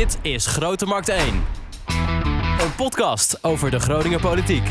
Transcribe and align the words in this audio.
Dit 0.00 0.18
is 0.22 0.46
Grote 0.46 0.86
Markt 0.86 1.08
1. 1.08 1.20
Een 2.60 2.74
podcast 2.76 3.44
over 3.44 3.70
de 3.70 3.80
Groninger 3.80 4.20
politiek. 4.20 4.62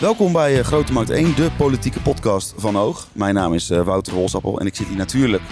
Welkom 0.00 0.32
bij 0.32 0.58
eh, 0.58 0.64
Grote 0.64 0.92
Markt 0.92 1.10
1, 1.10 1.34
de 1.34 1.50
politieke 1.56 2.00
podcast 2.00 2.54
van 2.56 2.78
Oog. 2.78 3.08
Mijn 3.12 3.34
naam 3.34 3.54
is 3.54 3.70
eh, 3.70 3.82
Wouter 3.82 4.14
Wolsappel 4.14 4.60
en 4.60 4.66
ik 4.66 4.74
zit 4.74 4.86
hier 4.86 4.96
natuurlijk 4.96 5.42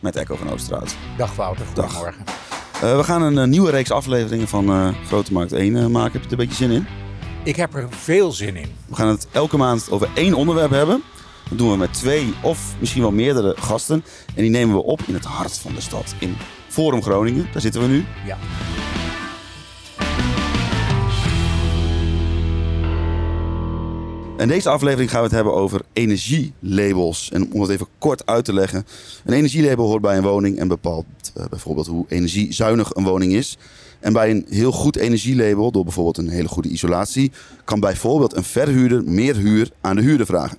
met 0.00 0.16
Echo 0.16 0.36
van 0.36 0.50
Oosterhout. 0.50 0.96
Dag 1.16 1.36
Wouter, 1.36 1.66
Dag. 1.74 1.92
goedemorgen. 1.92 2.24
Eh, 2.74 2.96
we 2.96 3.04
gaan 3.04 3.22
een 3.22 3.50
nieuwe 3.50 3.70
reeks 3.70 3.90
afleveringen 3.90 4.48
van 4.48 4.68
eh, 4.68 4.88
Grote 5.06 5.32
Markt 5.32 5.52
1 5.52 5.76
eh, 5.76 5.86
maken. 5.86 6.12
Heb 6.12 6.22
je 6.22 6.26
er 6.26 6.32
een 6.32 6.48
beetje 6.48 6.64
zin 6.64 6.70
in? 6.70 6.86
Ik 7.42 7.56
heb 7.56 7.74
er 7.74 7.86
veel 7.90 8.32
zin 8.32 8.56
in. 8.56 8.74
We 8.86 8.94
gaan 8.94 9.08
het 9.08 9.26
elke 9.32 9.56
maand 9.56 9.90
over 9.90 10.08
één 10.14 10.34
onderwerp 10.34 10.70
hebben. 10.70 11.02
Dat 11.48 11.58
doen 11.58 11.70
we 11.70 11.76
met 11.76 11.92
twee 11.92 12.34
of 12.42 12.74
misschien 12.78 13.02
wel 13.02 13.12
meerdere 13.12 13.54
gasten. 13.58 14.04
En 14.34 14.42
die 14.42 14.50
nemen 14.50 14.74
we 14.74 14.82
op 14.82 15.00
in 15.06 15.14
het 15.14 15.24
hart 15.24 15.58
van 15.58 15.74
de 15.74 15.80
stad, 15.80 16.14
in 16.18 16.36
Forum 16.68 17.02
Groningen. 17.02 17.48
Daar 17.52 17.62
zitten 17.62 17.80
we 17.80 17.86
nu. 17.86 18.04
Ja. 18.26 18.36
In 24.38 24.48
deze 24.48 24.68
aflevering 24.68 25.10
gaan 25.10 25.18
we 25.18 25.26
het 25.26 25.34
hebben 25.34 25.54
over 25.54 25.80
energielabels. 25.92 27.30
En 27.32 27.52
om 27.52 27.60
het 27.60 27.70
even 27.70 27.86
kort 27.98 28.26
uit 28.26 28.44
te 28.44 28.52
leggen. 28.52 28.86
Een 29.24 29.32
energielabel 29.32 29.86
hoort 29.86 30.02
bij 30.02 30.16
een 30.16 30.22
woning 30.22 30.58
en 30.58 30.68
bepaalt 30.68 31.04
eh, 31.34 31.44
bijvoorbeeld 31.50 31.86
hoe 31.86 32.04
energiezuinig 32.08 32.94
een 32.94 33.04
woning 33.04 33.32
is. 33.32 33.58
En 34.00 34.12
bij 34.12 34.30
een 34.30 34.46
heel 34.48 34.72
goed 34.72 34.96
energielabel, 34.96 35.70
door 35.70 35.84
bijvoorbeeld 35.84 36.18
een 36.18 36.28
hele 36.28 36.48
goede 36.48 36.68
isolatie, 36.68 37.32
kan 37.64 37.80
bijvoorbeeld 37.80 38.36
een 38.36 38.44
verhuurder 38.44 39.04
meer 39.04 39.36
huur 39.36 39.70
aan 39.80 39.96
de 39.96 40.02
huurder 40.02 40.26
vragen. 40.26 40.58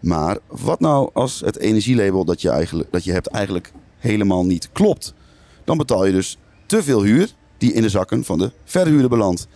Maar 0.00 0.38
wat 0.46 0.80
nou 0.80 1.10
als 1.12 1.40
het 1.44 1.58
energielabel 1.58 2.24
dat 2.24 2.40
je, 2.42 2.50
eigenlijk, 2.50 2.92
dat 2.92 3.04
je 3.04 3.12
hebt 3.12 3.26
eigenlijk 3.26 3.72
helemaal 3.98 4.44
niet 4.46 4.68
klopt? 4.72 5.14
Dan 5.64 5.76
betaal 5.78 6.06
je 6.06 6.12
dus 6.12 6.38
te 6.66 6.82
veel 6.82 7.02
huur 7.02 7.28
die 7.58 7.72
in 7.72 7.82
de 7.82 7.88
zakken 7.88 8.24
van 8.24 8.38
de 8.38 8.50
verhuurder 8.64 9.08
belandt. 9.08 9.48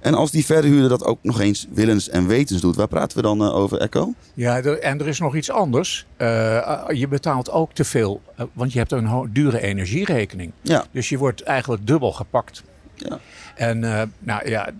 En 0.00 0.14
als 0.14 0.30
die 0.30 0.44
verhuurder 0.44 0.88
dat 0.88 1.04
ook 1.04 1.18
nog 1.22 1.40
eens 1.40 1.66
willens 1.72 2.08
en 2.08 2.26
wetens 2.26 2.60
doet, 2.60 2.76
waar 2.76 2.88
praten 2.88 3.16
we 3.16 3.22
dan 3.22 3.40
eh, 3.42 3.54
over, 3.54 3.78
Echo? 3.78 4.12
Ja, 4.34 4.56
er- 4.56 4.78
en 4.78 5.00
er 5.00 5.08
is 5.08 5.18
nog 5.18 5.36
iets 5.36 5.50
anders. 5.50 6.06
Eh, 6.16 6.82
je 6.88 7.08
betaalt 7.08 7.50
ook 7.50 7.72
te 7.72 7.84
veel, 7.84 8.20
eh, 8.36 8.44
want 8.52 8.72
je 8.72 8.78
hebt 8.78 8.92
een 8.92 9.28
dure 9.32 9.60
energierekening. 9.60 10.52
Ja, 10.62 10.84
Dus 10.90 11.08
je 11.08 11.18
wordt 11.18 11.42
eigenlijk 11.42 11.86
dubbel 11.86 12.12
gepakt. 12.12 12.62
Ja. 12.94 13.18
En 13.54 13.78
nou 14.18 14.48
ja, 14.48 14.70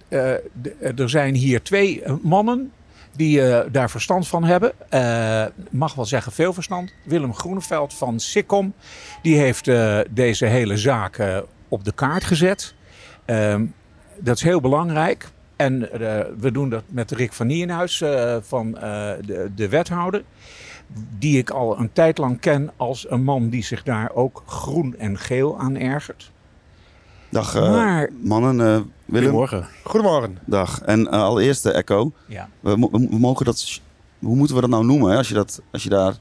er 0.97 1.11
zijn 1.11 1.34
hier 1.34 1.62
twee 1.62 2.03
mannen 2.23 2.73
die 3.16 3.42
eh, 3.42 3.72
daar 3.72 3.91
verstand 3.91 4.28
van 4.28 4.44
hebben. 4.44 4.72
Eh, 4.88 5.44
mag 5.70 5.94
wel 5.94 6.05
zeggen 6.05 6.32
veel 6.32 6.52
verstand. 6.52 6.92
Willem 7.05 7.34
Groeneveld 7.34 7.94
van 7.94 8.20
Sikkom, 8.20 8.74
die 9.22 9.36
heeft 9.36 9.68
eh, 9.68 9.98
deze 10.10 10.46
hele 10.46 10.77
zaak 10.77 11.42
op 11.68 11.84
de 11.84 11.92
kaart 11.92 12.24
gezet. 12.24 12.74
Ehm, 13.24 13.64
dat 14.18 14.36
is 14.36 14.42
heel 14.42 14.60
belangrijk. 14.60 15.28
En 15.56 15.80
we 16.38 16.52
doen 16.52 16.68
dat 16.68 16.83
met 16.86 17.10
Rick 17.10 17.33
van 17.33 17.46
Nieuwenhuis 17.46 18.02
van 18.40 18.72
de, 18.72 19.50
de 19.55 19.68
wethouder. 19.68 20.22
Die 21.18 21.38
ik 21.38 21.50
al 21.50 21.78
een 21.78 21.92
tijd 21.92 22.18
lang 22.18 22.40
ken 22.40 22.70
als 22.77 23.10
een 23.10 23.22
man 23.22 23.48
die 23.48 23.64
zich 23.64 23.83
daar 23.83 24.10
ook 24.14 24.42
groen 24.46 24.94
en 24.98 25.18
geel 25.18 25.58
aan 25.58 25.77
ergert. 25.77 26.31
Dag 27.33 27.55
eh, 27.55 27.70
Maar- 27.70 28.11
mannen. 28.22 28.61
eh, 28.61 28.66
Willem, 29.05 29.28
Goedemorgen. 29.30 29.66
Goedemorgen. 29.84 30.38
dag. 30.44 30.80
En 30.80 31.11
eh, 31.11 31.22
allereerst, 31.22 31.66
Echo, 31.66 32.12
Ja. 32.27 32.48
we, 32.61 32.77
mo- 32.77 32.91
we 32.91 33.19
mogen 33.19 33.44
dat, 33.44 33.80
hoe 34.19 34.36
moeten 34.36 34.55
we 34.55 34.61
dat 34.61 34.70
nou 34.70 34.84
noemen 34.84 35.11
hè? 35.11 35.16
Als, 35.16 35.28
je 35.28 35.34
dat, 35.34 35.61
als 35.72 35.83
je 35.83 35.89
daar 35.89 36.14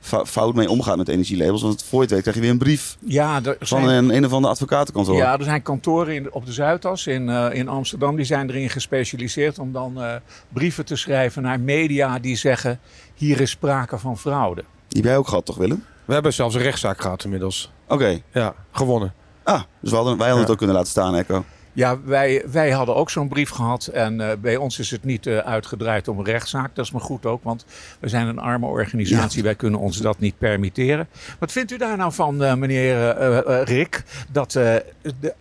fou- 0.00 0.24
fout 0.26 0.54
mee 0.54 0.70
omgaat 0.70 0.96
met 0.96 1.08
energielabels? 1.08 1.62
Want 1.62 1.82
voor 1.84 1.98
je 1.98 2.04
het 2.04 2.10
weet 2.10 2.20
krijg 2.20 2.36
je 2.36 2.42
weer 2.42 2.50
een 2.50 2.58
brief 2.58 2.96
Ja, 3.00 3.40
er 3.44 3.56
van 3.60 3.66
zijn, 3.82 3.88
een, 4.04 4.16
een 4.16 4.24
of 4.24 4.32
andere 4.32 4.52
advocatenkantoor. 4.52 5.16
ja, 5.16 5.38
er 5.38 5.44
zijn 5.44 5.62
kantoren 5.62 6.14
in, 6.14 6.32
op 6.32 6.46
de 6.46 6.52
Zuidas 6.52 7.06
in, 7.06 7.28
eh, 7.28 7.46
in 7.52 7.68
Amsterdam. 7.68 8.16
Die 8.16 8.24
zijn 8.24 8.48
erin 8.50 8.70
gespecialiseerd 8.70 9.58
om 9.58 9.72
dan 9.72 10.02
eh, 10.02 10.14
brieven 10.52 10.84
te 10.84 10.96
schrijven 10.96 11.42
naar 11.42 11.60
media 11.60 12.18
die 12.18 12.36
zeggen... 12.36 12.80
hier 13.14 13.40
is 13.40 13.50
sprake 13.50 13.98
van 13.98 14.18
fraude. 14.18 14.64
Die 14.88 15.00
heb 15.00 15.10
jij 15.10 15.16
ook 15.18 15.28
gehad, 15.28 15.44
toch 15.46 15.56
Willem? 15.56 15.84
We 16.04 16.12
hebben 16.12 16.32
zelfs 16.32 16.54
een 16.54 16.62
rechtszaak 16.62 17.00
gehad 17.00 17.24
inmiddels. 17.24 17.72
Oké. 17.88 18.20
Ja, 18.32 18.54
gewonnen. 18.70 19.12
Ah, 19.46 19.62
dus 19.80 19.90
we 19.90 19.96
hadden, 19.96 20.16
wij 20.16 20.26
hadden 20.26 20.42
het 20.42 20.52
ook 20.52 20.58
kunnen 20.58 20.76
laten 20.76 20.90
staan, 20.90 21.14
Echo. 21.14 21.44
Ja, 21.72 22.00
wij, 22.04 22.44
wij 22.50 22.70
hadden 22.70 22.94
ook 22.94 23.10
zo'n 23.10 23.28
brief 23.28 23.50
gehad. 23.50 23.86
En 23.86 24.20
eh, 24.20 24.36
bij 24.40 24.56
ons 24.56 24.78
is 24.78 24.90
het 24.90 25.04
niet 25.04 25.26
eh, 25.26 25.38
uitgedraaid 25.38 26.08
om 26.08 26.18
een 26.18 26.24
rechtszaak. 26.24 26.74
Dat 26.74 26.84
is 26.84 26.90
maar 26.90 27.00
goed 27.00 27.26
ook, 27.26 27.42
want 27.42 27.64
we 28.00 28.08
zijn 28.08 28.26
een 28.26 28.38
arme 28.38 28.66
organisatie. 28.66 29.42
Wij 29.42 29.54
kunnen 29.54 29.80
ons 29.80 29.96
dat 29.96 30.18
niet 30.18 30.38
permitteren. 30.38 31.08
Wat 31.38 31.52
vindt 31.52 31.72
u 31.72 31.76
daar 31.76 31.96
nou 31.96 32.12
van, 32.12 32.42
eh, 32.42 32.54
meneer 32.54 33.18
Rick? 33.64 34.04
Dat, 34.30 34.54
eh, 34.54 34.74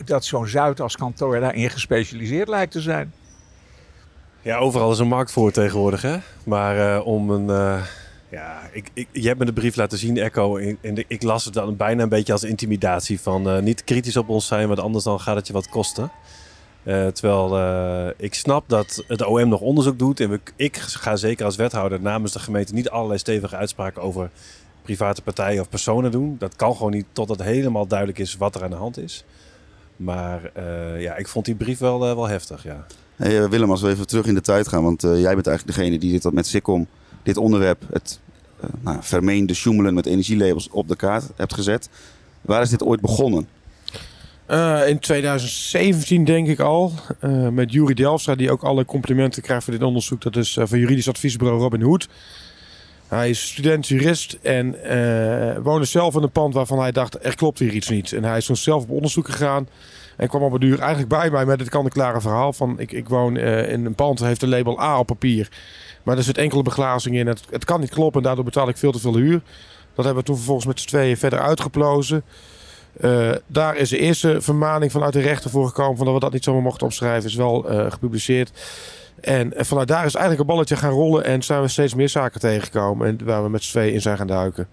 dat 0.05 0.25
zo'n 0.25 0.47
Zuidas 0.47 0.95
kantoor 0.95 1.39
daarin 1.39 1.69
gespecialiseerd 1.69 2.47
lijkt 2.47 2.71
te 2.71 2.81
zijn? 2.81 3.13
Ja, 4.41 4.57
overal 4.57 4.91
is 4.91 4.99
een 4.99 5.07
markt 5.07 5.31
voor 5.31 5.51
tegenwoordig, 5.51 6.01
hè? 6.01 6.17
Maar 6.43 6.95
eh, 6.95 7.07
om 7.07 7.29
een... 7.29 7.81
ja, 8.35 8.69
ik, 8.71 8.89
ik, 8.93 9.07
je 9.11 9.27
hebt 9.27 9.39
me 9.39 9.45
de 9.45 9.53
brief 9.53 9.75
laten 9.75 9.97
zien, 9.97 10.17
Echo. 10.17 10.57
En 10.57 11.05
ik 11.07 11.23
las 11.23 11.45
het 11.45 11.53
dan 11.53 11.75
bijna 11.75 12.03
een 12.03 12.09
beetje 12.09 12.33
als 12.33 12.43
intimidatie. 12.43 13.19
Van 13.19 13.49
eh, 13.49 13.61
niet 13.61 13.83
kritisch 13.83 14.17
op 14.17 14.29
ons 14.29 14.47
zijn, 14.47 14.67
want 14.67 14.79
anders 14.79 15.03
dan 15.03 15.19
gaat 15.19 15.35
het 15.35 15.47
je 15.47 15.53
wat 15.53 15.69
kosten. 15.69 16.11
Eh, 16.83 17.07
terwijl 17.07 17.57
eh, 17.57 18.13
ik 18.17 18.33
snap 18.33 18.69
dat 18.69 19.03
het 19.07 19.25
OM 19.25 19.49
nog 19.49 19.61
onderzoek 19.61 19.99
doet. 19.99 20.19
En 20.19 20.41
ik 20.55 20.77
ga 20.77 21.15
zeker 21.15 21.45
als 21.45 21.55
wethouder 21.55 22.01
namens 22.01 22.33
de 22.33 22.39
gemeente 22.39 22.73
niet 22.73 22.89
allerlei 22.89 23.19
stevige 23.19 23.55
uitspraken 23.55 24.01
over 24.01 24.29
private 24.81 25.21
partijen 25.21 25.61
of 25.61 25.69
personen 25.69 26.11
doen. 26.11 26.35
Dat 26.39 26.55
kan 26.55 26.75
gewoon 26.75 26.91
niet 26.91 27.05
totdat 27.11 27.41
helemaal 27.41 27.87
duidelijk 27.87 28.19
is 28.19 28.37
wat 28.37 28.55
er 28.55 28.63
aan 28.63 28.69
de 28.69 28.75
hand 28.75 28.97
is. 28.97 29.25
Maar 29.95 30.51
ja, 30.99 31.15
ik 31.15 31.27
vond 31.27 31.45
die 31.45 31.55
brief 31.55 31.79
wel, 31.79 31.99
wel 31.99 32.27
heftig, 32.27 32.63
ja. 32.63 32.85
Willem, 33.49 33.71
als 33.71 33.81
we 33.81 33.89
even 33.89 34.07
terug 34.07 34.25
in 34.25 34.33
de 34.33 34.41
tijd 34.41 34.67
gaan, 34.67 34.83
want 34.83 35.01
jij 35.01 35.33
bent 35.33 35.47
eigenlijk 35.47 35.77
degene 35.77 35.99
die 35.99 36.11
dit 36.11 36.33
met 36.33 36.47
Sikkom, 36.47 36.87
dit 37.23 37.37
onderwerp, 37.37 37.83
het 37.91 38.19
nou, 38.81 38.97
vermeende 39.01 39.53
sjoemelen 39.53 39.93
met 39.93 40.05
energielabels 40.05 40.69
op 40.69 40.87
de 40.87 40.95
kaart 40.95 41.25
hebt 41.35 41.53
gezet. 41.53 41.89
Waar 42.41 42.61
is 42.61 42.69
dit 42.69 42.83
ooit 42.83 43.01
begonnen? 43.01 43.47
Eh, 44.45 44.87
in 44.87 44.99
2017 44.99 46.25
denk 46.25 46.47
ik 46.47 46.59
al. 46.59 46.91
eh, 47.19 47.47
met 47.47 47.71
Jury 47.71 47.93
Delstra, 47.93 48.35
die 48.35 48.51
ook 48.51 48.63
alle 48.63 48.85
complimenten 48.85 49.41
krijgt 49.41 49.63
voor 49.63 49.73
dit 49.73 49.83
onderzoek. 49.83 50.21
Dat 50.21 50.35
is 50.35 50.57
eh, 50.57 50.65
van 50.67 50.79
juridisch 50.79 51.09
adviesbureau 51.09 51.59
Robin 51.59 51.81
Hood. 51.81 52.07
Hij 53.07 53.29
is 53.29 53.47
student-jurist 53.47 54.37
en 54.41 54.83
eh, 54.83 55.57
woonde 55.63 55.85
zelf 55.85 56.15
in 56.15 56.23
een 56.23 56.31
pand 56.31 56.53
waarvan 56.53 56.79
hij 56.79 56.91
dacht, 56.91 57.25
er 57.25 57.35
klopt 57.35 57.59
hier 57.59 57.73
iets 57.73 57.89
niet. 57.89 58.11
En 58.13 58.23
hij 58.23 58.37
is 58.37 58.45
toen 58.45 58.55
zelf 58.55 58.83
op 58.83 58.89
onderzoek 58.89 59.25
gegaan. 59.25 59.67
En 60.17 60.27
kwam 60.27 60.41
op 60.41 60.53
een 60.53 60.59
duur 60.59 60.79
eigenlijk 60.79 61.09
bij 61.09 61.29
mij 61.29 61.45
met 61.45 61.59
het 61.59 61.69
kan-klare 61.69 62.21
verhaal 62.21 62.53
van... 62.53 62.79
Ik, 62.79 62.91
ik 62.91 63.09
woon 63.09 63.37
eh, 63.37 63.71
in 63.71 63.85
een 63.85 63.95
pand, 63.95 64.19
heeft 64.19 64.41
een 64.41 64.49
label 64.49 64.81
A 64.81 64.99
op 64.99 65.05
papier. 65.07 65.49
Maar 66.05 66.17
er 66.17 66.23
zit 66.23 66.37
enkele 66.37 66.61
beglazing 66.61 67.15
in. 67.15 67.27
Het, 67.27 67.41
het 67.49 67.65
kan 67.65 67.79
niet 67.79 67.89
kloppen 67.89 68.21
en 68.21 68.27
daardoor 68.27 68.45
betaal 68.45 68.69
ik 68.69 68.77
veel 68.77 68.91
te 68.91 68.99
veel 68.99 69.15
huur. 69.15 69.41
Dat 69.95 70.05
hebben 70.05 70.23
we 70.23 70.29
toen 70.29 70.35
vervolgens 70.35 70.65
met 70.67 70.79
z'n 70.79 70.87
tweeën 70.87 71.17
verder 71.17 71.39
uitgeplozen. 71.39 72.23
Eh, 72.99 73.31
daar 73.47 73.77
is 73.77 73.89
de 73.89 73.97
eerste 73.97 74.41
vermaning 74.41 74.91
vanuit 74.91 75.13
de 75.13 75.21
rechter 75.21 75.49
voor 75.49 75.67
gekomen... 75.67 75.97
van 75.97 76.05
dat 76.05 76.15
we 76.15 76.21
dat 76.21 76.33
niet 76.33 76.43
zomaar 76.43 76.61
mochten 76.61 76.87
opschrijven. 76.87 77.29
Is 77.29 77.35
wel 77.35 77.69
eh, 77.69 77.91
gepubliceerd. 77.91 78.51
En, 79.21 79.57
en 79.57 79.65
vanuit 79.65 79.87
daar 79.87 80.05
is 80.05 80.15
eigenlijk 80.15 80.39
een 80.39 80.55
balletje 80.55 80.75
gaan 80.75 80.91
rollen... 80.91 81.23
en 81.23 81.43
zijn 81.43 81.61
we 81.61 81.67
steeds 81.67 81.93
meer 81.93 82.09
zaken 82.09 82.39
tegengekomen... 82.39 83.07
En 83.07 83.25
waar 83.25 83.43
we 83.43 83.49
met 83.49 83.63
z'n 83.63 83.71
tweeën 83.71 83.93
in 83.93 84.01
zijn 84.01 84.17
gaan 84.17 84.27
duiken. 84.27 84.67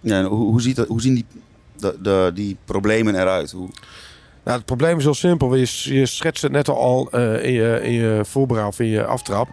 Ja, 0.00 0.24
hoe, 0.24 0.50
hoe, 0.50 0.60
ziet 0.60 0.76
dat, 0.76 0.88
hoe 0.88 1.00
zien 1.00 1.14
die, 1.14 1.26
de, 1.76 1.96
de, 2.02 2.30
die 2.34 2.56
problemen 2.64 3.14
eruit? 3.14 3.50
Hoe, 3.50 3.68
Nou, 4.44 4.56
het 4.56 4.66
probleem 4.66 4.98
is 4.98 5.04
heel 5.04 5.14
simpel. 5.14 5.54
Je, 5.54 5.80
je 5.82 6.06
schetst 6.06 6.42
het 6.42 6.52
net 6.52 6.68
al 6.68 7.08
eh, 7.10 7.44
in, 7.44 7.52
je, 7.52 7.80
in 7.82 7.92
je 7.92 8.20
voorbereid 8.24 8.66
of 8.66 8.80
in 8.80 8.86
je 8.86 9.04
aftrap. 9.04 9.48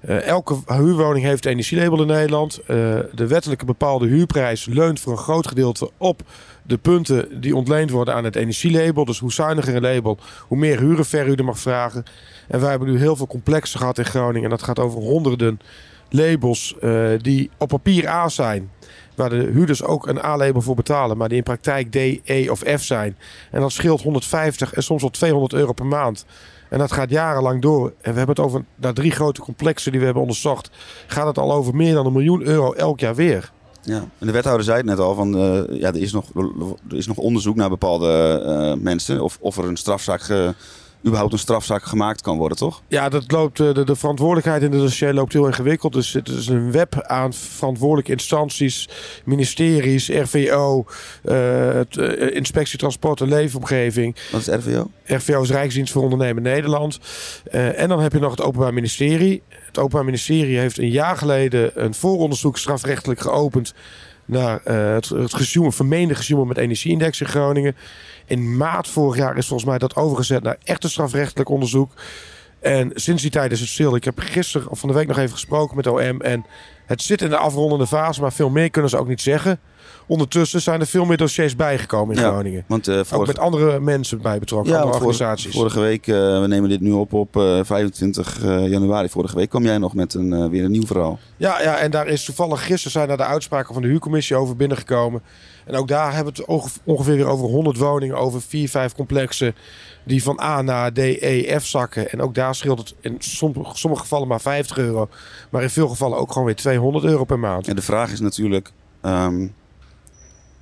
Eh, 0.00 0.26
elke 0.26 0.56
huurwoning 0.66 1.24
heeft 1.24 1.46
energielabel 1.46 2.00
in 2.00 2.06
Nederland. 2.06 2.58
Eh, 2.58 2.66
de 3.12 3.26
wettelijke 3.26 3.64
bepaalde 3.64 4.06
huurprijs 4.06 4.66
leunt 4.66 5.00
voor 5.00 5.12
een 5.12 5.18
groot 5.18 5.46
gedeelte 5.46 5.90
op 5.96 6.22
de 6.62 6.78
punten 6.78 7.40
die 7.40 7.56
ontleend 7.56 7.90
worden 7.90 8.14
aan 8.14 8.24
het 8.24 8.36
energielabel. 8.36 9.04
Dus 9.04 9.18
hoe 9.18 9.32
zuiniger 9.32 9.76
een 9.76 9.82
label, 9.82 10.18
hoe 10.48 10.58
meer 10.58 10.78
huur 10.78 10.98
een 10.98 11.04
verhuurder 11.04 11.44
mag 11.44 11.58
vragen. 11.58 12.04
En 12.48 12.60
wij 12.60 12.70
hebben 12.70 12.88
nu 12.88 12.98
heel 12.98 13.16
veel 13.16 13.26
complexen 13.26 13.78
gehad 13.78 13.98
in 13.98 14.04
Groningen. 14.04 14.44
En 14.44 14.50
dat 14.50 14.62
gaat 14.62 14.78
over 14.78 15.00
honderden 15.00 15.60
labels 16.10 16.74
eh, 16.80 17.08
die 17.18 17.50
op 17.58 17.68
papier 17.68 18.08
A 18.08 18.28
zijn. 18.28 18.70
Waar 19.20 19.30
de 19.30 19.50
huurders 19.52 19.82
ook 19.84 20.06
een 20.06 20.24
A-label 20.24 20.60
voor 20.60 20.74
betalen, 20.74 21.16
maar 21.16 21.28
die 21.28 21.36
in 21.36 21.42
praktijk 21.42 21.90
D, 21.90 21.96
E 22.24 22.48
of 22.50 22.58
F 22.78 22.82
zijn. 22.82 23.16
En 23.50 23.60
dat 23.60 23.72
scheelt 23.72 24.02
150 24.02 24.72
en 24.72 24.82
soms 24.82 25.00
wel 25.00 25.10
200 25.10 25.52
euro 25.52 25.72
per 25.72 25.86
maand. 25.86 26.24
En 26.68 26.78
dat 26.78 26.92
gaat 26.92 27.10
jarenlang 27.10 27.62
door. 27.62 27.86
En 28.00 28.12
we 28.12 28.18
hebben 28.18 28.36
het 28.36 28.44
over 28.44 28.64
naar 28.76 28.92
drie 28.94 29.10
grote 29.10 29.40
complexen 29.40 29.90
die 29.90 29.98
we 30.00 30.04
hebben 30.04 30.22
onderzocht. 30.24 30.70
Gaat 31.06 31.26
het 31.26 31.38
al 31.38 31.52
over 31.52 31.74
meer 31.76 31.94
dan 31.94 32.06
een 32.06 32.12
miljoen 32.12 32.42
euro 32.42 32.72
elk 32.72 33.00
jaar 33.00 33.14
weer. 33.14 33.50
ja. 33.82 34.04
En 34.18 34.26
de 34.26 34.32
wethouder 34.32 34.64
zei 34.64 34.76
het 34.76 34.86
net 34.86 34.98
al, 34.98 35.14
van, 35.14 35.36
eh, 35.36 35.80
ja, 35.80 35.88
er, 35.88 35.96
is 36.02 36.12
nog, 36.12 36.24
er 36.90 36.96
is 36.96 37.06
nog 37.06 37.16
onderzoek 37.16 37.56
naar 37.56 37.68
bepaalde 37.68 38.42
eh, 38.46 38.82
mensen. 38.82 39.20
Of, 39.20 39.38
of 39.40 39.56
er 39.56 39.64
een 39.64 39.76
strafzaak 39.76 40.20
ge- 40.20 40.54
überhaupt 41.06 41.32
een 41.32 41.38
strafzaak 41.38 41.82
gemaakt 41.82 42.22
kan 42.22 42.36
worden, 42.36 42.58
toch? 42.58 42.82
Ja, 42.88 43.08
dat 43.08 43.32
loopt, 43.32 43.60
eh, 43.60 43.74
de, 43.74 43.84
de 43.84 43.96
verantwoordelijkheid 43.96 44.62
in 44.62 44.72
het 44.72 44.80
dossier 44.80 45.14
loopt 45.14 45.32
heel 45.32 45.46
ingewikkeld. 45.46 45.92
Dus 45.92 46.12
het 46.12 46.28
is 46.28 46.46
een 46.46 46.72
web 46.72 47.02
aan 47.02 47.32
verantwoordelijke 47.32 48.12
instanties, 48.12 48.88
ministeries, 49.24 50.08
RVO, 50.08 50.84
eh, 51.24 51.72
het, 51.72 51.96
eh, 51.96 52.36
Inspectie 52.36 52.78
Transport 52.78 53.20
en 53.20 53.28
Leefomgeving. 53.28 54.16
Wat 54.32 54.40
is 54.40 54.46
RVO? 54.46 54.90
RVO 55.04 55.42
is 55.42 55.50
Rijksdienst 55.50 55.92
voor 55.92 56.02
Ondernemen 56.02 56.42
Nederland. 56.42 56.98
Eh, 57.44 57.80
en 57.80 57.88
dan 57.88 58.00
heb 58.00 58.12
je 58.12 58.18
nog 58.18 58.30
het 58.30 58.42
Openbaar 58.42 58.74
Ministerie. 58.74 59.42
Het 59.48 59.78
Openbaar 59.78 60.04
Ministerie 60.04 60.58
heeft 60.58 60.78
een 60.78 60.90
jaar 60.90 61.16
geleden 61.16 61.70
een 61.84 61.94
vooronderzoek 61.94 62.58
strafrechtelijk 62.58 63.20
geopend 63.20 63.74
naar 64.24 64.60
eh, 64.64 64.92
het, 64.92 65.08
het 65.08 65.74
vermeende 65.74 66.14
gesjoemel 66.14 66.44
met 66.44 66.58
energieindex 66.58 67.20
in 67.20 67.26
Groningen. 67.26 67.76
In 68.30 68.56
maart 68.56 68.88
vorig 68.88 69.16
jaar 69.16 69.36
is 69.36 69.46
volgens 69.46 69.68
mij 69.68 69.78
dat 69.78 69.96
overgezet 69.96 70.42
naar 70.42 70.56
echt 70.64 70.84
een 70.84 70.90
strafrechtelijk 70.90 71.48
onderzoek. 71.48 71.92
En 72.60 72.90
sinds 72.94 73.22
die 73.22 73.30
tijd 73.30 73.52
is 73.52 73.60
het 73.60 73.68
stil. 73.68 73.94
Ik 73.94 74.04
heb 74.04 74.18
gisteren 74.18 74.70
of 74.70 74.78
van 74.78 74.88
de 74.88 74.94
week 74.94 75.06
nog 75.06 75.18
even 75.18 75.30
gesproken 75.30 75.76
met 75.76 75.86
OM. 75.86 76.20
En 76.20 76.46
het 76.86 77.02
zit 77.02 77.22
in 77.22 77.28
de 77.28 77.36
afrondende 77.36 77.86
fase, 77.86 78.20
maar 78.20 78.32
veel 78.32 78.50
meer 78.50 78.70
kunnen 78.70 78.90
ze 78.90 78.98
ook 78.98 79.08
niet 79.08 79.20
zeggen. 79.20 79.60
Ondertussen 80.10 80.60
zijn 80.60 80.80
er 80.80 80.86
veel 80.86 81.04
meer 81.04 81.16
dossiers 81.16 81.56
bijgekomen 81.56 82.16
in 82.16 82.22
Ja, 82.22 82.28
Groningen. 82.28 82.64
Want 82.66 82.88
eh, 82.88 83.00
Ook 83.12 83.26
met 83.26 83.38
andere 83.38 83.80
mensen 83.80 84.20
bij 84.22 84.38
betrokken, 84.38 84.72
ja, 84.72 84.78
andere 84.78 84.96
organisaties. 84.96 85.54
vorige 85.54 85.80
week, 85.80 86.06
eh, 86.06 86.14
we 86.40 86.44
nemen 86.48 86.68
dit 86.68 86.80
nu 86.80 86.92
op 86.92 87.12
op 87.12 87.36
eh, 87.36 87.58
25 87.62 88.42
eh, 88.44 88.68
januari. 88.68 89.08
Vorige 89.08 89.36
week 89.36 89.48
kwam 89.48 89.62
jij 89.64 89.78
nog 89.78 89.94
met 89.94 90.14
een, 90.14 90.50
weer 90.50 90.64
een 90.64 90.70
nieuw 90.70 90.86
verhaal. 90.86 91.18
Ja, 91.36 91.62
ja, 91.62 91.78
en 91.78 91.90
daar 91.90 92.06
is 92.06 92.24
toevallig 92.24 92.64
gisteren 92.66 92.90
zijn 92.92 93.08
daar 93.08 93.16
de 93.16 93.22
uitspraken 93.24 93.72
van 93.74 93.82
de 93.82 93.88
huurcommissie 93.88 94.36
over 94.36 94.56
binnengekomen. 94.56 95.22
En 95.66 95.74
ook 95.76 95.88
daar 95.88 96.14
hebben 96.14 96.32
we 96.34 96.40
het 96.40 96.48
onge- 96.48 96.68
ongeveer 96.84 97.16
weer 97.16 97.26
over 97.26 97.46
100 97.46 97.76
woningen, 97.76 98.16
over 98.16 98.40
4, 98.42 98.68
5 98.68 98.94
complexen 98.94 99.54
die 100.04 100.22
van 100.22 100.40
A 100.42 100.62
naar 100.62 100.92
D, 100.92 100.98
E, 100.98 101.58
F 101.58 101.66
zakken. 101.66 102.10
En 102.10 102.20
ook 102.20 102.34
daar 102.34 102.54
scheelt 102.54 102.78
het 102.78 102.94
in 103.00 103.16
sommige, 103.18 103.76
sommige 103.76 104.02
gevallen 104.02 104.28
maar 104.28 104.40
50 104.40 104.78
euro, 104.78 105.08
maar 105.50 105.62
in 105.62 105.70
veel 105.70 105.88
gevallen 105.88 106.18
ook 106.18 106.32
gewoon 106.32 106.46
weer 106.46 106.56
200 106.56 107.04
euro 107.04 107.24
per 107.24 107.38
maand. 107.38 107.68
En 107.68 107.76
de 107.76 107.82
vraag 107.82 108.12
is 108.12 108.20
natuurlijk, 108.20 108.70
ehm, 109.00 109.46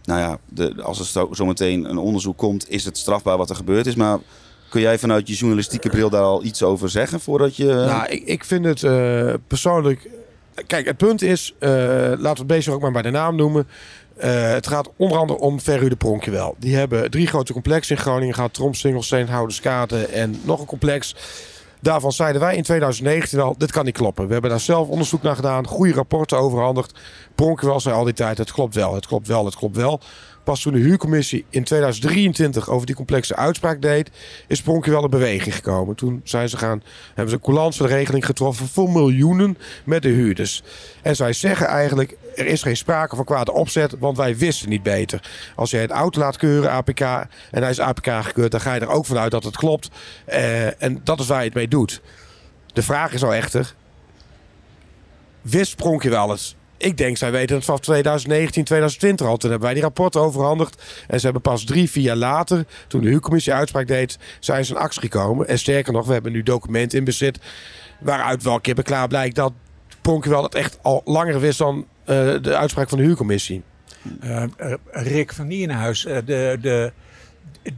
nou 0.08 0.20
ja, 0.20 0.38
de, 0.48 0.82
als 0.82 0.98
er 0.98 1.06
zo, 1.06 1.28
zometeen 1.32 1.84
een 1.84 1.98
onderzoek 1.98 2.36
komt, 2.36 2.70
is 2.70 2.84
het 2.84 2.98
strafbaar 2.98 3.36
wat 3.36 3.50
er 3.50 3.56
gebeurd 3.56 3.86
is. 3.86 3.94
Maar 3.94 4.18
kun 4.68 4.80
jij 4.80 4.98
vanuit 4.98 5.28
je 5.28 5.34
journalistieke 5.34 5.88
bril 5.88 6.10
daar 6.10 6.22
al 6.22 6.44
iets 6.44 6.62
over 6.62 6.90
zeggen 6.90 7.20
voordat 7.20 7.56
je... 7.56 7.64
Nou, 7.64 8.08
ik, 8.08 8.22
ik 8.24 8.44
vind 8.44 8.64
het 8.64 8.82
eh, 8.82 9.34
persoonlijk. 9.46 10.10
Kijk, 10.66 10.86
het 10.86 10.96
punt 10.96 11.22
is, 11.22 11.54
eh, 11.58 11.70
laten 11.70 12.18
we 12.20 12.28
het 12.28 12.46
beestje 12.46 12.72
ook 12.72 12.80
maar 12.80 12.92
bij 12.92 13.02
de 13.02 13.10
naam 13.10 13.36
noemen. 13.36 13.68
Eh, 14.16 14.50
het 14.50 14.66
gaat 14.66 14.90
onder 14.96 15.18
andere 15.18 15.38
om 15.38 15.60
Verhuurde 15.60 15.96
Pronkjewel. 15.96 16.54
Die 16.58 16.76
hebben 16.76 17.10
drie 17.10 17.26
grote 17.26 17.52
complexen 17.52 17.96
in 17.96 18.02
Groningen 18.02 18.34
gehad. 18.34 18.54
Trom, 18.54 18.74
Singelsteen, 18.74 19.28
Houdenskaten 19.28 20.12
en 20.12 20.40
nog 20.42 20.60
een 20.60 20.66
complex. 20.66 21.14
Daarvan 21.80 22.12
zeiden 22.12 22.40
wij 22.40 22.56
in 22.56 22.62
2019 22.62 23.40
al, 23.40 23.54
dit 23.58 23.72
kan 23.72 23.84
niet 23.84 23.96
kloppen. 23.96 24.26
We 24.26 24.32
hebben 24.32 24.50
daar 24.50 24.60
zelf 24.60 24.88
onderzoek 24.88 25.22
naar 25.22 25.36
gedaan, 25.36 25.66
goede 25.66 25.92
rapporten 25.92 26.38
overhandigd. 26.38 26.98
Pronkjewel 27.34 27.80
zei 27.80 27.94
al 27.94 28.04
die 28.04 28.14
tijd, 28.14 28.38
het 28.38 28.52
klopt 28.52 28.74
wel, 28.74 28.94
het 28.94 29.06
klopt 29.06 29.26
wel, 29.26 29.44
het 29.44 29.56
klopt 29.56 29.76
wel. 29.76 30.00
Pas 30.48 30.60
toen 30.62 30.72
de 30.72 30.78
huurcommissie 30.78 31.44
in 31.50 31.64
2023 31.64 32.70
over 32.70 32.86
die 32.86 32.94
complexe 32.94 33.36
uitspraak 33.36 33.82
deed, 33.82 34.10
is 34.46 34.62
Pronkjewel 34.62 35.04
in 35.04 35.10
beweging 35.10 35.54
gekomen. 35.54 35.96
Toen 35.96 36.20
zijn 36.24 36.48
ze 36.48 36.56
gaan, 36.56 36.82
hebben 37.06 37.28
ze 37.28 37.34
een 37.34 37.40
coulance 37.40 37.86
regeling 37.86 38.26
getroffen 38.26 38.68
voor 38.68 38.90
miljoenen 38.90 39.58
met 39.84 40.02
de 40.02 40.08
huurders. 40.08 40.62
En 41.02 41.16
zij 41.16 41.32
zeggen 41.32 41.66
eigenlijk, 41.66 42.16
er 42.36 42.46
is 42.46 42.62
geen 42.62 42.76
sprake 42.76 43.16
van 43.16 43.24
kwade 43.24 43.52
opzet, 43.52 43.98
want 43.98 44.16
wij 44.16 44.36
wisten 44.36 44.68
niet 44.68 44.82
beter. 44.82 45.30
Als 45.54 45.70
jij 45.70 45.80
het 45.80 45.90
auto 45.90 46.20
laat 46.20 46.36
keuren, 46.36 46.70
APK, 46.70 47.00
en 47.00 47.28
hij 47.50 47.70
is 47.70 47.80
APK 47.80 48.06
gekeurd, 48.06 48.50
dan 48.50 48.60
ga 48.60 48.74
je 48.74 48.80
er 48.80 48.88
ook 48.88 49.06
vanuit 49.06 49.30
dat 49.30 49.44
het 49.44 49.56
klopt. 49.56 49.90
Eh, 50.24 50.82
en 50.82 51.00
dat 51.04 51.20
is 51.20 51.26
waar 51.26 51.38
je 51.38 51.44
het 51.44 51.54
mee 51.54 51.68
doet. 51.68 52.00
De 52.72 52.82
vraag 52.82 53.12
is 53.12 53.24
al 53.24 53.34
echter, 53.34 53.74
wist 55.42 55.76
Pronkjewel 55.76 56.30
het? 56.30 56.56
Ik 56.78 56.96
denk, 56.96 57.16
zij 57.16 57.30
weten 57.30 57.56
het 57.56 57.64
vanaf 57.64 57.80
2019, 57.80 58.64
2020 58.64 59.26
al. 59.26 59.36
Toen 59.36 59.50
hebben 59.50 59.66
wij 59.66 59.76
die 59.76 59.86
rapporten 59.86 60.20
overhandigd. 60.20 60.82
En 61.06 61.18
ze 61.18 61.24
hebben 61.24 61.42
pas 61.42 61.64
drie, 61.64 61.90
vier 61.90 62.04
jaar 62.04 62.16
later, 62.16 62.66
toen 62.86 63.00
de 63.00 63.08
huurcommissie 63.08 63.52
uitspraak 63.52 63.86
deed, 63.86 64.18
zijn 64.40 64.64
ze 64.64 64.74
in 64.74 64.80
actie 64.80 65.00
gekomen. 65.00 65.48
En 65.48 65.58
sterker 65.58 65.92
nog, 65.92 66.06
we 66.06 66.12
hebben 66.12 66.32
nu 66.32 66.42
documenten 66.42 66.98
in 66.98 67.04
bezit. 67.04 67.38
Waaruit 68.00 68.42
wel 68.42 68.60
kippen 68.60 68.84
klaar 68.84 69.08
blijkt 69.08 69.34
dat 69.34 69.52
Pronkjewel 70.08 70.42
het 70.42 70.54
echt 70.54 70.78
al 70.82 71.02
langer 71.04 71.40
wist 71.40 71.58
dan 71.58 71.86
eh, 72.04 72.34
de 72.42 72.56
uitspraak 72.56 72.88
van 72.88 72.98
de 72.98 73.04
huurcommissie. 73.04 73.62
Eh, 74.20 74.44
Rick 74.90 75.32
van 75.32 75.46
Nienhuis, 75.46 76.04
eh, 76.04 76.16
de, 76.24 76.58
de, 76.60 76.92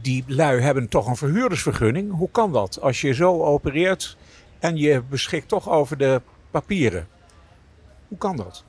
die 0.01 0.23
lui 0.27 0.61
hebben 0.61 0.87
toch 0.87 1.07
een 1.07 1.15
verhuurdersvergunning. 1.15 2.11
Hoe 2.11 2.29
kan 2.31 2.51
dat? 2.51 2.81
Als 2.81 3.01
je 3.01 3.13
zo 3.13 3.43
opereert 3.43 4.17
en 4.59 4.77
je 4.77 5.01
beschikt 5.09 5.47
toch 5.47 5.69
over 5.69 5.97
de 5.97 6.21
papieren. 6.51 7.07
Hoe 8.07 8.17
kan 8.17 8.35
dat? 8.35 8.63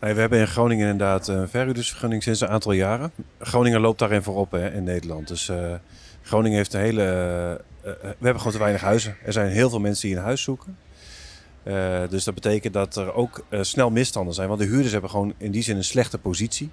Nee, 0.00 0.14
we 0.14 0.20
hebben 0.20 0.38
in 0.38 0.46
Groningen 0.46 0.88
inderdaad 0.90 1.28
een 1.28 1.48
verhuurdersvergunning 1.48 2.22
sinds 2.22 2.40
een 2.40 2.48
aantal 2.48 2.72
jaren. 2.72 3.12
Groningen 3.38 3.80
loopt 3.80 3.98
daarin 3.98 4.22
voorop 4.22 4.50
hè, 4.50 4.72
in 4.72 4.84
Nederland. 4.84 5.28
Dus 5.28 5.48
eh, 5.48 5.74
Groningen 6.22 6.56
heeft 6.56 6.72
een 6.74 6.80
hele... 6.80 7.02
eh, 7.02 7.52
eh, 7.52 7.58
we 8.00 8.06
hebben 8.24 8.36
gewoon 8.38 8.52
te 8.52 8.58
weinig 8.58 8.80
huizen. 8.80 9.16
Er 9.24 9.32
zijn 9.32 9.50
heel 9.50 9.70
veel 9.70 9.80
mensen 9.80 10.08
die 10.08 10.16
een 10.16 10.22
huis 10.22 10.42
zoeken. 10.42 10.76
Eh, 11.62 12.00
dus 12.08 12.24
dat 12.24 12.34
betekent 12.34 12.74
dat 12.74 12.96
er 12.96 13.14
ook 13.14 13.44
eh, 13.48 13.62
snel 13.62 13.90
misstanden 13.90 14.34
zijn. 14.34 14.48
Want 14.48 14.60
de 14.60 14.66
huurders 14.66 14.92
hebben 14.92 15.10
gewoon 15.10 15.34
in 15.38 15.50
die 15.50 15.62
zin 15.62 15.76
een 15.76 15.84
slechte 15.84 16.18
positie. 16.18 16.70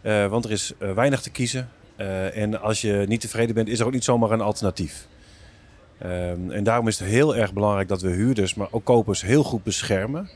Eh, 0.00 0.26
want 0.26 0.44
er 0.44 0.50
is 0.50 0.72
eh, 0.78 0.92
weinig 0.92 1.20
te 1.20 1.30
kiezen. 1.30 1.68
Eh, 1.96 2.36
en 2.36 2.60
als 2.60 2.80
je 2.80 3.04
niet 3.08 3.20
tevreden 3.20 3.54
bent, 3.54 3.68
is 3.68 3.80
er 3.80 3.86
ook 3.86 3.92
niet 3.92 4.04
zomaar 4.04 4.30
een 4.30 4.40
alternatief. 4.40 5.06
Ehm, 5.98 6.50
en 6.50 6.64
daarom 6.64 6.88
is 6.88 6.98
het 6.98 7.08
heel 7.08 7.36
erg 7.36 7.52
belangrijk 7.52 7.88
dat 7.88 8.02
we 8.02 8.10
huurders, 8.10 8.54
maar 8.54 8.68
ook 8.70 8.84
kopers 8.84 9.22
heel 9.22 9.42
goed 9.42 9.62
beschermen. 9.62 10.28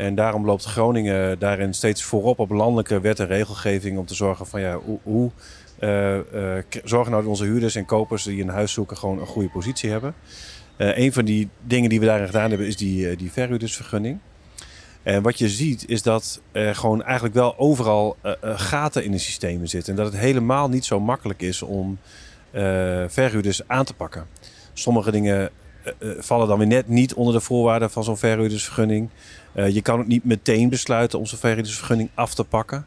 En 0.00 0.14
daarom 0.14 0.44
loopt 0.44 0.64
Groningen 0.64 1.38
daarin 1.38 1.74
steeds 1.74 2.02
voorop 2.02 2.38
op 2.38 2.50
landelijke 2.50 3.00
wet 3.00 3.20
en 3.20 3.26
regelgeving 3.26 3.98
om 3.98 4.06
te 4.06 4.14
zorgen 4.14 4.46
van 4.46 4.60
ja, 4.60 4.78
hoe, 5.02 5.30
eh, 5.78 6.18
eh, 6.18 6.64
zorgen 6.84 7.10
nou 7.10 7.22
dat 7.22 7.32
onze 7.32 7.44
huurders 7.44 7.74
en 7.74 7.84
kopers 7.84 8.22
die 8.22 8.42
een 8.42 8.48
huis 8.48 8.72
zoeken 8.72 8.96
gewoon 8.96 9.20
een 9.20 9.26
goede 9.26 9.48
positie 9.48 9.90
hebben. 9.90 10.14
Eh 10.76 10.98
een 10.98 11.12
van 11.12 11.24
die 11.24 11.48
dingen 11.60 11.88
die 11.88 12.00
we 12.00 12.06
daarin 12.06 12.26
gedaan 12.26 12.48
hebben 12.48 12.66
is 12.66 12.76
die, 12.76 13.16
die 13.16 13.32
verhuurdersvergunning. 13.32 14.18
En 15.02 15.22
wat 15.22 15.38
je 15.38 15.48
ziet 15.48 15.88
is 15.88 16.02
dat 16.02 16.40
er 16.52 16.74
gewoon 16.74 17.02
eigenlijk 17.02 17.34
wel 17.34 17.58
overal 17.58 18.16
gaten 18.42 19.04
in 19.04 19.10
de 19.10 19.18
systemen 19.18 19.68
zitten. 19.68 19.90
En 19.92 20.02
dat 20.02 20.12
het 20.12 20.20
helemaal 20.20 20.68
niet 20.68 20.84
zo 20.84 21.00
makkelijk 21.00 21.42
is 21.42 21.62
om 21.62 21.98
verhuurders 23.08 23.68
aan 23.68 23.84
te 23.84 23.94
pakken. 23.94 24.26
Sommige 24.72 25.10
dingen 25.10 25.50
vallen 26.18 26.48
dan 26.48 26.58
weer 26.58 26.66
net 26.66 26.88
niet 26.88 27.14
onder 27.14 27.34
de 27.34 27.40
voorwaarden 27.40 27.90
van 27.90 28.04
zo'n 28.04 28.16
verhuurdersvergunning. 28.16 29.08
Eh, 29.52 29.68
je 29.68 29.82
kan 29.82 30.00
ook 30.00 30.06
niet 30.06 30.24
meteen 30.24 30.68
besluiten 30.68 31.18
om 31.18 31.26
zo'n 31.26 31.38
verhuurdersvergunning 31.38 32.10
af 32.14 32.34
te 32.34 32.44
pakken. 32.44 32.86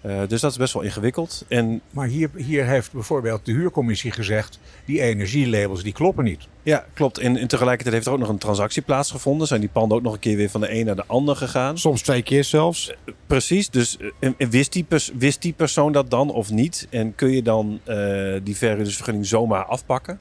Eh, 0.00 0.20
dus 0.28 0.40
dat 0.40 0.50
is 0.50 0.56
best 0.56 0.72
wel 0.72 0.82
ingewikkeld. 0.82 1.44
En 1.48 1.80
Maar 1.90 2.06
hier, 2.06 2.30
hier 2.36 2.66
heeft 2.66 2.92
bijvoorbeeld 2.92 3.44
de 3.44 3.52
huurcommissie 3.52 4.10
gezegd... 4.10 4.58
die 4.84 5.00
energielabels 5.00 5.82
die 5.82 5.92
kloppen 5.92 6.24
niet. 6.24 6.48
ja, 6.62 6.84
klopt. 6.94 7.18
En, 7.18 7.36
en 7.36 7.48
tegelijkertijd 7.48 7.94
heeft 7.94 8.06
er 8.06 8.12
ook 8.12 8.18
nog 8.18 8.28
een 8.28 8.38
transactie 8.38 8.82
plaatsgevonden. 8.82 9.46
Zijn 9.46 9.60
die 9.60 9.68
panden 9.68 9.96
ook 9.96 10.02
nog 10.02 10.12
een 10.12 10.18
keer 10.18 10.36
weer 10.36 10.50
van 10.50 10.60
de 10.60 10.74
een 10.74 10.86
naar 10.86 10.96
de 10.96 11.06
ander 11.06 11.36
gegaan. 11.36 11.78
Soms 11.78 12.02
twee 12.02 12.22
keer 12.22 12.44
zelfs. 12.44 12.92
Precies, 13.26 13.70
dus 13.70 13.96
eh, 14.20 14.30
wist, 14.38 14.72
die 14.72 14.86
wist 15.18 15.42
die 15.42 15.52
persoon 15.52 15.92
dat 15.92 16.10
dan 16.10 16.30
of 16.30 16.50
niet? 16.50 16.86
En 16.90 17.14
kun 17.14 17.30
je 17.30 17.42
dan 17.42 17.80
eh, 17.84 17.96
die 18.42 18.56
verhuurdersvergunning 18.56 19.26
zomaar 19.26 19.64
afpakken? 19.64 20.20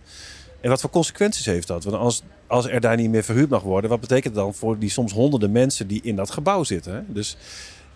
En 0.61 0.69
wat 0.69 0.81
voor 0.81 0.89
consequenties 0.89 1.45
heeft 1.45 1.67
dat? 1.67 1.83
Want 1.83 1.95
als, 1.95 2.23
als 2.47 2.67
er 2.67 2.81
daar 2.81 2.97
niet 2.97 3.09
meer 3.09 3.23
verhuurd 3.23 3.49
mag 3.49 3.61
worden, 3.61 3.89
wat 3.89 3.99
betekent 3.99 4.35
dat 4.35 4.43
dan 4.43 4.53
voor 4.53 4.79
die 4.79 4.89
soms 4.89 5.13
honderden 5.13 5.51
mensen 5.51 5.87
die 5.87 6.01
in 6.03 6.15
dat 6.15 6.31
gebouw 6.31 6.63
zitten? 6.63 6.93
Hè? 6.93 6.99
Dus 7.07 7.37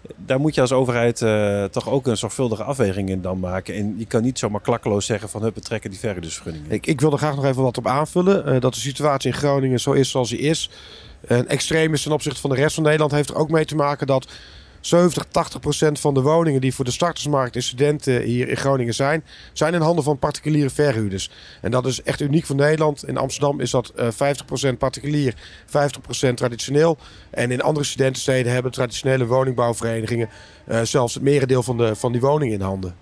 eh, 0.01 0.11
daar 0.25 0.39
moet 0.39 0.55
je 0.55 0.61
als 0.61 0.71
overheid 0.71 1.21
eh, 1.21 1.63
toch 1.63 1.89
ook 1.89 2.07
een 2.07 2.17
zorgvuldige 2.17 2.63
afweging 2.63 3.09
in 3.09 3.21
dan 3.21 3.39
maken. 3.39 3.75
En 3.75 3.95
je 3.97 4.05
kan 4.05 4.21
niet 4.21 4.39
zomaar 4.39 4.61
klakkeloos 4.61 5.05
zeggen 5.05 5.29
van 5.29 5.41
hup, 5.41 5.55
we 5.55 5.61
trekken 5.61 5.89
die 5.89 5.99
verhuurdersvergunning. 5.99 6.65
in. 6.65 6.71
Ik, 6.71 6.85
ik 6.85 7.01
wil 7.01 7.11
er 7.11 7.17
graag 7.17 7.35
nog 7.35 7.45
even 7.45 7.63
wat 7.63 7.77
op 7.77 7.87
aanvullen. 7.87 8.45
Eh, 8.45 8.61
dat 8.61 8.73
de 8.73 8.79
situatie 8.79 9.31
in 9.31 9.37
Groningen 9.37 9.79
zo 9.79 9.91
is 9.91 10.09
zoals 10.09 10.29
die 10.29 10.39
is. 10.39 10.69
En 11.27 11.47
extreem 11.47 11.93
is 11.93 12.03
ten 12.03 12.11
opzichte 12.11 12.41
van 12.41 12.49
de 12.49 12.55
rest 12.55 12.75
van 12.75 12.83
Nederland 12.83 13.11
heeft 13.11 13.29
er 13.29 13.35
ook 13.35 13.49
mee 13.49 13.65
te 13.65 13.75
maken 13.75 14.07
dat 14.07 14.27
70, 14.85 15.25
80 15.31 15.59
procent 15.59 15.99
van 15.99 16.13
de 16.13 16.21
woningen 16.21 16.61
die 16.61 16.73
voor 16.73 16.85
de 16.85 16.91
startersmarkt 16.91 17.55
en 17.55 17.63
studenten 17.63 18.21
hier 18.21 18.49
in 18.49 18.57
Groningen 18.57 18.93
zijn, 18.93 19.23
zijn 19.53 19.73
in 19.73 19.81
handen 19.81 20.03
van 20.03 20.19
particuliere 20.19 20.69
verhuurders. 20.69 21.29
En 21.61 21.71
dat 21.71 21.85
is 21.85 22.01
echt 22.01 22.21
uniek 22.21 22.45
voor 22.45 22.55
Nederland. 22.55 23.07
In 23.07 23.17
Amsterdam 23.17 23.59
is 23.59 23.71
dat 23.71 23.89
eh 23.89 24.07
50 24.11 24.45
procent 24.45 24.77
particulier, 24.77 25.33
50 25.65 26.01
procent 26.01 26.37
traditioneel. 26.37 26.97
En 27.29 27.51
in 27.51 27.61
andere 27.61 27.85
studentensteden 27.85 28.51
hebben 28.51 28.71
traditionele 28.71 29.25
woningbouwverenigingen 29.25 30.29
eh, 30.65 30.81
zelfs 30.81 31.13
het 31.13 31.23
merendeel 31.23 31.63
van, 31.63 31.77
de, 31.77 31.95
van 31.95 32.11
die 32.11 32.21
woningen 32.21 32.53
in 32.53 32.61
handen. 32.61 32.95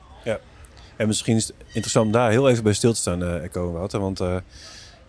En 1.01 1.07
misschien 1.07 1.35
is 1.35 1.47
het 1.47 1.55
interessant 1.67 2.05
om 2.05 2.11
daar 2.11 2.29
heel 2.29 2.49
even 2.49 2.63
bij 2.63 2.73
stil 2.73 2.93
te 2.93 2.99
staan, 2.99 3.23
eh 3.23 3.43
Echo 3.43 3.71
Wouter. 3.71 3.99
Want 3.99 4.19
eh, 4.19 4.35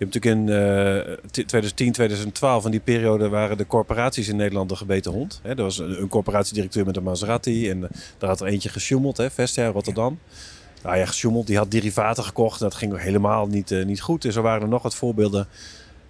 hebt 0.05 0.15
natuurlijk 0.15 0.49
in 0.49 0.55
eh, 0.55 1.13
t- 1.31 1.33
2010, 1.49 1.93
2012, 1.93 2.65
in 2.65 2.71
die 2.71 2.81
periode 2.81 3.29
waren 3.29 3.57
de 3.57 3.67
corporaties 3.67 4.29
in 4.29 4.37
Nederland 4.37 4.69
de 4.69 4.77
gebeten 4.77 5.13
hond. 5.13 5.41
Hè, 5.43 5.51
er 5.51 5.63
was 5.63 5.79
een, 5.79 6.01
een 6.01 6.09
corporatiedirecteur 6.09 6.85
met 6.87 6.97
een 6.97 7.03
Maserati 7.03 7.71
en 7.71 7.85
eh, 7.85 7.91
daar 8.19 8.29
had 8.31 8.41
er 8.41 8.47
eentje 8.47 8.69
gesjoemeld, 8.69 9.17
hè, 9.17 9.31
Vestia, 9.31 9.69
Rotterdam. 9.69 10.19
nou 10.83 10.97
ja, 10.97 11.07
gesjoemeld. 11.07 11.47
Die 11.47 11.57
had 11.57 11.71
derivaten 11.71 12.25
gekocht. 12.25 12.61
Dat 12.61 12.75
ging 12.75 12.99
helemaal 13.01 13.47
niet, 13.47 13.71
eh, 13.71 13.85
niet 13.85 14.01
goed. 14.01 14.25
En 14.25 14.33
zo 14.33 14.43
waren 14.43 14.63
er 14.63 14.69
nog 14.69 14.83
wat 14.83 14.95
voorbeelden. 14.95 15.47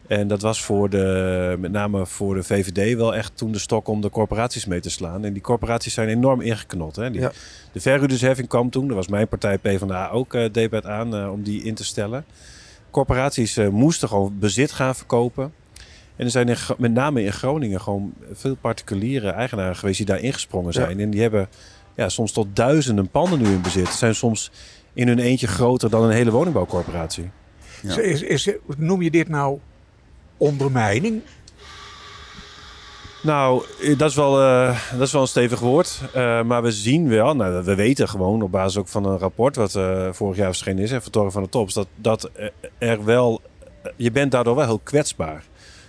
En 0.07 0.29
dat 0.29 0.41
was 0.43 0.63
voor 0.63 0.91
de, 0.91 1.57
met 1.59 1.73
name 1.73 2.07
voor 2.07 2.35
de 2.35 2.43
VVD 2.43 2.97
wel 2.97 3.15
echt 3.15 3.37
toen 3.37 3.53
de 3.53 3.59
stok 3.59 3.89
om 3.89 4.01
de 4.01 4.11
corporaties 4.11 4.67
mee 4.67 4.81
te 4.81 4.91
slaan. 4.91 5.25
En 5.25 5.33
die 5.33 5.43
corporaties 5.43 5.95
zijn 5.95 6.09
enorm 6.09 6.41
ingeknot. 6.41 6.97
Hè? 6.97 7.11
Die, 7.11 7.21
Ja. 7.21 7.33
De 7.73 7.81
verhuurdersheffing 7.81 8.49
kwam 8.49 8.71
toen. 8.71 8.87
Daar 8.87 8.97
was 8.97 9.09
mijn 9.09 9.29
partij 9.29 9.59
PvdA 9.59 10.09
ook 10.09 10.35
uh, 10.35 10.49
het 10.53 10.87
aan 10.87 11.17
eh, 11.17 11.33
om 11.33 11.43
die 11.43 11.63
in 11.63 11.75
te 11.75 11.85
stellen. 11.85 12.25
Corporaties 12.93 13.57
eh, 13.57 13.69
moesten 13.69 14.09
gewoon 14.09 14.39
bezit 14.39 14.73
gaan 14.73 14.95
verkopen. 14.95 15.53
En 16.17 16.25
er 16.25 16.31
zijn 16.31 16.49
in, 16.49 16.57
met 16.79 16.93
name 16.93 17.23
in 17.23 17.33
Groningen 17.33 17.81
gewoon 17.81 18.15
veel 18.33 18.55
particuliere 18.55 19.31
eigenaren 19.31 19.77
geweest 19.77 19.97
die 19.97 20.07
daar 20.07 20.21
ingesprongen 20.21 20.73
zijn. 20.73 21.01
En 21.01 21.11
die 21.11 21.21
hebben 21.21 21.49
ja, 21.97 22.09
soms 22.09 22.33
tot 22.33 22.57
duizenden 22.57 23.09
panden 23.09 23.39
nu 23.39 23.45
in 23.45 23.63
bezit. 23.63 23.89
Ze 23.89 23.97
zijn 23.97 24.15
soms 24.15 24.51
in 24.93 25.09
hun 25.09 25.19
eentje 25.19 25.47
groter 25.47 25.91
dan 25.91 26.03
een 26.03 26.11
hele 26.11 26.31
woningbouwcorporatie. 26.31 27.31
Ja. 27.83 27.99
Is, 27.99 28.23
is, 28.23 28.51
noem 28.77 29.03
je 29.03 29.11
dit 29.11 29.29
nou 29.29 29.59
ondermijning? 30.37 31.23
Nou, 33.23 33.64
eh, 33.83 33.99
dat 33.99 34.11
is 34.11 34.17
wel, 34.17 34.41
eh, 34.41 34.81
dat 34.93 35.00
is 35.00 35.12
wel 35.12 35.23
een 35.23 35.29
stevig 35.29 35.61
woord. 35.61 36.00
Eh, 36.12 36.43
maar 36.43 36.62
we 36.62 36.73
zien 36.73 37.09
wel, 37.09 37.37
nou, 37.37 37.64
we 37.64 37.75
weten 37.75 38.09
gewoon 38.09 38.43
op 38.43 38.50
basis 38.50 38.79
ook 38.79 38.88
van 38.88 39.05
een 39.05 39.19
rapport 39.19 39.57
wat 39.57 39.79
vorig 40.11 40.37
jaar 40.37 40.47
verschenen 40.47 40.83
is, 40.83 40.91
van 40.91 41.11
Torren 41.11 41.33
van 41.33 41.43
de 41.43 41.49
Tops, 41.49 41.75
dat, 41.75 41.87
dat 41.97 42.31
er 42.79 43.05
wel, 43.05 43.41
je 43.97 44.11
bent 44.11 44.31
daardoor 44.31 44.55
wel 44.55 44.64
heel 44.64 44.81
kwetsbaar. 44.83 45.45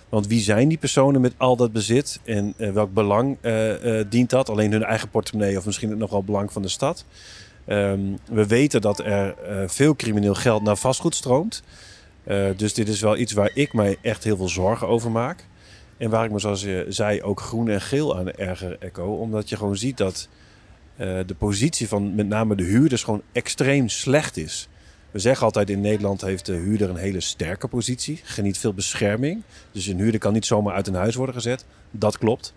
Want 0.08 0.26
wie 0.26 0.40
zijn 0.40 0.68
die 0.68 0.78
personen 0.78 1.20
met 1.20 1.34
al 1.36 1.56
dat 1.56 1.72
bezit 1.72 2.20
en 2.24 2.54
welk 2.56 2.92
belang 2.92 3.36
dient 4.08 4.30
dat? 4.30 4.48
Alleen 4.48 4.72
hun 4.72 4.84
eigen 4.84 5.08
portemonnee 5.08 5.58
of 5.58 5.66
misschien 5.66 5.98
nog 5.98 6.10
wel 6.10 6.22
belang 6.22 6.52
van 6.52 6.62
de 6.62 6.68
stad. 6.68 7.04
Ehm, 7.66 8.00
we 8.30 8.46
weten 8.46 8.80
dat 8.80 8.98
er 8.98 9.34
veel 9.66 9.96
crimineel 9.96 10.34
geld 10.34 10.62
naar 10.62 10.76
vastgoed 10.76 11.14
stroomt. 11.14 11.62
Dus 12.56 12.74
dit 12.74 12.88
is 12.88 13.00
wel 13.00 13.16
iets 13.16 13.32
waar 13.32 13.50
ik 13.54 13.72
mij 13.72 13.96
echt 14.02 14.24
heel 14.24 14.36
veel 14.36 14.48
zorgen 14.48 14.88
over 14.88 15.10
maak. 15.10 15.46
En 15.96 16.10
waar 16.10 16.24
ik 16.24 16.30
me, 16.30 16.38
zoals 16.38 16.62
je 16.62 16.84
zei, 16.88 17.22
ook 17.22 17.40
groen 17.40 17.68
en 17.68 17.80
geel 17.80 18.18
aan 18.18 18.30
erger 18.30 18.76
echo. 18.78 19.14
Omdat 19.14 19.48
je 19.48 19.56
gewoon 19.56 19.76
ziet 19.76 19.96
dat 19.96 20.28
eh, 20.96 21.18
de 21.26 21.34
positie 21.34 21.88
van 21.88 22.14
met 22.14 22.28
name 22.28 22.54
de 22.54 22.64
huurders 22.64 23.02
gewoon 23.02 23.22
extreem 23.32 23.88
slecht 23.88 24.36
is. 24.36 24.68
We 25.10 25.18
zeggen 25.18 25.44
altijd 25.44 25.70
in 25.70 25.80
Nederland 25.80 26.20
heeft 26.20 26.46
de 26.46 26.52
huurder 26.52 26.90
een 26.90 26.96
hele 26.96 27.20
sterke 27.20 27.68
positie. 27.68 28.20
Geniet 28.24 28.58
veel 28.58 28.74
bescherming. 28.74 29.42
Dus 29.72 29.86
een 29.86 29.98
huurder 29.98 30.20
kan 30.20 30.32
niet 30.32 30.46
zomaar 30.46 30.74
uit 30.74 30.86
een 30.86 30.94
huis 30.94 31.14
worden 31.14 31.34
gezet. 31.34 31.64
Dat 31.90 32.18
klopt. 32.18 32.54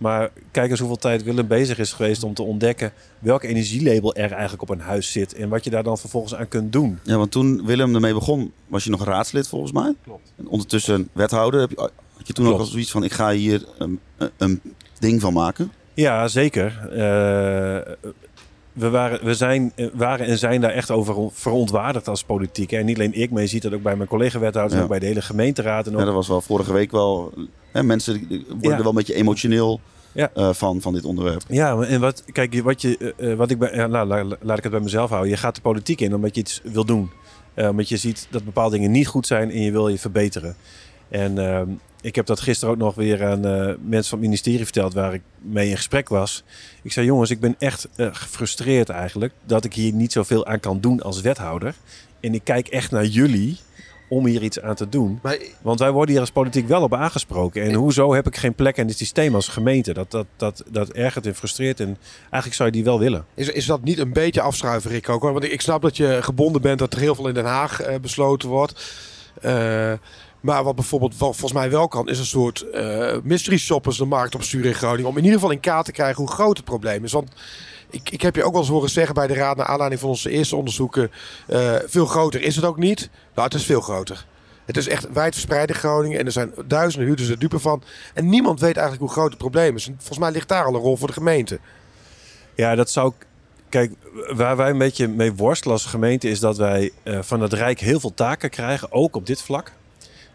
Maar 0.00 0.30
kijk 0.50 0.70
eens 0.70 0.78
hoeveel 0.78 0.96
tijd 0.96 1.22
Willem 1.22 1.46
bezig 1.46 1.78
is 1.78 1.92
geweest 1.92 2.22
om 2.22 2.34
te 2.34 2.42
ontdekken 2.42 2.92
welk 3.18 3.42
energielabel 3.42 4.14
er 4.14 4.32
eigenlijk 4.32 4.62
op 4.62 4.68
een 4.68 4.80
huis 4.80 5.12
zit. 5.12 5.34
En 5.34 5.48
wat 5.48 5.64
je 5.64 5.70
daar 5.70 5.82
dan 5.82 5.98
vervolgens 5.98 6.34
aan 6.34 6.48
kunt 6.48 6.72
doen. 6.72 6.98
Ja, 7.02 7.16
want 7.16 7.30
toen 7.30 7.66
Willem 7.66 7.94
ermee 7.94 8.14
begon, 8.14 8.52
was 8.66 8.84
je 8.84 8.90
nog 8.90 9.04
raadslid 9.04 9.48
volgens 9.48 9.72
mij. 9.72 9.94
Klopt. 10.02 10.32
En 10.36 10.48
ondertussen 10.48 11.08
wethouder. 11.12 11.60
Heb 11.60 11.70
je, 11.70 11.90
had 12.20 12.26
je 12.26 12.32
toen 12.32 12.44
ook 12.46 12.50
Klopt. 12.50 12.66
al 12.66 12.70
zoiets 12.72 12.90
van, 12.90 13.04
ik 13.04 13.12
ga 13.12 13.30
hier 13.32 13.64
een, 13.78 14.00
een 14.36 14.60
ding 14.98 15.20
van 15.20 15.32
maken? 15.32 15.72
Ja, 15.94 16.28
zeker. 16.28 16.78
Eh, 16.92 17.92
we, 18.72 18.88
waren, 18.90 19.24
we 19.24 19.34
zijn, 19.34 19.72
waren 19.92 20.26
en 20.26 20.38
zijn 20.38 20.60
daar 20.60 20.70
echt 20.70 20.90
over 20.90 21.30
verontwaardigd 21.32 22.08
als 22.08 22.24
politiek. 22.24 22.72
En 22.72 22.84
niet 22.86 22.96
alleen 22.96 23.14
ik, 23.20 23.30
maar 23.30 23.42
je 23.42 23.48
ziet 23.48 23.62
dat 23.62 23.72
ook 23.72 23.82
bij 23.82 23.96
mijn 23.96 24.08
collega-wethouders, 24.08 24.76
Ja. 24.78 24.82
ook 24.82 24.90
bij 24.90 24.98
de 24.98 25.06
hele 25.06 25.22
gemeenteraad. 25.22 25.86
En 25.86 25.92
ook 25.92 25.98
Ja, 25.98 26.04
dat 26.04 26.14
was 26.14 26.28
wel 26.28 26.40
vorige 26.40 26.72
week 26.72 26.90
wel... 26.90 27.32
Hè, 27.72 27.82
mensen 27.82 28.26
worden 28.28 28.46
Ja. 28.60 28.70
er 28.70 28.76
wel 28.78 28.88
een 28.88 28.94
beetje 28.94 29.14
emotioneel 29.14 29.80
Ja. 30.12 30.30
eh, 30.34 30.52
van, 30.52 30.80
van 30.80 30.92
dit 30.92 31.04
onderwerp. 31.04 31.42
Ja, 31.48 31.80
en 31.82 32.00
wat, 32.00 32.24
kijk, 32.32 32.60
wat, 32.62 32.82
je, 32.82 33.14
eh, 33.16 33.34
wat 33.34 33.50
ik 33.50 33.58
bij, 33.58 33.74
ja, 33.74 33.86
nou, 33.86 34.06
la- 34.06 34.36
laat 34.40 34.56
ik 34.56 34.62
het 34.62 34.72
bij 34.72 34.80
mezelf 34.80 35.08
houden. 35.10 35.30
Je 35.30 35.36
gaat 35.36 35.54
de 35.54 35.60
politiek 35.60 36.00
in 36.00 36.14
omdat 36.14 36.34
je 36.34 36.40
iets 36.40 36.60
wil 36.64 36.84
doen. 36.84 37.10
Omdat 37.56 37.88
je 37.88 37.96
ziet 37.96 38.26
dat 38.30 38.44
bepaalde 38.44 38.76
dingen 38.76 38.90
niet 38.90 39.06
goed 39.06 39.26
zijn 39.26 39.50
en 39.50 39.60
je 39.62 39.70
wil 39.70 39.88
je 39.88 39.98
verbeteren. 39.98 40.56
En 41.10 41.38
ehm, 41.38 41.68
ik 42.00 42.14
heb 42.14 42.26
dat 42.26 42.40
gisteren 42.40 42.74
ook 42.74 42.80
nog 42.80 42.94
weer 42.94 43.24
aan 43.24 43.46
eh, 43.46 43.74
mensen 43.80 44.10
van 44.10 44.18
het 44.18 44.28
ministerie 44.28 44.64
verteld 44.64 44.94
waar 44.94 45.14
ik 45.14 45.22
mee 45.38 45.68
in 45.68 45.76
gesprek 45.76 46.08
was. 46.08 46.44
Ik 46.82 46.92
zei, 46.92 47.06
jongens, 47.06 47.30
ik 47.30 47.40
ben 47.40 47.54
echt 47.58 47.88
eh, 47.96 48.08
gefrustreerd 48.12 48.88
eigenlijk 48.88 49.32
dat 49.44 49.64
ik 49.64 49.74
hier 49.74 49.92
niet 49.92 50.12
zoveel 50.12 50.46
aan 50.46 50.60
kan 50.60 50.80
doen 50.80 51.02
als 51.02 51.20
wethouder. 51.20 51.74
En 52.20 52.34
ik 52.34 52.44
kijk 52.44 52.68
echt 52.68 52.90
naar 52.90 53.06
jullie 53.06 53.58
om 54.08 54.26
hier 54.26 54.42
iets 54.42 54.60
aan 54.60 54.74
te 54.74 54.88
doen. 54.88 55.18
Maar 55.22 55.38
Want 55.62 55.78
wij 55.78 55.90
worden 55.90 56.10
hier 56.10 56.20
als 56.20 56.30
politiek 56.30 56.68
wel 56.68 56.82
op 56.82 56.94
aangesproken. 56.94 57.62
En 57.62 57.74
hoezo 57.74 58.14
heb 58.14 58.26
ik 58.26 58.36
geen 58.36 58.54
plek 58.54 58.76
in 58.76 58.86
dit 58.86 58.96
systeem 58.96 59.34
als 59.34 59.48
gemeente? 59.48 59.92
Dat, 59.92 60.10
dat, 60.10 60.26
dat, 60.36 60.62
dat 60.70 60.88
ergert 60.88 61.26
en 61.26 61.34
frustreert. 61.34 61.80
En 61.80 61.96
eigenlijk 62.20 62.54
zou 62.54 62.68
je 62.68 62.74
die 62.74 62.84
wel 62.84 62.98
willen. 62.98 63.24
Is, 63.34 63.48
is 63.48 63.66
dat 63.66 63.82
niet 63.82 63.98
een 63.98 64.12
beetje 64.12 64.40
afschuiven, 64.40 64.90
Rick 64.90 65.08
ook? 65.08 65.22
hoor? 65.22 65.32
Want 65.32 65.44
ik, 65.44 65.52
ik 65.52 65.60
snap 65.60 65.82
dat 65.82 65.96
je 65.96 66.18
gebonden 66.22 66.62
bent 66.62 66.78
dat 66.78 66.92
er 66.92 67.00
heel 67.00 67.14
veel 67.14 67.28
in 67.28 67.34
Den 67.34 67.44
Haag 67.44 67.80
eh, 67.80 67.98
besloten 68.00 68.48
wordt. 68.48 68.94
Maar 70.40 70.64
wat 70.64 70.74
bijvoorbeeld 70.74 71.18
wel, 71.18 71.32
volgens 71.32 71.60
mij 71.60 71.70
wel 71.70 71.88
kan, 71.88 72.08
is 72.08 72.18
een 72.18 72.24
soort 72.24 72.70
eh, 72.70 73.16
mystery 73.22 73.58
shoppers 73.58 73.96
de 73.96 74.04
markt 74.04 74.34
opsturen 74.34 74.66
in 74.66 74.74
Groningen. 74.74 75.10
Om 75.10 75.16
in 75.16 75.24
ieder 75.24 75.38
geval 75.38 75.54
in 75.54 75.60
kaart 75.60 75.84
te 75.84 75.92
krijgen 75.92 76.16
hoe 76.24 76.32
groot 76.32 76.56
het 76.56 76.66
probleem 76.66 77.04
is. 77.04 77.12
Want 77.12 77.30
ik, 77.90 78.10
ik 78.10 78.22
heb 78.22 78.36
je 78.36 78.44
ook 78.44 78.52
wel 78.52 78.60
eens 78.60 78.70
horen 78.70 78.90
zeggen 78.90 79.14
bij 79.14 79.26
de 79.26 79.34
Raad, 79.34 79.56
naar 79.56 79.66
aanleiding 79.66 80.00
van 80.00 80.10
onze 80.10 80.30
eerste 80.30 80.56
onderzoeken. 80.56 81.10
eh, 81.46 81.74
veel 81.86 82.06
groter 82.06 82.42
is 82.42 82.56
het 82.56 82.64
ook 82.64 82.76
niet. 82.76 83.10
Nou, 83.34 83.48
het 83.48 83.56
is 83.56 83.64
veel 83.64 83.80
groter. 83.80 84.26
Het 84.64 84.76
is 84.76 84.88
echt 84.88 85.12
wijdverspreid 85.12 85.68
in 85.68 85.74
Groningen 85.74 86.18
en 86.18 86.26
er 86.26 86.32
zijn 86.32 86.52
duizenden 86.66 87.06
huurders 87.06 87.28
er 87.28 87.38
dupe 87.38 87.58
van. 87.58 87.82
En 88.14 88.28
niemand 88.28 88.60
weet 88.60 88.76
eigenlijk 88.76 89.00
hoe 89.00 89.12
groot 89.12 89.30
het 89.30 89.38
probleem 89.38 89.76
is. 89.76 89.86
En 89.86 89.94
volgens 89.96 90.18
mij 90.18 90.30
ligt 90.30 90.48
daar 90.48 90.64
al 90.64 90.74
een 90.74 90.80
rol 90.80 90.96
voor 90.96 91.06
de 91.06 91.12
gemeente. 91.12 91.58
Ja, 92.54 92.74
dat 92.74 92.90
zou. 92.90 93.12
Kijk, 93.68 93.92
waar 94.34 94.56
wij 94.56 94.70
een 94.70 94.78
beetje 94.78 95.08
mee 95.08 95.32
worstelen 95.32 95.74
als 95.74 95.84
gemeente 95.84 96.28
is 96.28 96.40
dat 96.40 96.56
wij 96.56 96.90
eh, 97.02 97.18
van 97.22 97.40
het 97.40 97.52
Rijk 97.52 97.80
heel 97.80 98.00
veel 98.00 98.14
taken 98.14 98.50
krijgen, 98.50 98.92
ook 98.92 99.16
op 99.16 99.26
dit 99.26 99.42
vlak. 99.42 99.72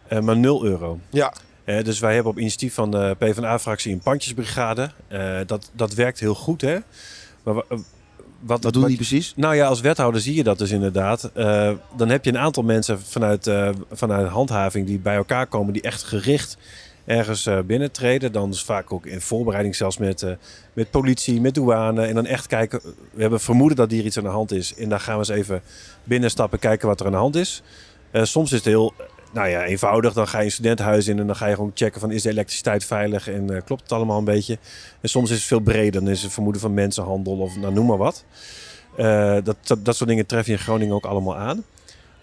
Eh, 0.08 0.20
maar 0.20 0.38
0 0.38 0.66
euro. 0.66 1.00
Ja, 1.10 1.34
Eh, 1.64 1.84
dus 1.84 2.00
wij 2.00 2.14
hebben 2.14 2.32
op 2.32 2.38
initiatief 2.40 2.74
van 2.74 2.92
de 2.92 3.16
PvdA-fractie 3.20 3.94
een 3.94 4.00
pandjesbrigade. 4.00 4.90
Eh, 5.08 5.38
dat, 5.46 5.70
dat 5.74 5.94
werkt 5.94 6.20
heel 6.20 6.36
goed, 6.36 6.62
hè? 6.62 6.78
Maar 7.44 7.54
wa- 7.54 7.64
eh, 7.70 7.78
wat, 8.40 8.64
Wat 8.64 8.74
doen 8.74 8.82
wat- 8.82 8.88
die 8.88 8.98
precies? 9.00 9.34
Nou 9.36 9.56
ja, 9.56 9.68
als 9.68 9.82
wethouder 9.82 10.22
zie 10.22 10.36
je 10.36 10.44
dat 10.44 10.58
dus 10.58 10.72
inderdaad. 10.72 11.32
Dan 11.98 12.10
heb 12.10 12.26
je 12.26 12.30
een 12.32 12.38
aantal 12.38 12.64
mensen 12.64 13.02
vanuit, 13.02 13.50
vanuit 13.92 14.28
handhaving 14.28 14.88
die 14.88 15.00
bij 15.00 15.16
elkaar 15.16 15.48
komen, 15.48 15.74
die 15.74 15.82
echt 15.82 16.04
gericht 16.04 16.58
ergens 17.06 17.50
binnentreden. 17.66 18.32
Dan 18.32 18.50
is 18.50 18.64
vaak 18.64 18.94
ook 18.94 19.06
in 19.06 19.22
voorbereiding 19.22 19.76
zelfs 19.76 19.98
met, 19.98 20.26
met 20.74 20.92
politie, 20.92 21.42
met 21.42 21.54
douane. 21.56 22.06
En 22.06 22.16
dan 22.16 22.26
echt 22.26 22.48
kijken, 22.48 22.82
we 23.12 23.22
hebben 23.22 23.40
vermoeden 23.40 23.78
dat 23.78 23.92
hier 23.92 24.06
iets 24.06 24.18
aan 24.18 24.24
de 24.24 24.30
hand 24.30 24.52
is. 24.52 24.76
En 24.76 24.90
dan 24.90 25.00
gaan 25.00 25.14
we 25.14 25.20
eens 25.20 25.30
even 25.40 25.62
binnenstappen, 26.04 26.60
kijken 26.60 26.88
wat 26.88 27.00
er 27.00 27.06
aan 27.06 27.12
de 27.12 27.18
hand 27.18 27.36
is. 27.36 27.64
Soms 28.14 28.52
is 28.52 28.58
het 28.58 28.68
heel, 28.68 28.94
nou 29.36 29.50
ja, 29.50 29.64
eenvoudig. 29.64 30.14
Dan 30.14 30.28
ga 30.28 30.40
je 30.40 30.46
een 30.46 30.52
studentenhuis 30.52 31.08
in 31.08 31.20
en 31.20 31.28
dan 31.28 31.36
ga 31.36 31.48
je 31.48 31.56
gewoon 31.56 31.72
checken 31.74 32.00
van 32.00 32.12
is 32.12 32.22
de 32.22 32.30
elektriciteit 32.30 32.86
veilig 32.86 33.30
en 33.30 33.56
eh, 33.56 33.62
klopt 33.66 33.82
het 33.82 33.92
allemaal 33.92 34.18
een 34.18 34.24
beetje. 34.24 34.58
En 35.02 35.10
soms 35.10 35.30
is 35.30 35.38
het 35.38 35.46
veel 35.46 35.60
breder. 35.60 36.02
Dan 36.04 36.10
is 36.10 36.24
het 36.24 36.34
vermoeden 36.34 36.62
van 36.62 36.74
mensenhandel 36.74 37.38
of 37.38 37.58
nou, 37.58 37.74
noem 37.74 37.86
maar 37.86 37.98
wat. 37.98 38.26
Eh, 38.98 39.38
dat, 39.44 39.58
dat, 39.80 39.96
soort 39.96 40.10
dingen 40.10 40.26
tref 40.26 40.46
je 40.46 40.52
in 40.52 40.60
Groningen 40.60 40.96
ook 40.96 41.06
allemaal 41.06 41.36
aan. 41.36 41.64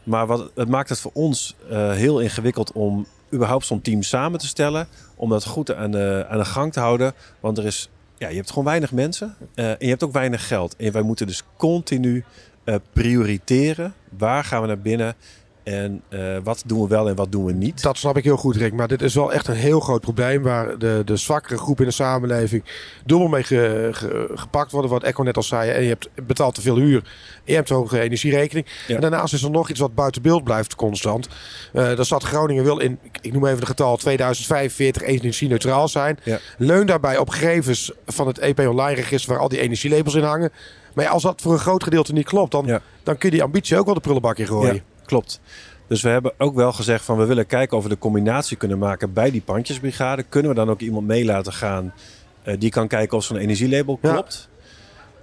Maar 0.03 0.27
wat, 0.27 0.51
het 0.55 0.69
maakt 0.69 0.89
het 0.89 1.01
voor 1.01 1.11
ons 1.15 1.57
eh, 1.71 1.93
heel 1.93 2.21
ingewikkeld 2.21 2.73
om 2.73 3.07
überhaupt 3.33 3.67
zo'n 3.67 3.83
team 3.83 4.03
samen 4.03 4.39
te 4.39 4.47
stellen. 4.47 4.87
Om 5.15 5.29
dat 5.29 5.45
goed 5.45 5.75
aan 5.75 5.91
de, 5.91 6.27
aan 6.29 6.39
de 6.39 6.45
gang 6.45 6.73
te 6.73 6.81
houden. 6.81 7.13
Want 7.41 7.59
er 7.59 7.65
is, 7.67 7.91
ja, 8.19 8.29
je 8.29 8.37
hebt 8.37 8.49
gewoon 8.49 8.65
weinig 8.65 8.93
mensen. 8.93 9.37
en 9.55 9.77
je 9.79 9.89
hebt 9.89 10.05
ook 10.05 10.13
weinig 10.13 10.47
geld. 10.47 10.77
En 10.77 10.93
wij 10.93 11.03
moeten 11.03 11.27
dus 11.27 11.43
continu 11.57 12.25
prioriteren. 12.93 13.95
Waar 14.19 14.45
gaan 14.45 14.61
we 14.61 14.67
naar 14.67 14.79
binnen? 14.79 15.15
En 15.63 16.03
eh, 16.09 16.37
wat 16.45 16.63
doen 16.67 16.81
we 16.83 16.89
wel 16.89 17.09
en 17.09 17.15
wat 17.15 17.33
doen 17.33 17.45
we 17.45 17.53
niet? 17.53 17.83
Dat 17.83 17.97
snap 17.99 18.17
ik 18.17 18.25
heel 18.25 18.37
goed, 18.37 18.57
Rick. 18.57 18.73
Maar 18.73 18.89
dit 18.89 19.03
is 19.03 19.15
wel 19.15 19.33
echt 19.33 19.49
een 19.49 19.55
heel 19.55 19.81
groot 19.81 20.01
probleem 20.01 20.43
waar 20.43 20.79
de, 20.79 21.03
de 21.05 21.17
zwakkere 21.17 21.59
groep 21.59 21.81
in 21.81 21.87
de 21.87 21.93
samenleving 21.93 22.65
dubbel 23.05 23.29
mee 23.29 23.43
ge- 23.43 23.89
ge- 23.93 24.31
gepakt 24.35 24.73
worden. 24.73 24.91
Wat 24.91 25.03
Echo 25.03 25.23
net 25.23 25.37
al 25.37 25.43
zei. 25.43 25.71
En 25.71 25.83
je 25.83 25.89
hebt 25.89 26.09
betaalt 26.27 26.55
te 26.55 26.61
veel 26.61 26.77
huur. 26.77 27.03
Je 27.45 27.55
hebt 27.55 27.71
een 27.71 27.77
hoge 27.77 28.01
energierekening. 28.01 28.67
Ja. 28.87 28.95
En 28.95 29.01
daarnaast 29.01 29.35
is 29.35 29.43
er 29.43 29.51
nog 29.51 29.71
iets 29.71 29.81
wat 29.81 29.95
buiten 29.95 30.23
beeld 30.23 30.45
blijft 30.45 30.75
constant. 30.75 31.29
Eh 31.73 31.97
de 31.97 32.05
stad 32.05 32.23
Groningen 32.23 32.65
wil 32.65 32.79
in, 32.79 32.99
ik- 33.21 33.33
noem 33.33 33.47
even 33.47 33.61
de 33.61 33.67
getal, 33.67 33.97
2045 33.97 35.03
energie-neutraal 35.03 35.89
zijn. 35.89 36.19
Ja. 36.25 36.39
Leun 36.59 36.87
daarbij 36.87 37.19
op 37.19 37.29
gegevens 37.29 37.93
van 38.07 38.27
het 38.27 38.39
EP 38.39 38.59
Online 38.59 38.95
register 38.95 39.33
waar 39.33 39.41
al 39.43 39.49
die 39.49 39.61
energielabels 39.61 40.15
in 40.15 40.23
hangen. 40.23 40.51
Maar 40.95 41.05
ja, 41.05 41.11
als 41.11 41.23
dat 41.23 41.41
voor 41.41 41.53
een 41.53 41.59
groot 41.59 41.83
gedeelte 41.83 42.13
niet 42.13 42.25
klopt, 42.27 42.51
dan, 42.53 42.67
dan 43.03 43.17
kun 43.19 43.29
je 43.29 43.35
die 43.35 43.45
ambitie 43.45 43.79
ook 43.79 43.85
wel 43.85 43.95
de 43.95 44.01
prullenbak 44.01 44.39
in 44.39 44.47
gooien. 44.47 44.83
Klopt. 45.13 45.41
Dus 45.87 46.03
we 46.03 46.09
hebben 46.09 46.33
ook 46.39 46.55
wel 46.55 46.73
gezegd 46.73 47.05
van 47.05 47.17
we 47.19 47.25
willen 47.25 47.47
kijken 47.47 47.77
of 47.77 47.83
we 47.83 47.89
de 47.89 47.99
combinatie 47.99 48.57
kunnen 48.57 48.79
maken 48.79 49.13
bij 49.13 49.31
die 49.31 49.41
pandjesbrigade. 49.41 50.23
Kunnen 50.23 50.51
we 50.51 50.57
dan 50.57 50.71
ook 50.71 50.81
iemand 50.81 51.07
mee 51.07 51.25
laten 51.25 51.53
gaan 51.53 51.93
eh, 52.43 52.55
die 52.59 52.71
kan 52.71 52.89
kijken 52.89 53.17
of 53.17 53.25
zo'n 53.25 53.37
energielabel 53.37 53.99
Ja. 54.03 54.13
klopt? 54.13 54.49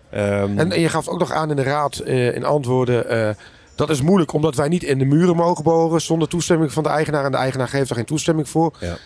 Ehm, 0.10 0.58
En, 0.60 0.72
en 0.72 0.80
je 0.82 0.90
gaf 0.90 1.08
ook 1.08 1.20
nog 1.20 1.32
aan 1.32 1.50
in 1.50 1.56
de 1.56 1.64
raad 1.64 1.98
eh, 1.98 2.36
in 2.36 2.44
antwoorden. 2.46 3.10
eh, 3.10 3.36
dat 3.76 3.90
is 3.90 4.02
moeilijk 4.02 4.34
omdat 4.34 4.56
wij 4.56 4.68
niet 4.68 4.84
in 4.84 4.98
de 5.00 5.06
muren 5.06 5.36
mogen 5.36 5.64
boren 5.64 6.02
zonder 6.02 6.28
toestemming 6.28 6.72
van 6.72 6.84
de 6.84 6.90
eigenaar. 6.90 7.26
En 7.26 7.32
de 7.32 7.38
eigenaar 7.38 7.68
geeft 7.68 7.90
er 7.90 7.96
geen 7.96 8.06
toestemming 8.06 8.50
voor. 8.50 8.74
Ja. 8.80 8.98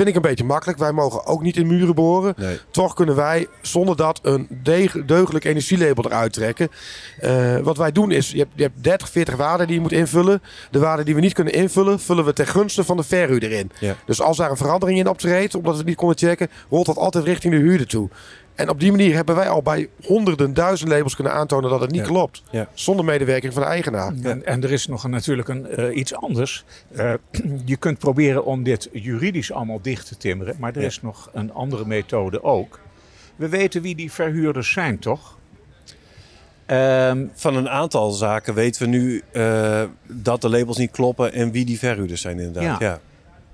Vind 0.00 0.12
ik 0.12 0.18
een 0.18 0.30
beetje 0.30 0.44
makkelijk. 0.44 0.78
Wij 0.78 0.92
mogen 0.92 1.26
ook 1.26 1.42
niet 1.42 1.56
in 1.56 1.66
muren 1.66 1.94
boren. 1.94 2.34
Nee. 2.36 2.58
Toch 2.70 2.94
kunnen 2.94 3.16
wij 3.16 3.46
zonder 3.62 3.96
dat 3.96 4.20
een 4.22 4.48
deugdelijk 5.06 5.44
energielabel 5.44 6.04
eruit 6.04 6.32
trekken. 6.32 6.68
Eh, 7.18 7.58
wat 7.58 7.76
wij 7.76 7.92
doen 7.92 8.10
is, 8.10 8.30
je 8.30 8.38
hebt, 8.38 8.50
je 8.54 8.62
hebt 8.62 8.84
30, 8.84 9.08
40 9.10 9.36
waarden 9.36 9.66
die 9.66 9.76
je 9.76 9.82
moet 9.82 9.92
invullen. 9.92 10.42
De 10.70 10.78
waarden 10.78 11.04
die 11.04 11.14
we 11.14 11.20
niet 11.20 11.32
kunnen 11.32 11.52
invullen, 11.52 12.00
vullen 12.00 12.24
we 12.24 12.32
ten 12.32 12.46
gunste 12.46 12.84
van 12.84 12.96
de 12.96 13.02
verhuurder 13.02 13.52
in. 13.52 13.70
Ja. 13.80 13.96
Dus 14.06 14.20
als 14.20 14.36
daar 14.36 14.50
een 14.50 14.56
verandering 14.56 14.98
in 14.98 15.08
optreedt, 15.08 15.54
omdat 15.54 15.72
we 15.72 15.78
het 15.78 15.86
niet 15.86 15.96
konden 15.96 16.18
checken, 16.18 16.48
rolt 16.70 16.86
dat 16.86 16.96
altijd 16.96 17.24
richting 17.24 17.54
de 17.54 17.60
huurder 17.60 17.86
toe. 17.86 18.08
En 18.60 18.68
op 18.68 18.80
die 18.80 18.90
manier 18.90 19.14
hebben 19.14 19.34
wij 19.34 19.48
al 19.48 19.62
bij 19.62 19.88
honderden, 20.04 20.54
duizend 20.54 20.90
labels 20.90 21.14
kunnen 21.14 21.32
aantonen 21.32 21.70
dat 21.70 21.80
het 21.80 21.90
niet 21.90 22.00
Ja. 22.00 22.06
klopt. 22.06 22.42
Ja. 22.50 22.68
Zonder 22.74 23.04
medewerking 23.04 23.52
van 23.52 23.62
de 23.62 23.68
eigenaar. 23.68 24.12
En, 24.22 24.46
en 24.46 24.62
er 24.62 24.72
is 24.72 24.86
nog 24.86 25.04
een, 25.04 25.10
natuurlijk 25.10 25.48
een, 25.48 25.66
eh, 25.66 25.96
iets 25.96 26.14
anders. 26.14 26.64
Eh, 26.94 27.12
je 27.64 27.76
kunt 27.76 27.98
proberen 27.98 28.44
om 28.44 28.62
dit 28.62 28.88
juridisch 28.92 29.52
allemaal 29.52 29.80
dicht 29.82 30.06
te 30.08 30.16
timmeren. 30.16 30.56
Maar 30.58 30.74
er 30.74 30.80
Ja. 30.80 30.86
is 30.86 31.02
nog 31.02 31.30
een 31.32 31.52
andere 31.52 31.84
methode 31.86 32.42
ook. 32.42 32.80
We 33.36 33.48
weten 33.48 33.82
wie 33.82 33.94
die 33.94 34.12
verhuurders 34.12 34.72
zijn, 34.72 34.98
toch? 34.98 35.38
Ehm, 36.66 37.26
Van 37.34 37.56
een 37.56 37.68
aantal 37.68 38.10
zaken 38.10 38.54
weten 38.54 38.82
we 38.82 38.88
nu 38.88 39.22
eh, 39.32 39.82
dat 40.06 40.40
de 40.40 40.48
labels 40.50 40.76
niet 40.76 40.90
kloppen 40.90 41.32
en 41.32 41.50
wie 41.50 41.64
die 41.64 41.78
verhuurders 41.78 42.20
zijn 42.20 42.38
inderdaad. 42.38 42.80
Ja. 42.80 42.86
Ja. 42.88 43.00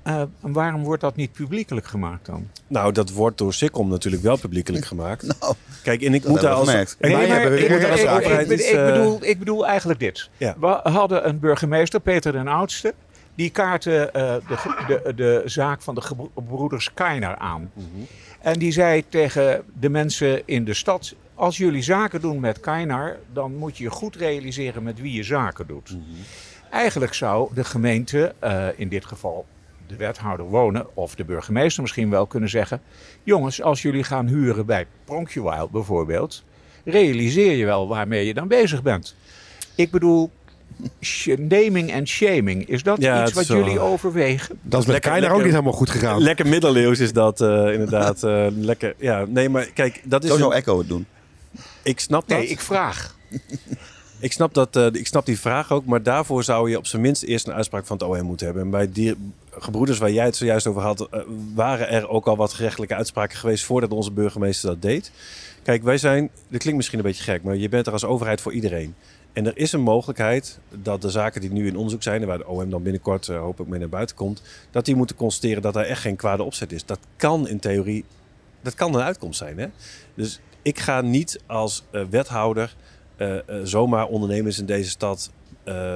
Eh, 0.06 0.22
waarom 0.40 0.82
wordt 0.84 1.00
dat 1.00 1.16
niet 1.16 1.32
publiekelijk 1.32 1.86
gemaakt 1.86 2.26
dan? 2.26 2.48
Nou, 2.66 2.92
dat 2.92 3.10
wordt 3.10 3.38
door 3.38 3.54
Sikkom 3.54 3.88
natuurlijk 3.88 4.22
wel 4.22 4.36
publiekelijk 4.38 4.84
gemaakt. 4.92 5.38
Nou, 5.40 5.54
Kijk, 5.82 6.02
en 6.02 6.14
ik 6.14 6.28
moet 6.28 6.40
daar 6.40 6.52
als... 6.52 6.72
ik- 6.74 6.96
bedoel, 8.92 9.18
ik 9.24 9.38
bedoel 9.38 9.66
eigenlijk 9.66 10.00
dit. 10.00 10.30
Ja. 10.36 10.56
We 10.60 10.66
hadden 10.90 11.28
een 11.28 11.38
burgemeester, 11.38 12.00
Peter 12.00 12.32
den 12.32 12.48
Oudste. 12.48 12.94
Die 13.34 13.50
kaartte 13.50 14.10
eh, 14.10 14.34
de, 14.48 15.00
de, 15.04 15.14
de 15.14 15.42
zaak 15.44 15.82
van 15.82 15.94
de 15.94 16.00
gebroeders 16.00 16.94
Keiner 16.94 17.36
aan. 17.36 17.70
Mhm. 17.74 17.86
En 18.40 18.58
die 18.58 18.72
zei 18.72 19.04
tegen 19.08 19.62
de 19.80 19.88
mensen 19.88 20.42
in 20.46 20.64
de 20.64 20.74
stad: 20.74 21.14
Als 21.34 21.56
jullie 21.56 21.82
zaken 21.82 22.20
doen 22.20 22.40
met 22.40 22.60
Keinar, 22.60 23.16
dan 23.32 23.54
moet 23.56 23.76
je 23.78 23.84
je 23.84 23.90
goed 23.90 24.16
realiseren 24.16 24.82
met 24.82 25.00
wie 25.00 25.12
je 25.12 25.22
zaken 25.22 25.66
doet. 25.66 25.90
Mhm. 25.90 26.00
Eigenlijk 26.70 27.14
zou 27.14 27.50
de 27.54 27.64
gemeente, 27.64 28.34
eh, 28.38 28.66
in 28.76 28.88
dit 28.88 29.04
geval 29.04 29.46
de 29.88 29.96
wethouder 29.96 30.46
wonen, 30.46 30.86
of 30.94 31.14
de 31.14 31.24
burgemeester 31.24 31.82
misschien 31.82 32.10
wel 32.10 32.26
kunnen 32.26 32.48
zeggen: 32.48 32.80
Jongens, 33.22 33.62
als 33.62 33.82
jullie 33.82 34.04
gaan 34.04 34.26
huren 34.26 34.66
bij 34.66 34.86
Pronkjewild 35.04 35.70
bijvoorbeeld, 35.70 36.44
realiseer 36.84 37.52
je 37.56 37.64
wel 37.64 37.88
waarmee 37.88 38.26
je 38.26 38.34
dan 38.34 38.48
bezig 38.48 38.82
bent. 38.82 39.14
Ik 39.74 39.90
bedoel. 39.90 40.30
Naming 41.38 41.90
en 41.90 42.06
shaming, 42.08 42.68
is 42.68 42.82
dat 42.82 43.00
Ja, 43.00 43.22
iets 43.22 43.32
wat 43.32 43.46
jullie 43.46 43.80
overwegen? 43.80 44.58
Dat 44.62 44.80
is 44.80 44.86
met 44.86 45.04
Lekker- 45.04 45.30
ook 45.32 45.42
niet 45.42 45.50
helemaal 45.50 45.72
goed 45.72 45.90
gegaan. 45.90 46.22
Lekker 46.22 46.46
middeleeuws 46.46 46.98
is 46.98 47.12
dat 47.12 47.40
eh, 47.40 47.72
inderdaad. 47.72 48.22
eh, 48.22 48.46
lekker. 48.50 48.94
Ja, 48.98 49.24
nee, 49.28 49.48
maar 49.48 49.64
kijk, 49.66 50.02
dat 50.04 50.24
is. 50.24 50.30
Zo 50.30 50.36
zou 50.36 50.54
Echo 50.54 50.78
het 50.78 50.88
doen. 50.88 51.06
ik 51.82 52.00
snap 52.00 52.28
dat. 52.28 52.38
Nee, 52.38 52.46
ik 52.48 52.60
vraag. 52.60 53.16
Ik 54.20 54.32
snap, 54.32 54.54
dat, 54.54 54.76
eh, 54.76 54.86
ik 54.92 55.06
snap 55.06 55.26
die 55.26 55.38
vraag 55.40 55.72
ook, 55.72 55.84
maar 55.84 56.02
daarvoor 56.02 56.44
zou 56.44 56.70
je 56.70 56.78
op 56.78 56.86
zijn 56.86 57.02
minst 57.02 57.22
eerst 57.22 57.46
een 57.46 57.52
uitspraak 57.54 57.86
van 57.86 57.96
het 57.96 58.06
OM 58.06 58.22
moeten 58.24 58.46
hebben. 58.46 58.64
En 58.64 58.70
bij 58.70 58.92
die 58.92 59.14
gebroeders 59.58 59.98
waar 59.98 60.10
jij 60.10 60.24
het 60.24 60.36
zojuist 60.36 60.66
over 60.66 60.82
had, 60.82 61.08
eh, 61.08 61.20
waren 61.54 61.88
er 61.88 62.08
ook 62.08 62.26
al 62.26 62.36
wat 62.36 62.52
gerechtelijke 62.52 62.94
uitspraken 62.94 63.38
geweest 63.38 63.64
voordat 63.64 63.90
onze 63.90 64.12
burgemeester 64.12 64.68
dat 64.68 64.82
deed. 64.82 65.12
Kijk, 65.62 65.82
wij 65.82 65.98
zijn, 65.98 66.30
dit 66.48 66.60
klinkt 66.60 66.76
misschien 66.76 66.98
een 66.98 67.04
beetje 67.04 67.22
gek, 67.22 67.42
maar 67.42 67.56
je 67.56 67.68
bent 67.68 67.86
er 67.86 67.92
als 67.92 68.04
overheid 68.04 68.40
voor 68.40 68.52
iedereen. 68.52 68.94
En 69.32 69.46
er 69.46 69.56
is 69.56 69.72
een 69.72 69.80
mogelijkheid 69.80 70.58
dat 70.70 71.02
de 71.02 71.10
zaken 71.10 71.40
die 71.40 71.52
nu 71.52 71.66
in 71.66 71.76
onderzoek 71.76 72.02
zijn, 72.02 72.20
en 72.20 72.26
waar 72.26 72.38
de 72.38 72.46
OM 72.46 72.70
dan 72.70 72.82
binnenkort 72.82 73.28
eh, 73.28 73.40
hopelijk 73.40 73.70
mee 73.70 73.80
naar 73.80 73.88
buiten 73.88 74.16
komt, 74.16 74.42
dat 74.70 74.84
die 74.84 74.96
moeten 74.96 75.16
constateren 75.16 75.62
dat 75.62 75.76
er 75.76 75.84
echt 75.84 76.00
geen 76.00 76.16
kwade 76.16 76.42
opzet 76.42 76.72
is. 76.72 76.84
Dat 76.84 76.98
kan 77.16 77.48
in 77.48 77.58
theorie, 77.58 78.04
dat 78.62 78.74
kan 78.74 78.94
een 78.94 79.02
uitkomst 79.02 79.38
zijn. 79.38 79.58
Hè? 79.58 79.66
Dus 80.14 80.40
ik 80.62 80.78
ga 80.78 81.00
niet 81.00 81.40
als 81.46 81.84
eh, 81.90 82.02
wethouder 82.10 82.76
zomaar 83.62 84.06
ondernemers 84.06 84.58
in 84.58 84.66
deze 84.66 84.90
stad 84.90 85.30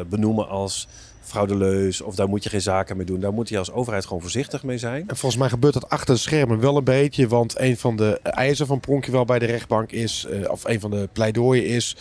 benoemen 0.09 0.49
als 0.49 0.88
fraudeleus 1.30 2.00
of 2.00 2.14
daar 2.14 2.28
moet 2.28 2.42
je 2.42 2.49
geen 2.49 2.60
zaken 2.62 2.96
mee 2.96 3.06
doen. 3.06 3.20
Daar 3.20 3.32
moet 3.32 3.49
je 3.49 3.58
als 3.58 3.72
overheid 3.72 4.06
gewoon 4.06 4.20
voorzichtig 4.22 4.62
mee 4.62 4.78
zijn. 4.78 5.04
En 5.08 5.16
volgens 5.16 5.40
mij 5.40 5.50
gebeurt 5.50 5.75
dat 5.75 5.88
achter 5.88 6.14
de 6.14 6.20
schermen 6.20 6.60
wel 6.60 6.76
een 6.76 6.84
beetje. 6.84 7.28
Want 7.28 7.58
een 7.60 7.76
van 7.76 7.96
de 7.96 8.20
eisen 8.22 8.66
van 8.66 8.80
Pronkje 8.80 9.12
wel 9.12 9.25
bij 9.25 9.38
de 9.38 9.46
rechtbank 9.46 9.92
is, 9.92 10.26
eh, 10.30 10.50
of 10.50 10.64
een 10.64 10.80
van 10.80 10.90
de 10.90 11.08
pleidooien 11.12 11.66
is. 11.66 11.97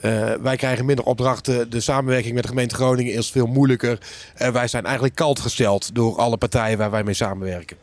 eh, 0.00 0.32
wij 0.42 0.56
krijgen 0.56 0.84
minder 0.84 1.04
opdrachten. 1.04 1.70
De 1.70 1.80
samenwerking 1.80 2.34
met 2.34 2.42
de 2.42 2.48
gemeente 2.48 2.74
Groningen 2.74 3.12
is 3.12 3.30
veel 3.30 3.46
moeilijker. 3.46 3.98
En 4.34 4.52
wij 4.52 4.68
zijn 4.68 4.84
eigenlijk 4.84 5.14
kalt 5.14 5.40
gesteld 5.40 5.94
door 5.94 6.16
alle 6.16 6.36
partijen 6.36 6.78
waar 6.78 6.90
wij 6.90 7.04
mee 7.04 7.14
samenwerken. 7.14 7.76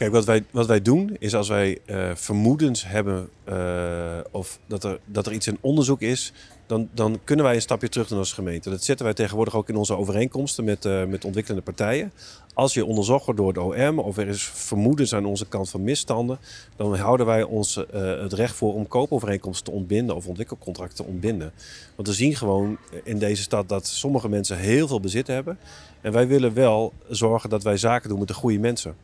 Kijk, 0.00 0.12
wat 0.12 0.24
wij, 0.24 0.44
wat 0.50 0.66
wij 0.66 0.82
doen 0.82 1.16
is 1.18 1.34
als 1.34 1.48
wij 1.48 1.78
eh, 1.86 2.10
vermoedens 2.14 2.86
hebben 2.86 3.28
eh, 3.44 4.18
of 4.30 4.58
dat 4.66 4.84
er, 4.84 4.98
dat 5.04 5.26
er 5.26 5.32
iets 5.32 5.46
in 5.46 5.58
onderzoek 5.60 6.00
is, 6.00 6.32
dan, 6.66 6.88
dan 6.94 7.20
kunnen 7.24 7.44
wij 7.44 7.54
een 7.54 7.60
stapje 7.60 7.88
terug 7.88 8.08
doen 8.08 8.18
als 8.18 8.32
gemeente. 8.32 8.70
Dat 8.70 8.84
zetten 8.84 9.04
wij 9.04 9.14
tegenwoordig 9.14 9.56
ook 9.56 9.68
in 9.68 9.76
onze 9.76 9.96
overeenkomsten 9.96 10.64
met, 10.64 10.84
eh, 10.84 11.04
met 11.04 11.24
ontwikkelende 11.24 11.64
partijen. 11.64 12.12
Als 12.54 12.74
je 12.74 12.84
onderzocht 12.84 13.24
wordt 13.24 13.40
door 13.40 13.48
het 13.48 13.88
OM 13.88 13.98
of 13.98 14.16
er 14.16 14.28
is 14.28 14.42
vermoedens 14.42 15.14
aan 15.14 15.24
onze 15.24 15.46
kant 15.46 15.70
van 15.70 15.82
misstanden, 15.82 16.38
dan 16.76 16.96
houden 16.96 17.26
wij 17.26 17.42
ons 17.42 17.74
het 17.94 18.32
recht 18.32 18.54
voor 18.54 18.74
om 18.74 18.88
koopovereenkomsten 18.88 19.64
te 19.64 19.78
ontbinden 19.78 20.16
of 20.16 20.26
ontwikkelcontracten 20.26 20.96
te 21.04 21.10
ontbinden. 21.10 21.52
Want 21.96 22.08
we 22.08 22.14
zien 22.14 22.36
gewoon 22.36 22.78
in 23.04 23.18
deze 23.18 23.42
stad 23.42 23.68
dat 23.68 23.86
sommige 23.86 24.28
mensen 24.28 24.58
heel 24.58 24.88
veel 24.88 25.00
bezit 25.00 25.26
hebben. 25.26 25.58
En 26.00 26.12
wij 26.12 26.26
willen 26.26 26.54
wel 26.54 26.92
zorgen 27.08 27.50
dat 27.50 27.62
wij 27.62 27.76
zaken 27.76 28.08
doen 28.08 28.18
met 28.18 28.28
de 28.28 28.34
goede 28.34 28.58
mensen. 28.58 28.94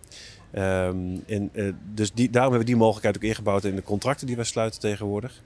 Ehm, 0.51 0.97
en, 1.27 1.51
eh, 1.53 1.65
dus 1.95 2.13
die, 2.13 2.31
daarom 2.31 2.53
hebben 2.53 2.69
we 2.69 2.75
die 2.75 2.83
mogelijkheid 2.83 3.17
ook 3.17 3.23
ingebouwd 3.23 3.65
in 3.65 3.75
de 3.75 3.83
contracten 3.83 4.27
die 4.27 4.37
wij 4.37 4.45
sluiten 4.45 4.81
tegenwoordig. 4.81 5.43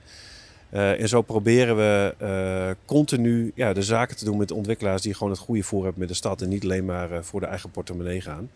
Eh, 0.69 1.01
en 1.01 1.09
zo 1.09 1.21
proberen 1.21 1.75
we 1.75 2.15
eh, 2.17 2.69
continu 2.85 3.51
ja, 3.55 3.73
de 3.73 3.81
zaken 3.81 4.17
te 4.17 4.25
doen 4.25 4.37
met 4.37 4.51
ontwikkelaars 4.51 5.01
die 5.01 5.13
gewoon 5.13 5.31
het 5.31 5.41
goede 5.41 5.63
voor 5.63 5.83
hebben 5.83 5.99
met 5.99 6.09
de 6.09 6.15
stad 6.15 6.41
en 6.41 6.49
niet 6.49 6.63
alleen 6.63 6.85
maar 6.85 7.23
voor 7.23 7.39
de 7.39 7.45
eigen 7.45 7.71
portemonnee 7.71 8.21
gaan. 8.21 8.49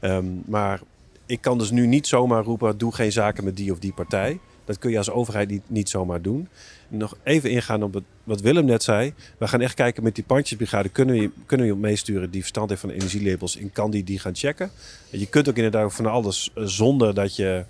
Ehm, 0.00 0.26
maar 0.46 0.80
ik 1.26 1.40
kan 1.40 1.58
dus 1.58 1.70
nu 1.70 1.86
niet 1.86 2.06
zomaar 2.06 2.44
roepen: 2.44 2.78
doe 2.78 2.94
geen 2.94 3.12
zaken 3.12 3.44
met 3.44 3.56
die 3.56 3.72
of 3.72 3.78
die 3.78 3.92
partij. 3.92 4.38
Dat 4.64 4.78
kun 4.78 4.90
je 4.90 4.98
als 4.98 5.10
overheid 5.10 5.60
niet 5.66 5.88
zomaar 5.88 6.22
doen. 6.22 6.48
Nog 6.94 7.16
even 7.22 7.50
ingaan 7.50 7.82
op 7.82 7.94
het, 7.94 8.04
wat 8.24 8.40
Willem 8.40 8.64
net 8.64 8.82
zei. 8.82 9.12
We 9.38 9.48
gaan 9.48 9.60
echt 9.60 9.74
kijken 9.74 10.02
met 10.02 10.14
die 10.14 10.24
pandjesbrigade. 10.24 10.88
Kunnen 10.88 11.18
we, 11.18 11.30
kunnen 11.46 11.66
we 11.66 11.76
meesturen 11.76 12.30
die 12.30 12.40
verstand 12.40 12.68
heeft 12.68 12.80
van 12.80 12.90
energielabels? 12.90 13.56
En 13.56 13.72
kan 13.72 13.90
die 13.90 14.04
die 14.04 14.18
gaan 14.18 14.34
checken? 14.34 14.70
En 15.10 15.18
je 15.18 15.26
kunt 15.26 15.48
ook 15.48 15.56
inderdaad 15.56 15.94
van 15.94 16.06
alles 16.06 16.50
eh, 16.54 16.62
zonder 16.64 17.14
dat 17.14 17.36
je 17.36 17.64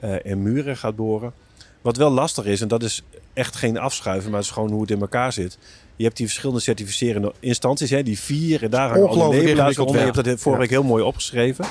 eh 0.00 0.14
in 0.22 0.42
muren 0.42 0.76
gaat 0.76 0.96
boren. 0.96 1.32
Wat 1.80 1.96
wel 1.96 2.10
lastig 2.10 2.44
is, 2.44 2.60
en 2.60 2.68
dat 2.68 2.82
is 2.82 3.02
echt 3.32 3.56
geen 3.56 3.78
afschuiven, 3.78 4.30
maar 4.30 4.38
het 4.38 4.48
is 4.48 4.54
gewoon 4.54 4.70
hoe 4.70 4.80
het 4.80 4.90
in 4.90 5.00
elkaar 5.00 5.32
zit. 5.32 5.58
Je 5.96 6.04
hebt 6.04 6.16
die 6.16 6.26
verschillende 6.26 6.60
certificerende 6.60 7.32
instanties, 7.40 7.90
hè, 7.90 8.02
die 8.02 8.18
vier. 8.18 8.62
En 8.62 8.70
daar 8.70 8.88
hangen 8.88 9.08
alle 9.08 9.42
ingewikkeld 9.42 9.86
onder. 9.86 10.06
Je 10.06 10.12
hebt 10.12 10.24
dat 10.24 10.40
vorige 10.40 10.60
week 10.60 10.70
heel 10.70 10.82
mooi 10.82 11.02
opgeschreven. 11.02 11.64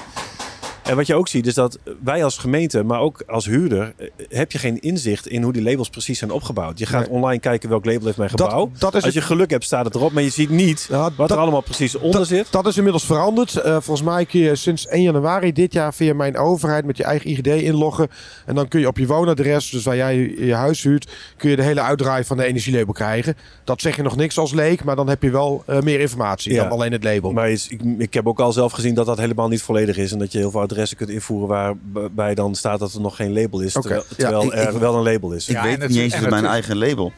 En 0.86 0.96
wat 0.96 1.08
je 1.08 1.16
ook 1.16 1.28
ziet 1.28 1.48
is 1.48 1.54
dat 1.54 1.78
wij 2.04 2.24
als 2.24 2.38
gemeente, 2.38 2.84
maar 2.84 3.00
ook 3.00 3.24
als 3.28 3.46
huurder, 3.46 3.94
eh, 3.98 4.08
heb 4.30 4.52
je 4.52 4.58
geen 4.58 4.80
inzicht 4.80 5.28
in 5.28 5.44
hoe 5.44 5.54
die 5.54 5.62
labels 5.64 5.90
precies 5.90 6.20
zijn 6.20 6.32
opgebouwd. 6.32 6.80
Je 6.80 6.86
gaat 6.86 7.00
Nee. 7.06 7.10
online 7.18 7.40
kijken 7.40 7.70
welk 7.70 7.86
label 7.86 8.06
heeft 8.06 8.18
mijn 8.18 8.30
gebouw. 8.30 8.72
dat 8.78 8.96
is 8.96 9.04
als 9.04 9.14
je 9.14 9.20
het- 9.20 9.28
geluk 9.28 9.50
hebt 9.50 9.64
staat 9.64 9.86
het 9.86 9.96
erop, 9.96 10.12
maar 10.12 10.24
je 10.24 10.30
ziet 10.30 10.50
niet 10.50 10.88
wat 10.90 11.12
dat- 11.18 11.32
er 11.32 11.38
allemaal 11.38 11.62
precies 11.62 11.96
onder 11.98 12.26
zit. 12.26 12.52
Dat 12.52 12.66
is 12.68 12.78
inmiddels 12.78 13.06
veranderd. 13.06 13.56
Eh, 13.56 13.72
volgens 13.72 14.02
mij 14.02 14.26
kun 14.26 14.40
je 14.40 14.56
sinds 14.56 14.88
1 14.90 15.02
januari 15.02 15.52
dit 15.54 15.74
jaar 15.74 15.94
via 15.94 16.14
mijn 16.14 16.38
overheid 16.38 16.86
met 16.86 16.98
je 16.98 17.04
eigen 17.04 17.30
IGD 17.30 17.48
inloggen. 17.48 18.08
En 18.46 18.56
dan 18.56 18.68
kun 18.68 18.80
je 18.80 18.88
op 18.88 18.98
je 18.98 19.06
woonadres, 19.08 19.70
dus 19.70 19.84
waar 19.84 19.96
jij 19.96 20.34
je 20.38 20.54
huis 20.54 20.84
huurt, 20.84 21.12
kun 21.38 21.50
je 21.50 21.56
de 21.56 21.64
hele 21.64 21.82
uitdraai 21.82 22.24
van 22.24 22.38
de 22.38 22.46
energielabel 22.46 22.94
krijgen. 22.94 23.36
Dat 23.64 23.82
zeg 23.82 23.96
je 23.96 24.02
nog 24.02 24.16
niks 24.16 24.38
als 24.38 24.54
leek, 24.54 24.84
maar 24.84 24.96
dan 24.96 25.10
heb 25.10 25.24
je 25.24 25.30
wel 25.30 25.64
eh, 25.66 25.80
meer 25.82 26.00
informatie 26.00 26.54
Ja. 26.54 26.64
dan 26.64 26.72
alleen 26.72 26.92
het 26.92 27.04
label. 27.04 27.32
Maar 27.32 27.50
is- 27.50 27.68
ik, 27.68 27.82
ik 27.98 28.14
heb 28.14 28.28
ook 28.28 28.40
al 28.40 28.52
zelf 28.52 28.72
gezien 28.72 28.94
dat 28.94 29.06
dat 29.06 29.18
helemaal 29.18 29.48
niet 29.48 29.62
volledig 29.62 29.98
is. 29.98 30.12
En 30.12 30.20
dat 30.20 30.32
je 30.32 30.38
heel 30.38 30.52
veel 30.52 30.62
adressen 30.76 30.98
kunt 30.98 31.10
invoeren 31.10 31.78
waarbij 31.94 32.36
dan 32.36 32.56
staat 32.56 32.80
dat 32.80 32.94
er 32.94 33.02
nog 33.02 33.16
geen 33.16 33.34
label 33.34 33.60
is. 33.60 33.74
Terwijl, 33.74 34.04
Ja, 34.10 34.16
terwijl 34.16 34.44
ik- 34.44 34.54
er 34.54 34.74
ik- 34.74 34.80
wel 34.80 34.96
een 34.96 35.04
label 35.04 35.32
is. 35.32 35.48
Ik 35.50 35.56
Ja, 35.56 35.64
weet 35.64 35.82
het- 35.82 35.90
niet 35.90 36.00
eens 36.00 36.14
en 36.14 36.20
eens 36.20 36.30
mijn 36.30 36.46
eigen 36.46 36.78
label. 36.78 37.12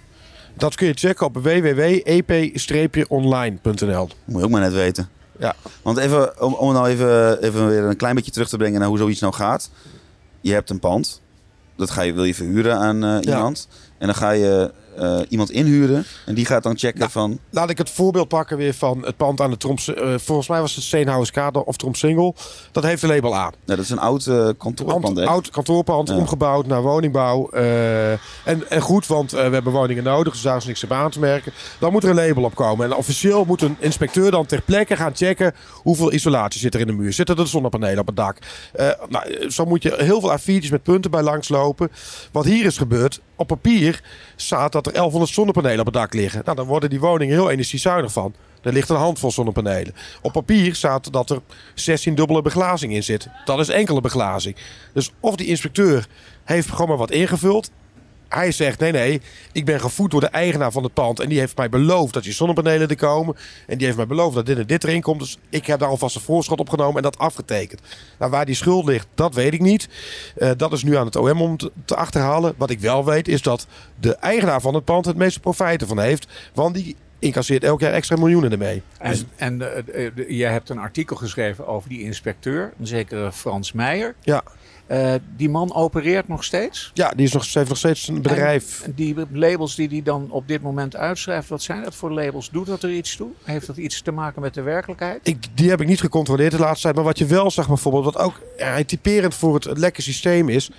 Dat 0.58 0.76
kun 0.76 0.88
je 0.88 0.94
checken 0.94 1.26
op 1.26 1.38
www.ep-online.nl. 2.78 4.10
Moet 4.26 4.40
je 4.40 4.44
ook 4.46 4.50
maar 4.52 4.62
net 4.62 4.74
weten. 4.74 5.10
Ja. 5.40 5.56
Want 5.82 5.98
even, 5.98 6.42
om, 6.42 6.54
om 6.54 6.74
nou 6.74 6.88
even, 6.88 7.42
even 7.44 7.68
weer 7.68 7.84
een 7.84 7.96
klein 7.96 8.16
beetje 8.16 8.32
terug 8.32 8.50
te 8.50 8.58
brengen 8.58 8.80
naar 8.80 8.90
hoe 8.90 8.98
zoiets 8.98 9.20
nou 9.20 9.34
gaat. 9.34 9.70
Je 10.42 10.54
hebt 10.54 10.70
een 10.70 10.80
pand. 10.80 11.22
Dat 11.76 11.90
ga 11.90 12.02
je, 12.02 12.14
wil 12.14 12.24
je 12.24 12.36
verhuren 12.36 12.78
aan 12.78 13.04
eh, 13.04 13.18
iemand. 13.34 13.68
En 13.98 14.06
dan 14.08 14.16
ga 14.16 14.32
je 14.32 14.72
eh, 14.98 15.20
iemand 15.30 15.52
inhuren 15.52 16.06
en 16.26 16.36
die 16.36 16.46
gaat 16.46 16.64
dan 16.64 16.78
checken 16.78 17.00
Nou, 17.00 17.12
van... 17.12 17.40
Laat 17.50 17.70
ik 17.70 17.78
het 17.78 17.90
voorbeeld 17.90 18.28
pakken 18.28 18.58
weer 18.58 18.74
van 18.74 19.06
het 19.06 19.18
pand 19.18 19.42
aan 19.42 19.50
de 19.50 19.58
Tromse. 19.58 19.94
eh, 19.94 20.14
volgens 20.18 20.48
mij 20.48 20.62
was 20.62 20.76
het 20.76 20.84
Steenhouwerskade 20.84 21.66
of 21.66 21.78
Tromsingel. 21.78 22.36
Dat 22.72 22.84
heeft 22.84 23.04
een 23.04 23.10
label 23.10 23.36
aan. 23.36 23.52
Nou, 23.66 23.78
dat 23.78 23.80
is 23.80 23.90
een 23.90 24.00
oud 24.00 24.26
eh 24.28 24.50
kantoorpand, 24.58 25.18
hè? 25.18 25.26
oud 25.26 25.50
kantoorpand, 25.50 26.10
Ja. 26.10 26.16
omgebouwd 26.16 26.66
naar 26.68 26.82
woningbouw. 26.82 27.50
en, 27.50 28.70
en 28.70 28.82
goed, 28.82 29.08
want 29.08 29.32
we 29.32 29.38
hebben 29.38 29.74
woningen 29.74 30.04
nodig, 30.04 30.34
dus 30.34 30.42
daar 30.42 30.58
is 30.58 30.66
niks 30.66 30.84
op 30.84 30.92
aan 30.92 31.10
te 31.12 31.20
merken. 31.20 31.52
Dan 31.80 31.92
moet 31.92 32.04
er 32.04 32.10
een 32.10 32.16
label 32.16 32.44
op 32.44 32.56
komen. 32.56 32.86
En 32.86 32.96
officieel 32.96 33.46
moet 33.46 33.62
een 33.62 33.76
inspecteur 33.80 34.32
dan 34.32 34.46
ter 34.46 34.62
plekke 34.62 34.96
gaan 34.96 35.16
checken 35.16 35.54
hoeveel 35.74 36.14
isolatie 36.14 36.60
zit 36.60 36.74
er 36.74 36.80
in 36.80 36.88
de 36.88 36.94
muur. 36.94 37.14
Zitten 37.14 37.38
er 37.38 37.48
zonnepanelen 37.48 38.00
op 38.00 38.08
het 38.08 38.16
dak? 38.16 38.38
Nou, 39.10 39.50
zo 39.52 39.66
moet 39.66 39.84
je 39.84 39.94
heel 39.98 40.20
veel 40.22 40.38
A4'tjes 40.40 40.70
met 40.72 40.84
punten 40.84 41.12
bij 41.12 41.22
langslopen. 41.22 41.92
Wat 42.32 42.46
hier 42.46 42.66
is 42.66 42.78
gebeurd, 42.78 43.20
op 43.36 43.48
papier 43.48 44.02
staat 44.36 44.72
dat 44.72 44.87
er 44.88 44.94
1100 44.94 45.34
zonnepanelen 45.34 45.80
op 45.80 45.86
het 45.86 45.96
dak 45.96 46.14
liggen. 46.14 46.42
Nou, 46.46 46.58
dan 46.58 46.66
worden 46.66 46.90
die 46.90 47.00
woningen 47.00 47.36
heel 47.36 47.50
energiezuinig 47.50 48.12
van. 48.12 48.34
Er 48.62 48.74
ligt 48.74 48.90
een 48.90 48.96
handvol 48.96 49.32
zonnepanelen. 49.32 49.94
Op 50.22 50.32
papier 50.32 50.76
staat 50.76 51.14
dat 51.14 51.30
er 51.30 51.40
16 51.76 52.16
dubbele 52.16 52.42
beglazing 52.42 52.94
in 52.94 53.04
zit. 53.04 53.28
Dat 53.46 53.60
is 53.60 53.70
enkele 53.70 54.02
beglazing. 54.02 54.56
Dus 54.94 55.12
of 55.20 55.36
die 55.36 55.48
inspecteur 55.48 56.08
heeft 56.44 56.70
gewoon 56.70 56.88
maar 56.88 56.98
wat 56.98 57.12
ingevuld. 57.12 57.72
Hij 58.30 58.52
zegt, 58.52 58.80
nee, 58.80 58.92
nee, 58.92 59.22
ik 59.52 59.66
ben 59.66 59.80
gevoed 59.80 60.12
door 60.12 60.22
de 60.22 60.28
eigenaar 60.28 60.72
van 60.72 60.84
het 60.84 60.94
pand. 60.94 61.20
En 61.20 61.30
die 61.30 61.40
heeft 61.40 61.58
mij 61.58 61.70
beloofd 61.70 62.14
dat 62.14 62.24
die 62.24 62.34
zonnepanelen 62.34 62.88
er 62.88 62.96
komen. 62.96 63.36
En 63.68 63.78
die 63.78 63.86
heeft 63.86 63.98
mij 63.98 64.08
beloofd 64.08 64.36
dat 64.36 64.46
dit 64.46 64.58
en 64.58 64.68
dit 64.68 64.84
erin 64.84 65.02
komt. 65.02 65.20
Dus 65.20 65.38
ik 65.50 65.66
heb 65.66 65.80
daar 65.80 65.90
alvast 65.90 66.16
een 66.16 66.22
voorschot 66.22 66.60
op 66.60 66.70
genomen 66.70 66.96
en 66.96 67.04
dat 67.04 67.18
afgetekend. 67.18 67.82
Nou, 68.20 68.32
waar 68.32 68.46
die 68.46 68.56
schuld 68.56 68.86
ligt, 68.86 69.08
dat 69.16 69.34
weet 69.34 69.54
ik 69.54 69.62
niet. 69.62 69.90
Eh, 70.36 70.52
dat 70.58 70.74
is 70.74 70.84
nu 70.84 70.96
aan 70.96 71.06
het 71.06 71.16
OM 71.16 71.42
om 71.42 71.58
te, 71.58 71.72
te 71.86 71.96
achterhalen. 71.96 72.54
Wat 72.58 72.70
ik 72.70 72.80
wel 72.80 73.06
weet, 73.06 73.28
is 73.28 73.42
dat 73.42 73.68
de 74.00 74.16
eigenaar 74.16 74.62
van 74.62 74.74
het 74.74 74.86
pand 74.86 75.06
het 75.06 75.18
meeste 75.18 75.40
profijt 75.40 75.82
ervan 75.82 76.00
heeft. 76.00 76.28
Want 76.54 76.76
die 76.76 76.96
incasseert 77.20 77.64
elk 77.64 77.80
jaar 77.80 77.94
extra 77.94 78.16
miljoenen 78.16 78.52
ermee. 78.52 78.82
En, 78.98 79.18
en 79.36 79.62
eh, 79.62 80.06
eh, 80.06 80.30
je 80.30 80.46
hebt 80.46 80.70
een 80.70 80.78
artikel 80.78 81.16
geschreven 81.16 81.68
over 81.68 81.90
die 81.90 82.02
inspecteur, 82.02 82.74
een 82.80 82.88
zekere 82.88 83.32
Frans 83.32 83.72
Meijer. 83.72 84.16
Ja, 84.22 84.44
Eh, 84.88 85.14
die 85.36 85.50
man 85.50 85.74
opereert 85.74 86.28
nog 86.28 86.44
steeds. 86.44 86.92
ja 86.94 87.10
die 87.16 87.26
is 87.26 87.34
nog, 87.34 87.54
heeft 87.54 87.70
nog 87.70 87.78
steeds 87.78 88.08
een 88.08 88.22
bedrijf. 88.22 88.82
En 88.82 88.94
die 88.96 89.16
labels 89.32 89.76
die 89.76 89.88
hij 89.88 90.02
dan 90.04 90.28
op 90.32 90.48
dit 90.48 90.62
moment 90.62 90.96
uitschrijft, 90.96 91.50
wat 91.50 91.62
zijn 91.62 91.84
dat 91.84 91.96
voor 91.96 92.12
labels? 92.12 92.50
Doet 92.50 92.66
dat 92.66 92.84
er 92.84 92.92
iets 92.92 93.16
toe? 93.16 93.30
Heeft 93.44 93.68
dat 93.68 93.78
iets 93.78 94.02
te 94.02 94.12
maken 94.12 94.42
met 94.42 94.54
de 94.54 94.62
werkelijkheid? 94.62 95.20
Ik, 95.24 95.46
die 95.54 95.70
heb 95.70 95.82
ik 95.82 95.88
niet 95.88 96.00
gecontroleerd 96.00 96.52
de 96.52 96.60
laatste 96.60 96.82
tijd. 96.82 96.96
Maar 96.96 97.04
wat 97.04 97.18
je 97.18 97.26
wel 97.26 97.52
zag 97.52 97.68
bijvoorbeeld, 97.68 98.04
wat 98.04 98.18
ook 98.18 98.42
eh, 98.58 98.76
typerend 98.76 99.36
voor 99.36 99.54
het, 99.54 99.78
lekke 99.78 100.02
systeem 100.02 100.50
is. 100.50 100.70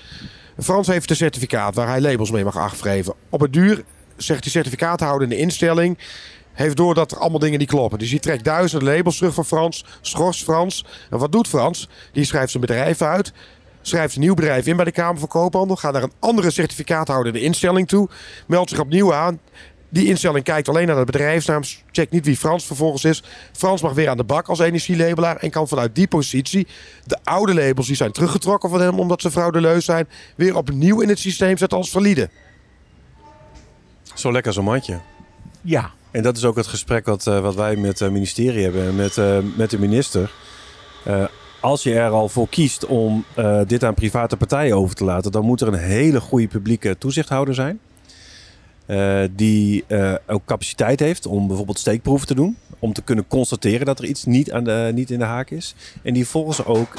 Frans 0.59 0.87
heeft 0.87 1.11
een 1.11 1.17
certificaat 1.17 1.75
waar 1.75 1.89
hij 1.89 2.01
labels 2.01 2.31
mee 2.31 2.45
mag 2.45 2.57
afgeven. 2.57 3.15
Op 3.29 3.41
het 3.41 3.53
duur 3.53 3.85
zegt 4.17 4.43
die 4.43 4.53
certificaathouder 4.53 5.23
in 5.23 5.29
de 5.29 5.39
instelling... 5.39 5.99
heeft 6.53 6.77
door 6.77 6.95
dat 6.95 7.13
er 7.13 7.19
allemaal 7.19 7.39
dingen 7.39 7.59
niet 7.59 7.69
kloppen. 7.69 7.99
Dus 7.99 8.11
die 8.11 8.21
trekt 8.21 8.45
duizenden 8.45 8.95
labels 8.95 9.17
terug 9.17 9.35
van 9.35 9.45
Frans, 9.45 9.85
schorst 10.01 10.43
Frans. 10.43 10.85
En 11.11 11.19
wat 11.19 11.33
doet 11.33 11.49
Frans? 11.49 11.89
Die 12.13 12.25
schrijft 12.25 12.51
zijn 12.51 12.63
bedrijf 12.63 13.03
uit... 13.03 13.33
Schrijft 13.89 14.15
een 14.15 14.21
nieuw 14.21 14.35
bedrijf 14.35 14.67
in 14.67 14.77
bij 14.77 14.85
de 14.85 14.91
Kamer 14.91 15.19
van 15.19 15.29
Koophandel. 15.29 15.77
Gaat 15.77 15.93
naar 15.93 16.03
een 16.03 16.13
andere 16.19 16.51
certificaathouder 16.51 17.33
de 17.33 17.41
instelling 17.41 17.89
toe. 17.89 18.09
Meldt 18.47 18.71
zich 18.71 18.81
opnieuw 18.81 19.15
aan. 19.15 19.41
Die 19.89 20.07
instelling 20.07 20.45
kijkt 20.45 20.69
alleen 20.69 20.87
naar 20.87 20.97
de 20.97 21.05
bedrijfsnaam. 21.05 21.63
Checkt 21.91 22.13
niet 22.13 22.25
wie 22.25 22.37
Frans 22.37 22.65
vervolgens 22.65 23.05
is. 23.05 23.23
Frans 23.53 23.83
mag 23.83 23.93
weer 23.93 24.09
aan 24.09 24.17
de 24.17 24.25
bak 24.25 24.49
als 24.49 24.59
energielabelaar. 24.59 25.37
En 25.37 25.51
kan 25.51 25.69
vanuit 25.69 25.95
die 25.95 26.09
positie 26.09 26.67
de 27.05 27.19
oude 27.25 27.55
labels 27.55 27.87
die 27.87 27.97
zijn 27.97 28.13
teruggetrokken 28.13 28.71
van 28.71 28.81
hem. 28.81 28.99
Omdat 28.99 29.21
ze 29.21 29.31
fraudeleus 29.31 29.85
zijn. 29.85 30.09
Weer 30.37 30.57
opnieuw 30.57 31.01
in 31.01 31.09
het 31.09 31.19
systeem 31.19 31.57
zetten 31.57 31.79
als 31.79 31.91
valide. 31.91 32.31
Zo 34.15 34.33
lekker 34.33 34.53
zo'n 34.53 34.65
mandje. 34.65 35.01
Ja. 35.61 35.91
En 36.11 36.23
dat 36.23 36.37
is 36.37 36.45
ook 36.45 36.57
het 36.57 36.67
gesprek 36.67 37.07
wat, 37.07 37.27
eh, 37.27 37.41
wat 37.41 37.55
wij 37.55 37.77
met 37.77 37.99
het 37.99 38.13
ministerie 38.13 38.63
hebben 38.63 38.87
en 38.87 38.97
met, 38.97 39.19
eh, 39.19 39.39
met 39.57 39.71
de 39.71 39.79
minister. 39.79 40.31
Eh, 41.05 41.25
als 41.61 41.83
je 41.83 41.95
er 41.95 42.11
al 42.11 42.29
voor 42.29 42.49
kiest 42.49 42.87
om 42.87 43.25
eh, 43.35 43.61
dit 43.67 43.85
aan 43.85 43.95
private 43.95 44.37
partijen 44.37 44.77
over 44.77 44.95
te 44.95 45.05
laten, 45.05 45.33
dan 45.33 45.45
moet 45.45 45.61
er 45.61 45.69
een 45.69 45.75
hele 45.75 46.21
goede 46.21 46.49
publieke 46.49 46.99
toezichthouder 46.99 47.55
zijn. 47.55 47.79
Eh, 48.87 49.21
die 49.31 49.85
eh, 49.87 50.15
ook 50.27 50.45
capaciteit 50.45 51.01
heeft 51.01 51.27
om 51.27 51.47
bijvoorbeeld 51.47 51.79
steekproeven 51.79 52.27
te 52.27 52.35
doen. 52.35 52.57
Om 52.79 52.93
te 52.93 53.03
kunnen 53.03 53.27
constateren 53.29 53.87
dat 53.87 53.99
er 53.99 54.05
iets 54.05 54.25
niet, 54.25 54.53
aan 54.53 54.65
de, 54.65 54.91
niet 54.95 55.11
in 55.11 55.19
de 55.19 55.25
haak 55.25 55.51
is. 55.51 55.75
En 56.03 56.15
die 56.15 56.27
volgens 56.27 56.65
ook 56.65 56.95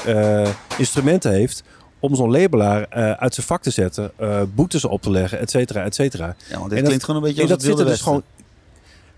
instrumenten 0.78 1.32
heeft 1.32 1.62
om 1.98 2.14
zo'n 2.14 2.30
labelaar 2.30 2.88
uit 3.18 3.34
zijn 3.34 3.46
vak 3.46 3.62
te 3.62 3.70
zetten. 3.70 4.10
boetes 4.54 4.84
op 4.84 5.02
te 5.02 5.10
leggen, 5.10 5.38
et 5.38 5.50
cetera, 5.50 5.84
et 5.84 5.94
cetera. 5.94 6.26
Ja, 6.48 6.58
want 6.58 6.62
En 6.62 6.68
dit 6.68 6.76
dat- 6.78 6.84
klinkt 6.86 7.04
gewoon 7.04 7.20
een 7.20 7.26
beetje 7.26 7.42
En 7.42 7.48
als 7.50 7.58
dat 7.62 7.70
zit 7.70 7.78
er 7.78 7.86
dus 7.86 8.00
gewoon. 8.00 8.22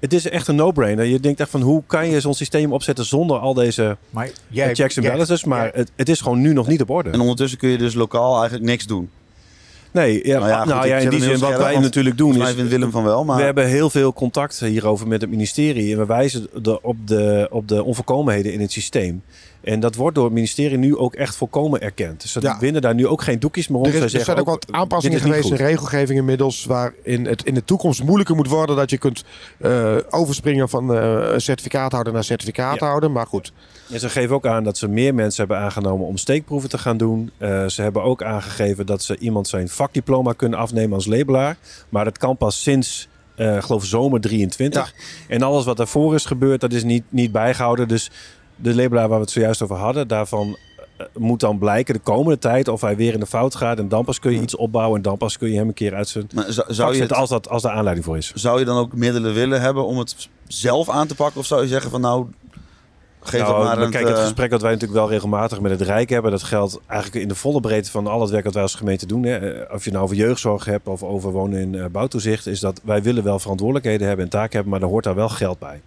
Het 0.03 0.13
is 0.13 0.29
echt 0.29 0.49
een 0.49 0.55
no-brainer. 0.55 1.05
Je 1.05 1.21
denkt 1.21 1.41
echt 1.41 1.51
van 1.51 1.61
hoe 1.61 1.83
kan 1.87 2.09
je 2.09 2.21
zo'n 2.21 2.35
systeem 2.35 2.73
opzetten 2.73 3.05
zonder 3.05 3.39
al 3.39 3.55
deze 3.55 3.97
Maar 4.11 4.31
jij, 4.49 4.75
checks 4.75 4.97
en 4.97 5.03
jij- 5.03 5.11
balances. 5.11 5.45
Maar 5.45 5.63
jij- 5.63 5.71
het, 5.75 5.91
het 5.97 6.09
is 6.09 6.21
gewoon 6.21 6.41
nu 6.41 6.53
nog 6.53 6.67
niet 6.67 6.81
op 6.81 6.91
orde. 6.91 7.11
En 7.11 7.21
ondertussen 7.21 7.59
kun 7.59 7.69
je 7.69 7.79
dus 7.79 7.95
lokaal 7.95 8.35
eigenlijk 8.35 8.65
niks 8.65 8.87
doen. 8.87 9.11
Nee, 9.91 10.27
ja, 10.27 10.39
Nou 10.39 10.51
ja, 10.51 10.65
nou 10.65 10.87
ja, 10.87 10.97
in 10.97 11.11
die 11.11 11.21
zin 11.23 11.39
wat 11.39 11.57
wij 11.57 11.79
natuurlijk 11.79 12.17
doen 12.17 12.43
is... 12.43 12.51
vindt 12.51 12.71
Willem 12.71 12.91
van 12.91 13.05
wel, 13.05 13.25
maar... 13.25 13.37
We 13.37 13.43
hebben 13.43 13.67
heel 13.67 13.91
veel 13.91 14.13
contact 14.13 14.61
hierover 14.61 15.09
met 15.09 15.21
het 15.21 15.31
ministerie. 15.31 15.93
En 15.93 15.99
we 15.99 16.07
wijzen 16.07 16.47
de, 16.63 16.83
op, 16.83 16.97
de, 17.05 17.47
op 17.51 17.69
de 17.69 17.85
onvolkomenheden 17.85 18.53
in 18.53 18.61
het 18.61 18.73
systeem. 18.73 19.23
En 19.65 19.81
dat 19.81 19.95
wordt 19.95 20.15
door 20.15 20.25
het 20.25 20.35
ministerie 20.35 20.79
nu 20.79 20.97
ook 20.97 21.15
echt 21.15 21.37
volkomen 21.37 21.81
erkend. 21.81 22.21
Dus 22.21 22.33
ze 22.33 22.41
Ja. 22.41 22.59
winnen 22.59 22.83
daar 22.83 22.95
nu 22.95 23.07
ook 23.07 23.23
geen 23.23 23.39
doekjes 23.39 23.69
meer 23.69 23.79
om. 23.79 23.85
Er, 23.85 23.95
is, 23.95 24.15
er 24.15 24.25
zijn 24.25 24.39
ook 24.39 24.47
wat 24.47 24.67
aanpassingen 24.71 25.21
geweest 25.21 25.51
in 25.51 25.57
regelgeving 25.57 26.19
inmiddels. 26.19 26.65
Waarin 26.65 27.27
het 27.27 27.45
in 27.45 27.55
de 27.55 27.65
toekomst 27.65 28.03
moeilijker 28.03 28.37
moet 28.37 28.49
worden 28.49 28.77
dat 28.77 28.91
je 28.91 28.99
kunt 28.99 29.25
eh, 29.59 29.97
overspringen 30.11 30.69
van 30.69 30.95
eh, 30.95 31.33
certificaathouder 31.37 32.13
naar 32.13 32.25
certificaathouder. 32.25 33.11
Maar 33.11 33.27
goed, 33.27 33.53
En 33.93 34.01
ze 34.01 34.09
geven 34.09 34.35
ook 34.35 34.47
aan 34.47 34.65
dat 34.65 34.79
ze 34.79 34.89
meer 34.89 35.15
mensen 35.15 35.47
hebben 35.47 35.65
aangenomen 35.65 36.07
om 36.07 36.17
steekproeven 36.17 36.69
te 36.69 36.79
gaan 36.79 36.97
doen. 36.97 37.31
Eh, 37.39 37.67
ze 37.67 37.83
hebben 37.83 38.03
ook 38.03 38.23
aangegeven 38.23 38.87
dat 38.87 39.03
ze 39.03 39.19
iemand 39.19 39.49
zijn 39.49 39.69
vakdiploma 39.69 40.33
kunnen 40.33 40.59
afnemen 40.59 40.95
als 40.95 41.07
labelaar. 41.07 41.57
Maar 41.89 42.05
dat 42.05 42.19
kan 42.19 42.37
pas 42.37 42.63
sinds, 42.63 43.09
geloof 43.37 43.85
zomer 43.85 44.21
23. 44.21 44.95
En 45.29 45.43
alles 45.43 45.65
wat 45.65 45.77
daarvoor 45.77 46.15
is 46.15 46.25
gebeurd, 46.25 46.61
dat 46.61 46.73
is 46.73 46.83
niet, 46.85 47.03
niet 47.09 47.33
bijgehouden. 47.33 47.89
Dus 47.89 48.11
de 48.63 48.75
labelaar 48.75 49.09
waar 49.09 49.19
we 49.19 49.25
het 49.25 49.33
zojuist 49.33 49.63
over 49.63 49.77
hadden, 49.77 50.09
daarvan 50.09 50.57
eh, 50.97 51.07
moet 51.17 51.41
dan 51.41 51.59
blijken 51.59 51.95
de 51.95 52.01
komende 52.01 52.39
tijd 52.39 52.69
of 52.69 52.81
hij 52.81 52.97
weer 52.97 53.13
in 53.13 53.21
de 53.21 53.27
fout 53.27 53.55
gaat. 53.55 53.79
En 53.79 53.89
dan 53.89 54.05
pas 54.05 54.19
kun 54.19 54.33
je 54.33 54.41
iets 54.41 54.57
opbouwen 54.57 54.97
en 54.97 55.03
dan 55.03 55.17
pas 55.17 55.39
kun 55.39 55.51
je 55.51 55.57
hem 55.57 55.69
een 55.69 55.75
keer 55.75 55.95
uit 55.95 56.09
zijn 56.09 56.29
Maar 56.35 56.45
zou, 56.69 56.95
je 56.95 57.03
het, 57.03 57.13
als, 57.13 57.29
dat, 57.29 57.49
als 57.49 57.63
daar 57.63 57.73
aanleiding 57.73 58.05
voor 58.07 58.17
is. 58.17 58.33
zou 58.35 58.59
je 58.59 58.65
dan 58.65 58.79
ook 58.79 58.95
middelen 58.95 59.35
willen 59.35 59.61
hebben 59.61 59.87
om 59.87 59.99
het 59.99 60.29
zelf 60.47 60.91
aan 60.91 61.07
te 61.07 61.15
pakken? 61.15 61.41
Of 61.41 61.47
zou 61.47 61.63
je 61.63 61.69
zeggen 61.69 61.91
van 61.91 62.01
nou, 62.01 62.27
geef 63.21 63.41
Nou, 63.41 63.69
het 63.69 63.79
maar 63.79 63.89
kijk, 63.89 64.09
het, 64.09 64.17
eh, 64.17 64.23
gesprek 64.23 64.51
dat 64.51 64.63
wij 64.63 64.73
natuurlijk 64.73 65.01
wel 65.01 65.11
regelmatig 65.11 65.61
met 65.61 65.71
het 65.71 65.81
Rijk 65.81 66.11
hebben, 66.11 66.31
dat 66.31 66.43
geldt 66.43 66.81
eigenlijk 66.87 67.23
in 67.23 67.29
de 67.29 67.35
volle 67.35 67.61
breedte 67.61 67.91
van 67.91 68.07
al 68.07 68.21
het 68.21 68.31
werk 68.31 68.45
dat 68.45 68.55
wij 68.55 68.63
als 68.63 68.75
gemeente 68.75 69.07
doen. 69.07 69.23
Hè. 69.23 69.37
Eh, 69.37 69.75
Of 69.75 69.85
je 69.85 69.91
nou 69.91 70.05
over 70.05 70.17
jeugdzorg 70.17 70.65
hebt 70.65 70.87
of 70.89 71.03
over 71.03 71.31
wonen 71.31 71.61
in 71.61 71.89
bouwtoezicht, 71.93 72.47
is 72.47 72.61
dat 72.61 72.81
wij 72.85 73.03
willen 73.03 73.25
wel 73.25 73.39
verantwoordelijkheden 73.39 74.07
hebben 74.07 74.25
en 74.25 74.31
taken 74.31 74.53
hebben, 74.53 74.71
maar 74.71 74.81
daar 74.81 74.89
hoort 74.89 75.05
daar 75.05 75.15
wel 75.15 75.29
geld 75.29 75.59
bij. 75.59 75.81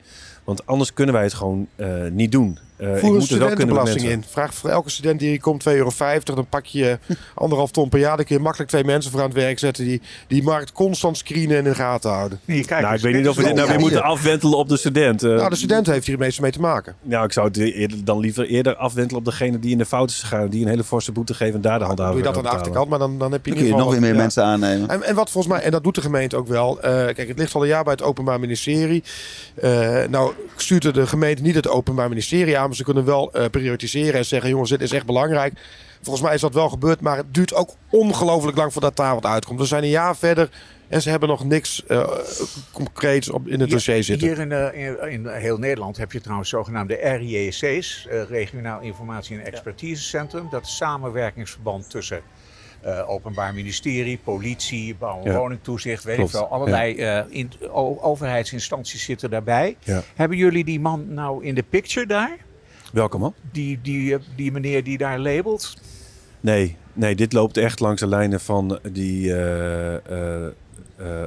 Want 0.46 0.66
anders 0.66 0.94
kunnen 0.94 1.14
wij 1.16 1.24
het 1.24 1.34
gewoon 1.34 1.68
eh, 1.76 2.08
niet 2.12 2.32
doen. 2.32 2.58
Eh, 2.78 2.96
voer 2.96 3.16
een 3.16 3.22
studentenbelasting 3.22 4.04
in. 4.04 4.24
Vraag 4.30 4.54
voor 4.54 4.70
elke 4.70 4.90
student 4.90 5.20
die 5.20 5.30
hier 5.30 5.40
komt 5.42 5.64
2,50 5.64 5.74
euro. 5.76 5.90
Dan 6.24 6.48
pak 6.50 6.66
je 6.66 6.98
anderhalf 7.36 7.72
ton 7.72 7.90
per 7.90 8.00
jaar. 8.00 8.16
Dan 8.16 8.26
kun 8.26 8.36
je 8.36 8.42
makkelijk 8.42 8.70
twee 8.70 8.84
mensen 8.84 9.12
voor 9.12 9.20
aan 9.20 9.26
het 9.28 9.36
werk 9.36 9.60
zetten. 9.60 9.84
Die 9.86 10.02
die 10.28 10.44
markt 10.44 10.72
constant 10.72 11.18
screenen 11.18 11.58
en 11.58 11.58
in 11.58 11.64
de 11.64 11.76
gaten 11.76 12.12
houden. 12.12 12.40
Nee, 12.46 12.66
kijk, 12.66 12.82
Nou, 12.82 12.94
eens, 12.94 13.04
ik 13.04 13.12
weet 13.12 13.22
niet 13.22 13.30
of 13.30 13.36
we 13.36 13.44
dit 13.44 13.56
nou 13.56 13.70
weer 13.70 13.80
moeten 13.80 14.04
afwentelen 14.04 14.58
op 14.58 14.70
de 14.70 14.78
student. 14.78 15.24
Eh, 15.24 15.30
Nou, 15.30 15.50
de 15.50 15.56
student 15.56 15.88
heeft 15.88 16.06
hier 16.06 16.16
het 16.16 16.24
meeste 16.24 16.42
mee 16.42 16.52
te 16.52 16.60
maken. 16.60 16.96
nou, 17.02 17.26
ik 17.26 17.32
zou 17.32 17.48
het 17.48 17.58
eerder, 17.58 18.06
dan 18.06 18.20
liever 18.20 18.46
eerder 18.46 18.76
afwentelen 18.76 19.20
op 19.20 19.26
degene 19.26 19.60
die 19.60 19.72
in 19.72 19.78
de 19.78 19.86
fout 19.86 20.10
is 20.10 20.20
gegaan. 20.20 20.48
Die 20.50 20.62
een 20.62 20.70
hele 20.70 20.84
forse 20.84 21.12
boete 21.12 21.34
geven 21.34 21.56
en 21.56 21.62
daar 21.62 21.80
de 21.80 21.86
hand 21.86 21.98
Dan 21.98 22.06
aan 22.06 22.12
doe 22.12 22.22
je 22.22 22.28
dat 22.28 22.38
aan 22.38 22.44
de 22.44 22.50
achterkant. 22.50 22.90
Maar 22.90 23.00
dan, 23.00 23.18
dan 23.18 23.32
heb 23.32 23.46
je 23.46 23.52
dan 23.52 23.60
kun 23.60 23.70
je 23.70 23.76
nog 23.76 23.92
weer 23.92 24.00
meer 24.02 24.14
ja. 24.14 24.18
mensen 24.18 24.44
aannemen. 24.44 24.90
En, 24.90 25.04
en 25.04 25.16
wat 25.16 25.30
volgens 25.30 25.54
mij, 25.54 25.64
en 25.64 25.72
dat 25.72 25.84
doet 25.84 25.96
de 25.96 26.02
gemeente 26.02 26.36
ook 26.36 26.48
wel. 26.48 26.82
eh, 26.82 26.92
kijk, 26.92 27.28
het 27.28 27.38
ligt 27.38 27.56
al 27.56 27.62
een 27.62 27.68
jaar 27.68 27.84
bij 27.84 27.94
het 27.94 28.02
Openbaar 28.02 28.40
Ministerie. 28.40 29.04
Eh, 29.56 30.04
nou, 30.10 30.34
stuurt 30.56 30.94
de 30.94 31.08
gemeente 31.08 31.42
niet 31.42 31.56
het 31.56 31.68
Openbaar 31.68 32.10
Ministerie 32.10 32.58
aan, 32.58 32.65
maar 32.68 32.76
ze 32.76 32.84
kunnen 32.84 33.06
wel 33.06 33.34
eh, 33.34 33.46
prioritiseren 33.50 34.14
en 34.20 34.26
zeggen: 34.26 34.50
jongens, 34.50 34.70
dit 34.70 34.82
is 34.82 34.92
echt 34.92 35.06
belangrijk. 35.06 35.54
Volgens 36.02 36.26
mij 36.26 36.34
is 36.36 36.42
dat 36.42 36.54
wel 36.54 36.70
gebeurd, 36.70 37.02
maar 37.02 37.18
het 37.18 37.34
duurt 37.34 37.54
ook 37.54 37.70
ongelooflijk 37.90 38.58
lang 38.58 38.72
voordat 38.72 38.96
daar 38.96 39.14
wat 39.14 39.26
uitkomt. 39.26 39.60
We 39.60 39.66
zijn 39.66 39.84
een 39.84 39.90
jaar 39.90 40.16
verder 40.18 40.50
en 40.88 41.02
ze 41.02 41.10
hebben 41.10 41.30
nog 41.30 41.46
niks 41.46 41.86
eh, 41.86 42.08
concreets 42.72 43.30
op, 43.30 43.48
in 43.48 43.60
het 43.60 43.70
dossier 43.70 44.04
zitten. 44.04 44.28
Hier 44.28 44.40
in, 44.40 44.52
eh, 44.52 44.86
in, 44.88 45.12
in 45.12 45.28
heel 45.28 45.58
Nederland 45.58 45.98
heb 45.98 46.12
je 46.12 46.22
trouwens 46.22 46.50
zogenaamde 46.50 46.96
RIEC's, 46.96 48.08
eh, 48.10 48.24
Regionaal 48.24 48.82
Informatie 48.82 49.38
en 49.40 49.46
Expertisecentrum. 49.46 50.48
Dat 50.52 50.64
is 50.66 50.76
samenwerkingsverband 50.76 51.90
tussen 51.90 52.22
eh, 52.82 53.10
Openbaar 53.10 53.54
Ministerie, 53.54 54.20
politie, 54.24 54.96
bouw- 54.96 55.22
en 55.24 55.32
Ja. 55.32 55.38
woningtoezicht, 55.38 56.04
weet 56.04 56.16
Klopt, 56.16 56.34
ik 56.34 56.40
wel. 56.40 56.48
Allerlei 56.50 56.96
eh, 56.98 57.24
in- 57.30 57.52
o- 57.72 57.98
overheidsinstanties 58.02 59.04
zitten 59.04 59.30
daarbij. 59.30 59.78
Ja. 59.84 60.02
Hebben 60.16 60.38
jullie 60.38 60.64
die 60.64 60.80
man 60.80 61.14
nou 61.14 61.44
in 61.46 61.56
de 61.56 61.64
picture 61.64 62.06
daar? 62.06 62.38
Welkom 62.96 63.20
man. 63.20 63.34
Die, 63.52 63.80
die, 63.82 64.18
die 64.36 64.52
meneer 64.52 64.84
die 64.84 64.98
daar 64.98 65.20
labelt? 65.20 65.74
Nee, 66.40 66.78
nee, 66.94 67.16
dit 67.16 67.34
loopt 67.34 67.58
echt 67.58 67.80
langs 67.80 68.02
de 68.02 68.08
lijnen 68.08 68.40
van 68.40 68.80
die, 68.92 69.34
eh, 69.34 69.96
eh, 69.96 70.46
eh, 70.46 70.52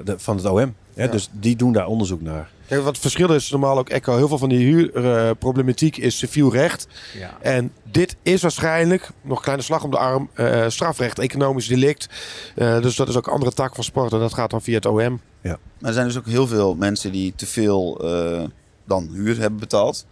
de, 0.05 0.15
van 0.19 0.37
het 0.37 0.47
OM. 0.47 0.75
Hè? 0.95 1.05
Ja. 1.05 1.11
Dus 1.11 1.29
die 1.33 1.57
doen 1.57 1.73
daar 1.73 1.87
onderzoek 1.87 2.21
naar. 2.21 2.51
Kijk, 2.67 2.81
wat 2.83 2.93
het 2.93 3.01
verschil 3.01 3.35
is 3.35 3.51
normaal 3.51 3.79
ook 3.79 3.89
Echo. 3.89 4.17
Heel 4.17 4.29
veel 4.29 4.39
van 4.39 4.49
die 4.49 4.67
huurproblematiek 4.67 5.97
is 5.97 6.19
civiel 6.19 6.53
recht. 6.53 6.89
Ja. 7.15 7.37
En 7.41 7.73
dit 7.91 8.17
is 8.23 8.43
waarschijnlijk, 8.43 9.11
nog 9.23 9.37
een 9.37 9.43
kleine 9.43 9.63
slag 9.63 9.85
om 9.85 9.91
de 9.91 9.99
arm, 9.99 10.31
eh, 10.35 10.69
strafrecht, 10.69 11.19
economisch 11.19 11.67
delict. 11.67 12.09
Eh, 12.55 12.83
dus 12.83 12.97
dat 12.97 13.09
is 13.09 13.17
ook 13.17 13.27
een 13.27 13.33
andere 13.33 13.53
tak 13.53 13.75
van 13.75 13.85
sport 13.85 14.13
en 14.13 14.19
dat 14.19 14.35
gaat 14.35 14.51
dan 14.51 14.63
via 14.63 14.75
het 14.75 14.87
OM. 14.87 15.21
Maar 15.43 15.59
er 15.81 15.93
zijn 15.93 16.07
dus 16.07 16.19
ook 16.19 16.27
heel 16.27 16.47
veel 16.47 16.75
mensen 16.75 17.13
die 17.13 17.33
te 17.37 17.47
veel 17.47 18.01
eh, 18.05 18.45
dan 18.85 19.09
huur 19.13 19.39
hebben 19.39 19.61
betaald. 19.61 20.07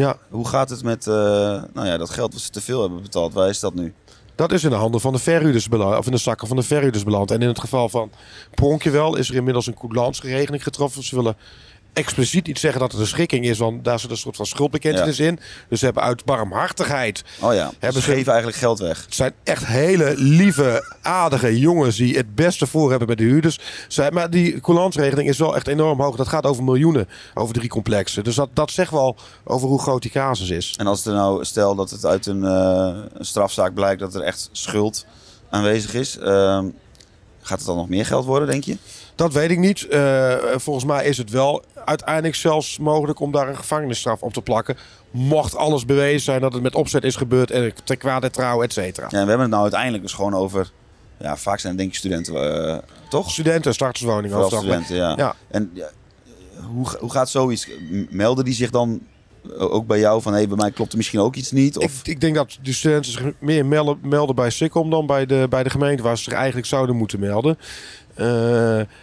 Ja, 0.00 0.16
Hoe 0.28 0.48
gaat 0.48 0.70
het 0.70 0.82
met 0.82 1.06
eh, 1.06 1.14
nou 1.72 1.86
ja, 1.86 1.96
dat 1.96 2.10
geld 2.10 2.32
wat 2.32 2.42
ze 2.42 2.50
te 2.50 2.60
veel 2.60 2.80
hebben 2.80 3.02
betaald? 3.02 3.32
Waar 3.32 3.48
is 3.48 3.60
dat 3.60 3.74
nu? 3.74 3.94
dat 4.34 4.52
is 4.52 4.64
in 4.64 4.70
de 4.70 4.76
handen 4.76 5.00
van 5.00 5.12
de 5.12 5.18
verhuurders 5.18 5.68
beland, 5.68 5.98
of 5.98 6.06
in 6.06 6.12
de 6.12 6.18
zakken 6.18 6.48
van 6.48 6.56
de 6.56 6.62
verhuurders 6.62 7.04
beland. 7.04 7.30
En 7.30 7.42
in 7.42 7.48
het 7.48 7.60
geval 7.60 7.88
van 7.88 8.10
Pronkjewel 8.54 9.16
is 9.16 9.28
er 9.28 9.34
inmiddels 9.34 9.66
een 9.66 9.74
coulansregeling 9.74 10.62
getroffen. 10.62 11.02
Ze 11.02 11.16
willen 11.16 11.36
expliciet 11.92 12.46
niet 12.46 12.58
zeggen 12.58 12.80
dat 12.80 12.92
het 12.92 13.00
een 13.00 13.06
schikking 13.06 13.44
is, 13.44 13.58
want 13.58 13.84
daar 13.84 14.00
zit 14.00 14.10
een 14.10 14.16
soort 14.16 14.36
van 14.36 14.46
schuldbekentenis 14.46 15.18
in. 15.20 15.38
Dus 15.68 15.78
ze 15.78 15.84
hebben 15.84 16.02
uit 16.02 16.24
barmhartigheid 16.24 17.24
Oh 17.40 17.54
ja, 17.54 17.70
Hebben 17.78 18.02
ze 18.02 18.10
geven 18.10 18.32
eigenlijk 18.32 18.56
geld 18.56 18.78
weg. 18.78 19.04
Het 19.04 19.14
zijn 19.14 19.32
echt 19.44 19.66
hele 19.66 20.14
lieve, 20.16 20.94
aardige 21.02 21.58
jongens 21.58 21.96
die 21.96 22.16
het 22.16 22.34
beste 22.34 22.66
voor 22.66 22.90
hebben 22.90 23.08
met 23.08 23.18
de 23.18 23.24
huurders. 23.24 23.58
Zij, 23.88 24.10
maar 24.10 24.30
die 24.30 24.60
coulansregeling 24.60 25.28
is 25.28 25.38
wel 25.38 25.56
echt 25.56 25.66
enorm 25.66 26.00
hoog. 26.00 26.16
Dat 26.16 26.28
gaat 26.28 26.46
over 26.46 26.64
miljoenen, 26.64 27.08
over 27.34 27.54
drie 27.54 27.68
complexen. 27.68 28.24
Dus 28.24 28.34
dat, 28.34 28.48
dat 28.52 28.70
zegt 28.70 28.90
wel 28.90 29.16
over 29.44 29.68
hoe 29.68 29.80
groot 29.80 30.02
die 30.02 30.10
casus 30.10 30.50
is. 30.50 30.74
En 30.76 30.86
als 30.86 31.06
er 31.06 31.12
nou, 31.12 31.44
stel 31.44 31.74
dat 31.74 31.90
het 31.90 32.04
uit 32.04 32.26
een, 32.26 32.44
eh, 32.44 32.96
een 33.12 33.24
strafzaak 33.24 33.74
blijkt 33.74 34.00
dat 34.00 34.14
er 34.14 34.22
echt 34.22 34.48
schuld 34.52 35.06
aanwezig 35.50 35.94
is, 35.94 36.18
ehm, 36.18 36.66
gaat 37.40 37.58
het 37.58 37.66
dan 37.66 37.76
nog 37.76 37.88
meer 37.88 38.06
geld 38.06 38.24
worden, 38.24 38.48
denk 38.48 38.64
je? 38.64 38.76
Dat 39.14 39.32
weet 39.32 39.50
ik 39.50 39.58
niet. 39.58 39.86
Eh, 39.88 40.34
volgens 40.56 40.84
mij 40.84 41.04
is 41.04 41.18
het 41.18 41.30
wel 41.30 41.64
uiteindelijk 41.84 42.34
zelfs 42.34 42.78
mogelijk 42.78 43.20
om 43.20 43.32
daar 43.32 43.48
een 43.48 43.56
gevangenisstraf 43.56 44.22
op 44.22 44.32
te 44.32 44.42
plakken. 44.42 44.76
Mocht 45.10 45.56
alles 45.56 45.84
bewezen 45.84 46.20
zijn 46.20 46.40
dat 46.40 46.52
het 46.52 46.62
met 46.62 46.74
opzet 46.74 47.04
is 47.04 47.16
gebeurd 47.16 47.50
en 47.50 47.72
ter 47.84 47.96
kwade 47.96 48.30
trouw, 48.30 48.62
et 48.62 48.72
cetera. 48.72 49.06
Ja, 49.10 49.18
en 49.18 49.22
we 49.24 49.28
hebben 49.28 49.40
het 49.40 49.50
nou 49.50 49.62
uiteindelijk 49.62 50.02
dus 50.02 50.12
gewoon 50.12 50.34
over, 50.34 50.70
ja, 51.18 51.36
vaak 51.36 51.58
zijn 51.58 51.72
het 51.72 51.82
denk 51.82 51.92
ik 51.92 51.98
studenten, 51.98 52.64
eh, 52.66 52.78
toch? 53.08 53.30
Studenten, 53.30 53.74
starterswoningen. 53.74 54.30
Vooral 54.30 54.50
algemeen. 54.50 54.84
studenten, 54.84 55.16
ja. 55.16 55.26
Ja. 55.26 55.34
En 55.48 55.70
ja, 55.74 55.90
hoe, 56.74 56.86
hoe 57.00 57.10
gaat 57.10 57.30
zoiets? 57.30 57.68
Melden 58.10 58.44
die 58.44 58.54
zich 58.54 58.70
dan 58.70 59.00
ook 59.58 59.86
bij 59.86 59.98
jou 59.98 60.22
van, 60.22 60.34
hé, 60.34 60.46
bij 60.46 60.56
mij 60.56 60.70
klopt 60.70 60.90
er 60.90 60.96
misschien 60.96 61.20
ook 61.20 61.34
iets 61.34 61.50
niet? 61.52 61.78
Of, 61.78 62.00
Ik, 62.00 62.08
ik 62.08 62.20
denk 62.20 62.34
dat 62.34 62.58
de 62.62 62.72
studenten 62.72 63.12
zich 63.12 63.22
meer 63.38 63.66
melden, 63.66 63.98
melden 64.02 64.34
bij 64.34 64.50
SICOM 64.50 64.90
dan 64.90 65.06
bij 65.06 65.26
de, 65.26 65.46
bij 65.50 65.62
de 65.62 65.70
gemeente 65.70 66.02
waar 66.02 66.16
ze 66.16 66.22
zich 66.22 66.32
eigenlijk 66.32 66.66
zouden 66.66 66.96
moeten 66.96 67.20
melden. 67.20 67.58
Eh, 68.14 68.26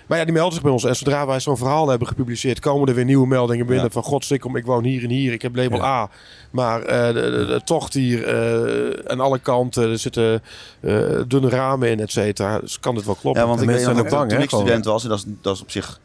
maar 0.07 0.17
ja, 0.17 0.23
die 0.23 0.33
melden 0.33 0.53
zich 0.53 0.61
bij 0.61 0.71
ons. 0.71 0.83
En 0.83 0.95
zodra 0.95 1.25
wij 1.25 1.39
zo'n 1.39 1.57
verhaal 1.57 1.89
hebben 1.89 2.07
gepubliceerd, 2.07 2.59
komen 2.59 2.87
er 2.87 2.93
weer 2.93 3.05
nieuwe 3.05 3.27
meldingen 3.27 3.65
binnen. 3.65 3.85
Ja. 3.85 3.91
Van 3.91 4.03
god, 4.03 4.25
SICOM, 4.25 4.55
ik 4.55 4.65
woon 4.65 4.83
hier 4.83 5.03
en 5.03 5.09
hier. 5.09 5.33
Ik 5.33 5.41
heb 5.41 5.55
label 5.55 5.77
Ja. 5.77 5.83
A. 5.83 6.09
Maar 6.51 6.81
eh, 6.81 7.07
de, 7.07 7.13
de, 7.13 7.45
de 7.45 7.61
tocht 7.63 7.93
hier 7.93 8.23
eh, 8.27 9.11
aan 9.11 9.19
alle 9.19 9.39
kanten. 9.39 9.89
Er 9.89 9.99
zitten 9.99 10.41
eh, 10.79 10.95
dunne 11.27 11.49
ramen 11.49 11.89
in, 11.89 11.99
et 11.99 12.11
cetera. 12.11 12.59
Dus 12.59 12.79
kan 12.79 12.95
dit 12.95 13.05
wel 13.05 13.15
kloppen. 13.15 13.41
ja, 13.41 13.47
want 13.47 13.61
ik 13.61 13.67
weet 13.67 13.87
ook 13.87 13.95
dat 13.95 14.09
bang, 14.09 14.29
toen 14.29 14.37
hè, 14.37 14.43
ik 14.43 14.49
student 14.49 14.85
was, 14.85 15.03
en 15.03 15.09
dat 15.09 15.17
is, 15.17 15.25
dat 15.41 15.55
is 15.55 15.61
op 15.61 15.71
zich... 15.71 15.99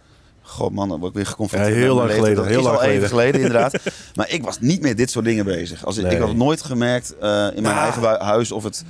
God 0.53 0.73
man, 0.73 0.89
dan 0.89 0.99
word 0.99 1.11
ik 1.11 1.17
weer 1.17 1.27
geconfronteerd 1.27 1.75
Ja, 1.75 1.81
heel 1.81 1.95
lang 1.95 2.11
geleden, 2.13 2.37
Dat 2.37 2.47
heel 2.47 2.59
is 2.59 2.65
lang 2.65 2.77
al 2.77 2.83
even 2.83 3.09
geleden. 3.09 3.09
geleden 3.09 3.41
inderdaad. 3.41 3.93
maar 4.17 4.31
ik 4.31 4.43
was 4.45 4.61
niet 4.61 4.83
met 4.83 4.97
dit 4.97 5.11
soort 5.11 5.25
dingen 5.25 5.45
bezig. 5.45 5.85
Als 5.85 5.97
ik, 5.97 6.19
had 6.19 6.35
nooit 6.35 6.63
gemerkt 6.63 7.15
eh, 7.19 7.47
in 7.55 7.63
mijn 7.63 7.77
eigen 7.77 8.03
huis 8.25 8.53
of 8.53 8.63
het... 8.65 8.85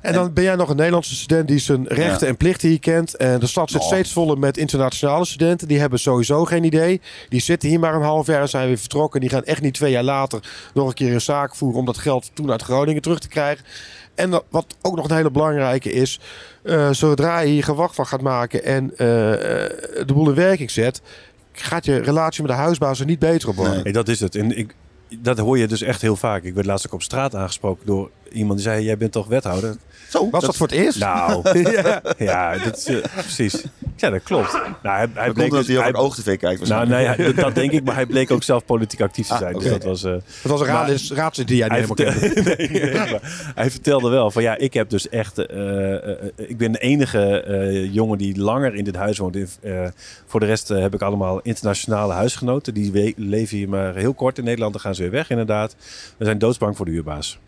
En 0.00 0.12
dan 0.12 0.32
ben 0.32 0.44
jij 0.44 0.54
nog 0.54 0.68
een 0.68 0.76
Nederlandse 0.76 1.14
student 1.14 1.48
die 1.48 1.58
zijn 1.58 1.86
rechten 1.86 2.28
en 2.28 2.36
plichten 2.36 2.68
hier 2.68 2.80
kent. 2.80 3.16
En 3.16 3.40
de 3.40 3.46
stad 3.46 3.70
zit 3.70 3.80
Oh. 3.80 3.86
steeds 3.86 4.12
voller 4.12 4.38
met 4.38 4.56
internationale 4.56 5.24
studenten. 5.24 5.68
Die 5.68 5.78
hebben 5.80 5.98
sowieso 5.98 6.44
geen 6.44 6.64
idee. 6.64 7.00
Die 7.28 7.40
zitten 7.40 7.68
hier 7.68 7.80
maar 7.80 7.94
een 7.94 8.02
half 8.02 8.26
jaar 8.26 8.40
en 8.40 8.48
zijn 8.48 8.66
weer 8.66 8.78
vertrokken. 8.78 9.20
Die 9.20 9.30
gaan 9.30 9.44
echt 9.44 9.62
niet 9.62 9.74
twee 9.74 9.90
jaar 9.90 10.02
later 10.02 10.40
nog 10.74 10.88
een 10.88 10.94
keer 10.94 11.12
een 11.12 11.20
zaak 11.20 11.54
voeren 11.54 11.78
om 11.78 11.86
dat 11.86 11.98
geld 11.98 12.30
toen 12.34 12.50
uit 12.50 12.62
Groningen 12.62 13.02
terug 13.02 13.18
te 13.18 13.28
krijgen. 13.28 13.64
En 14.14 14.42
wat 14.50 14.76
ook 14.82 14.96
nog 14.96 15.08
een 15.08 15.16
hele 15.16 15.30
belangrijke 15.30 15.92
is, 15.92 16.20
eh, 16.62 16.90
zodra 16.90 17.40
je 17.40 17.50
hier 17.50 17.64
gewacht 17.64 17.94
van 17.94 18.06
gaat 18.06 18.20
maken 18.20 18.64
en 18.64 18.96
eh, 18.96 19.32
eh, 19.32 19.70
de 20.06 20.12
boel 20.12 20.28
in 20.28 20.34
werking 20.34 20.70
zet, 20.70 21.02
gaat 21.52 21.84
je 21.84 21.96
relatie 21.96 22.42
met 22.42 22.50
de 22.50 22.56
huisbaas 22.56 23.00
er 23.00 23.06
niet 23.06 23.18
beter 23.18 23.48
op 23.48 23.54
worden. 23.54 23.82
Nee. 23.84 23.92
Dat 23.92 24.08
is 24.08 24.20
het. 24.20 24.34
En 24.34 24.58
ik, 24.58 24.74
dat 25.18 25.38
hoor 25.38 25.58
je 25.58 25.66
dus 25.66 25.82
echt 25.82 26.02
heel 26.02 26.16
vaak. 26.16 26.42
Ik 26.42 26.54
werd 26.54 26.66
laatst 26.66 26.86
ook 26.86 26.92
op 26.92 27.02
straat 27.02 27.34
aangesproken 27.34 27.86
door 27.86 28.10
iemand 28.32 28.58
die 28.58 28.68
zei: 28.68 28.84
Jij 28.84 28.96
bent 28.96 29.12
toch 29.12 29.26
wethouder? 29.26 29.76
Zo, 30.10 30.30
Was 30.30 30.44
dat, 30.44 30.56
voor 30.56 30.66
het 30.66 30.76
eerst? 30.76 30.98
Nou, 30.98 31.42
ja, 32.18 32.58
dat 32.58 32.76
is, 32.76 32.86
eh, 32.86 32.96
precies. 33.14 33.64
Ja, 33.96 34.10
dat 34.10 34.22
klopt. 34.22 34.52
Nou, 34.52 34.96
hij, 34.96 35.06
hij 35.14 35.24
dat 35.26 35.34
bleek 35.34 35.50
dus, 35.50 35.66
hij 35.66 35.76
over 35.76 35.76
hij- 35.76 35.86
het 35.86 35.96
oog-tv 35.96 36.38
kijkt 36.38 36.68
nou, 36.68 36.88
nee, 36.88 37.06
hij- 37.06 37.16
dat, 37.16 37.36
dat 37.36 37.54
denk 37.54 37.72
ik, 37.72 37.84
maar 37.84 37.94
hij 37.94 38.06
bleek 38.06 38.30
ook 38.30 38.42
zelf 38.42 38.64
politiek 38.64 39.00
actief 39.00 39.26
te 39.26 39.32
Ah, 39.32 39.38
zijn. 39.38 39.54
oké. 39.54 39.62
Dus 39.64 39.72
dat 39.72 39.82
was. 39.84 40.04
eh, 40.04 40.12
Het 40.12 40.22
was 40.42 40.60
een 40.60 40.66
raad, 40.66 40.86
Maar- 41.16 41.46
die 41.46 41.56
jij 41.56 41.68
niet 41.68 41.78
hij, 41.78 41.80
helemaal 41.80 41.94
kent. 41.94 42.14
vertelde, 42.14 42.68
nee, 42.72 42.94
maar 42.94 43.52
hij 43.54 43.70
vertelde 43.70 44.08
wel 44.10 44.30
van 44.30 44.42
ja, 44.42 44.56
ik 44.56 44.74
heb 44.74 44.90
dus 44.90 45.08
echt. 45.08 45.38
eh, 45.46 45.94
ik 46.36 46.56
ben 46.56 46.72
de 46.72 46.78
enige 46.78 47.42
eh, 47.42 47.92
jongen 47.94 48.18
die 48.18 48.38
langer 48.40 48.74
in 48.74 48.84
dit 48.84 48.96
huis 48.96 49.18
woont. 49.18 49.36
Eh, 49.36 49.84
voor 50.26 50.40
de 50.40 50.46
rest 50.46 50.68
heb 50.68 50.94
ik 50.94 51.02
allemaal 51.02 51.40
internationale 51.42 52.12
huisgenoten. 52.12 52.74
Die 52.74 53.14
leven 53.16 53.56
hier 53.56 53.68
maar 53.68 53.94
heel 53.94 54.14
kort 54.14 54.38
in 54.38 54.44
Nederland. 54.44 54.72
Dan 54.72 54.80
gaan 54.82 54.94
ze 54.94 55.02
weer 55.02 55.10
weg, 55.10 55.30
inderdaad. 55.30 55.76
We 56.16 56.24
zijn 56.24 56.38
doodsbang 56.38 56.76
voor 56.76 56.86
de 56.86 56.92
huurbaas. 56.92 57.38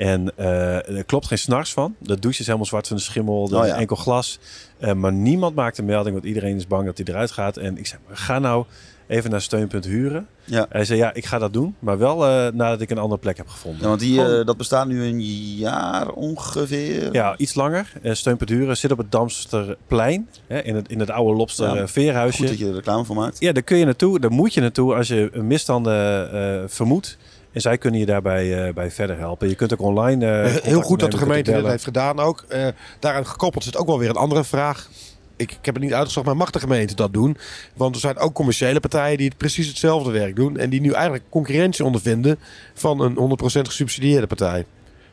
En 0.00 0.32
eh, 0.36 0.96
er 0.96 1.04
klopt 1.04 1.26
geen 1.26 1.38
s'nachts 1.38 1.72
van. 1.72 1.94
De 1.98 2.18
douche 2.18 2.40
is 2.40 2.46
helemaal 2.46 2.66
zwart 2.66 2.86
van 2.88 2.96
de 2.96 3.02
schimmel. 3.02 3.48
Er 3.50 3.56
Oh 3.58 3.66
is 3.66 3.72
enkel 3.72 3.96
glas. 3.96 4.38
Eh, 4.78 4.92
maar 4.92 5.12
niemand 5.12 5.54
maakt 5.54 5.78
een 5.78 5.84
melding, 5.84 6.14
want 6.14 6.26
iedereen 6.26 6.56
is 6.56 6.66
bang 6.66 6.86
dat 6.86 6.96
hij 6.96 7.06
eruit 7.06 7.30
gaat. 7.30 7.56
En 7.56 7.78
ik 7.78 7.86
zei, 7.86 8.00
ga 8.10 8.38
nou 8.38 8.64
even 9.06 9.30
naar 9.30 9.40
steunpunt 9.40 9.84
huren. 9.84 10.26
Ja. 10.44 10.66
Hij 10.68 10.84
zei, 10.84 10.98
ja, 10.98 11.14
ik 11.14 11.26
ga 11.26 11.38
dat 11.38 11.52
doen. 11.52 11.74
Maar 11.78 11.98
wel 11.98 12.26
eh, 12.26 12.52
nadat 12.52 12.80
ik 12.80 12.90
een 12.90 12.98
andere 12.98 13.20
plek 13.20 13.36
heb 13.36 13.48
gevonden. 13.48 13.80
Ja, 13.80 13.86
want 13.88 14.00
die, 14.00 14.20
Gewoon- 14.20 14.46
dat 14.46 14.56
bestaat 14.56 14.86
nu 14.86 15.04
een 15.04 15.20
jaar 15.56 16.08
ongeveer. 16.08 17.12
Ja, 17.12 17.34
iets 17.36 17.54
langer. 17.54 17.92
Steunpunt 18.02 18.50
Huren 18.50 18.76
zit 18.76 18.92
op 18.92 18.98
het 18.98 19.12
Damsterplein. 19.12 20.28
Hè, 20.46 20.62
in, 20.62 20.74
het, 20.74 20.88
in 20.88 21.00
het 21.00 21.10
oude 21.10 21.36
Lobster 21.36 21.74
Ja, 21.74 21.88
veerhuisje. 21.88 22.38
Goed 22.38 22.48
dat 22.48 22.58
je 22.58 22.66
er 22.66 22.74
reclame 22.74 23.04
voor 23.04 23.16
maakt. 23.16 23.40
Ja, 23.40 23.52
daar 23.52 23.62
kun 23.62 23.76
je 23.76 23.84
naartoe. 23.84 24.20
Daar 24.20 24.32
moet 24.32 24.54
je 24.54 24.60
naartoe 24.60 24.94
als 24.94 25.08
je 25.08 25.28
een 25.32 25.46
misstanden 25.46 26.70
vermoedt. 26.70 27.16
En 27.52 27.60
zij 27.60 27.78
kunnen 27.78 28.00
je 28.00 28.06
daarbij 28.06 28.66
eh, 28.66 28.74
bij 28.74 28.90
verder 28.90 29.18
helpen. 29.18 29.48
Je 29.48 29.54
kunt 29.54 29.72
ook 29.72 29.80
online. 29.80 30.26
eh, 30.26 30.42
contact 30.42 30.64
Heel 30.64 30.80
goed 30.82 31.00
dat 31.00 31.10
de 31.10 31.16
gemeente 31.16 31.42
dit 31.42 31.54
bellen. 31.54 31.70
heeft 31.70 31.84
gedaan 31.84 32.18
ook. 32.18 32.44
Eh, 32.48 32.66
daaraan 32.98 33.26
gekoppeld 33.26 33.64
zit 33.64 33.76
ook 33.76 33.86
wel 33.86 33.98
weer 33.98 34.08
een 34.08 34.16
andere 34.16 34.44
vraag. 34.44 34.88
Ik, 35.36 35.52
ik 35.52 35.58
heb 35.62 35.74
het 35.74 35.84
niet 35.84 35.94
uitgezocht, 35.94 36.26
maar 36.26 36.36
mag 36.36 36.50
de 36.50 36.58
gemeente 36.60 36.94
dat 36.94 37.12
doen? 37.12 37.36
Want 37.74 37.94
er 37.94 38.00
zijn 38.00 38.18
ook 38.18 38.34
commerciële 38.34 38.80
partijen 38.80 39.16
die 39.18 39.28
het 39.28 39.36
precies 39.36 39.66
hetzelfde 39.68 40.10
werk 40.10 40.36
doen. 40.36 40.56
En 40.56 40.70
die 40.70 40.80
nu 40.80 40.92
eigenlijk 40.92 41.24
concurrentie 41.28 41.84
ondervinden 41.84 42.38
van 42.74 43.00
een 43.00 43.16
100% 43.16 43.68
gesubsidieerde 43.68 44.26
partij. 44.26 44.64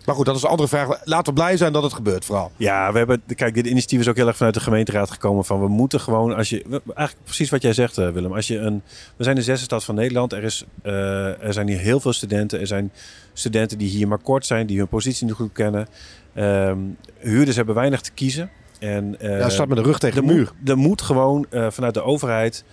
Maar 0.07 0.15
goed, 0.15 0.25
dat 0.25 0.35
is 0.35 0.43
een 0.43 0.49
andere 0.49 0.67
vraag. 0.67 1.01
Laten 1.03 1.33
we 1.33 1.39
blij 1.39 1.57
zijn 1.57 1.73
dat 1.73 1.83
het 1.83 1.93
gebeurt 1.93 2.25
vooral. 2.25 2.51
Ja, 2.57 2.91
we 2.91 2.97
hebben. 2.97 3.23
Kijk, 3.35 3.53
dit 3.53 3.65
initiatief 3.65 3.99
is 3.99 4.07
ook 4.07 4.15
heel 4.15 4.27
erg 4.27 4.37
vanuit 4.37 4.53
de 4.53 4.59
gemeenteraad 4.59 5.11
gekomen. 5.11 5.45
Van 5.45 5.59
we 5.59 5.67
moeten 5.67 5.99
gewoon. 5.99 6.35
Als 6.35 6.49
je. 6.49 6.63
Eigenlijk 6.71 7.15
precies 7.23 7.49
wat 7.49 7.61
jij 7.61 7.73
zegt, 7.73 7.97
eh, 7.97 8.09
Willem. 8.09 8.33
Als 8.33 8.47
je 8.47 8.57
een. 8.57 8.81
We 9.15 9.23
zijn 9.23 9.35
de 9.35 9.41
zesde 9.41 9.63
stad 9.63 9.83
van 9.83 9.95
Nederland. 9.95 10.33
Er, 10.33 10.43
is, 10.43 10.65
eh, 10.81 11.43
er 11.43 11.53
zijn 11.53 11.67
hier 11.67 11.77
heel 11.77 11.99
veel 11.99 12.13
studenten. 12.13 12.59
Er 12.59 12.67
zijn 12.67 12.91
studenten 13.33 13.77
die 13.77 13.89
hier 13.89 14.07
maar 14.07 14.17
kort 14.17 14.45
zijn. 14.45 14.67
Die 14.67 14.77
hun 14.77 14.87
positie 14.87 15.25
niet 15.25 15.35
goed 15.35 15.51
kennen. 15.53 15.87
Ehm, 16.33 16.79
huurders 17.17 17.55
hebben 17.55 17.75
weinig 17.75 18.01
te 18.01 18.11
kiezen. 18.11 18.49
En, 18.79 19.15
ja, 19.19 19.49
staat 19.49 19.67
met 19.67 19.77
de 19.77 19.83
rug 19.83 19.99
tegen 19.99 20.21
er 20.21 20.27
de 20.27 20.33
muur. 20.33 20.51
er 20.65 20.77
moet 20.77 21.01
gewoon 21.01 21.45
vanuit 21.49 21.93
de 21.93 22.03
overheid 22.03 22.63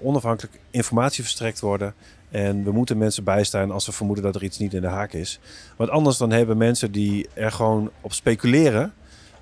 onafhankelijk 0.00 0.60
informatie 0.70 1.22
verstrekt 1.22 1.60
worden. 1.60 1.94
En 2.30 2.64
we 2.64 2.72
moeten 2.72 2.98
mensen 2.98 3.24
bijstaan 3.24 3.70
als 3.70 3.84
ze 3.84 3.92
vermoeden 3.92 4.24
dat 4.24 4.34
er 4.34 4.42
iets 4.42 4.58
niet 4.58 4.74
in 4.74 4.80
de 4.80 4.86
haak 4.86 5.12
is. 5.12 5.38
Want 5.76 5.90
anders 5.90 6.16
dan 6.16 6.30
hebben 6.30 6.56
mensen 6.56 6.92
die 6.92 7.28
er 7.34 7.52
gewoon 7.52 7.90
op 8.00 8.12
speculeren 8.12 8.92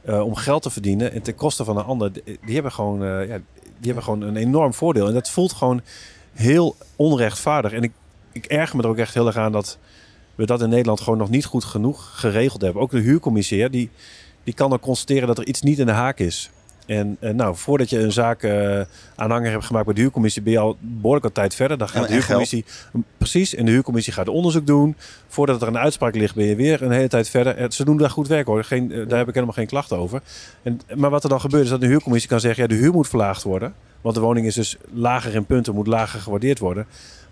eh, 0.02 0.20
om 0.20 0.34
geld 0.34 0.62
te 0.62 0.70
verdienen 0.70 1.12
en 1.12 1.22
ten 1.22 1.34
koste 1.34 1.64
van 1.64 1.76
een 1.76 1.84
ander, 1.84 2.12
die 2.24 2.54
hebben 2.54 2.72
gewoon, 2.72 3.02
eh, 3.02 3.28
ja, 3.28 3.40
die 3.56 3.86
hebben 3.86 4.02
gewoon 4.02 4.20
een 4.20 4.36
enorm 4.36 4.74
voordeel. 4.74 5.06
En 5.06 5.14
dat 5.14 5.30
voelt 5.30 5.52
gewoon 5.52 5.80
heel 6.32 6.76
onrechtvaardig. 6.96 7.72
En 7.72 7.82
ik, 7.82 7.92
ik 8.32 8.44
erger 8.44 8.76
me 8.76 8.82
er 8.82 8.88
ook 8.88 8.96
echt 8.96 9.14
heel 9.14 9.26
erg 9.26 9.36
aan 9.36 9.52
dat 9.52 9.78
we 10.34 10.46
dat 10.46 10.62
in 10.62 10.68
Nederland 10.68 11.00
gewoon 11.00 11.18
nog 11.18 11.30
niet 11.30 11.44
goed 11.44 11.64
genoeg 11.64 12.20
geregeld 12.20 12.62
hebben. 12.62 12.82
Ook 12.82 12.90
de 12.90 12.98
huurcommissair, 12.98 13.70
die, 13.70 13.90
die 14.44 14.54
kan 14.54 14.70
dan 14.70 14.80
constateren 14.80 15.26
dat 15.26 15.38
er 15.38 15.46
iets 15.46 15.62
niet 15.62 15.78
in 15.78 15.86
de 15.86 15.92
haak 15.92 16.18
is. 16.18 16.50
En 16.86 17.16
eh, 17.20 17.30
nou, 17.30 17.56
voordat 17.56 17.90
je 17.90 17.98
een 17.98 18.12
zaak 18.12 18.42
eh, 18.42 18.80
aanhanger 19.16 19.50
hebt 19.50 19.64
gemaakt 19.64 19.84
bij 19.84 19.94
de 19.94 20.00
huurcommissie, 20.00 20.42
ben 20.42 20.52
je 20.52 20.58
al 20.58 20.76
behoorlijk 20.80 21.24
wat 21.24 21.34
tijd 21.34 21.54
verder. 21.54 21.78
Dan 21.78 21.88
gaat 21.88 22.02
En- 22.02 22.08
de 22.08 22.12
huurcommissie, 22.14 22.64
precies, 23.18 23.54
en 23.54 23.64
de 23.64 23.70
huurcommissie 23.70 24.12
gaat 24.12 24.28
onderzoek 24.28 24.66
doen. 24.66 24.96
Voordat 25.28 25.62
er 25.62 25.68
een 25.68 25.78
uitspraak 25.78 26.14
ligt, 26.14 26.34
ben 26.34 26.44
je 26.46 26.56
weer 26.56 26.82
een 26.82 26.90
hele 26.90 27.08
tijd 27.08 27.28
verder. 27.28 27.56
Eh, 27.56 27.70
Ze 27.70 27.84
doen 27.84 27.96
daar 27.96 28.10
goed 28.10 28.28
werk 28.28 28.46
hoor, 28.46 28.64
geen, 28.64 28.88
daar 28.88 29.18
heb 29.18 29.28
ik 29.28 29.34
helemaal 29.34 29.54
geen 29.54 29.66
klachten 29.66 29.98
over. 29.98 30.20
En, 30.62 30.80
maar 30.94 31.10
wat 31.10 31.22
er 31.22 31.28
dan 31.28 31.40
gebeurt 31.40 31.64
is 31.64 31.70
dat 31.70 31.80
de 31.80 31.86
huurcommissie 31.86 32.30
kan 32.30 32.40
zeggen, 32.40 32.62
ja, 32.62 32.68
de 32.68 32.74
huur 32.74 32.92
moet 32.92 33.08
verlaagd 33.08 33.42
worden. 33.42 33.74
Want 34.00 34.14
de 34.14 34.20
woning 34.20 34.46
is 34.46 34.54
dus 34.54 34.76
lager 34.92 35.34
in 35.34 35.44
punten, 35.46 35.74
moet 35.74 35.86
lager 35.86 36.20
gewaardeerd 36.20 36.58
worden. 36.58 36.86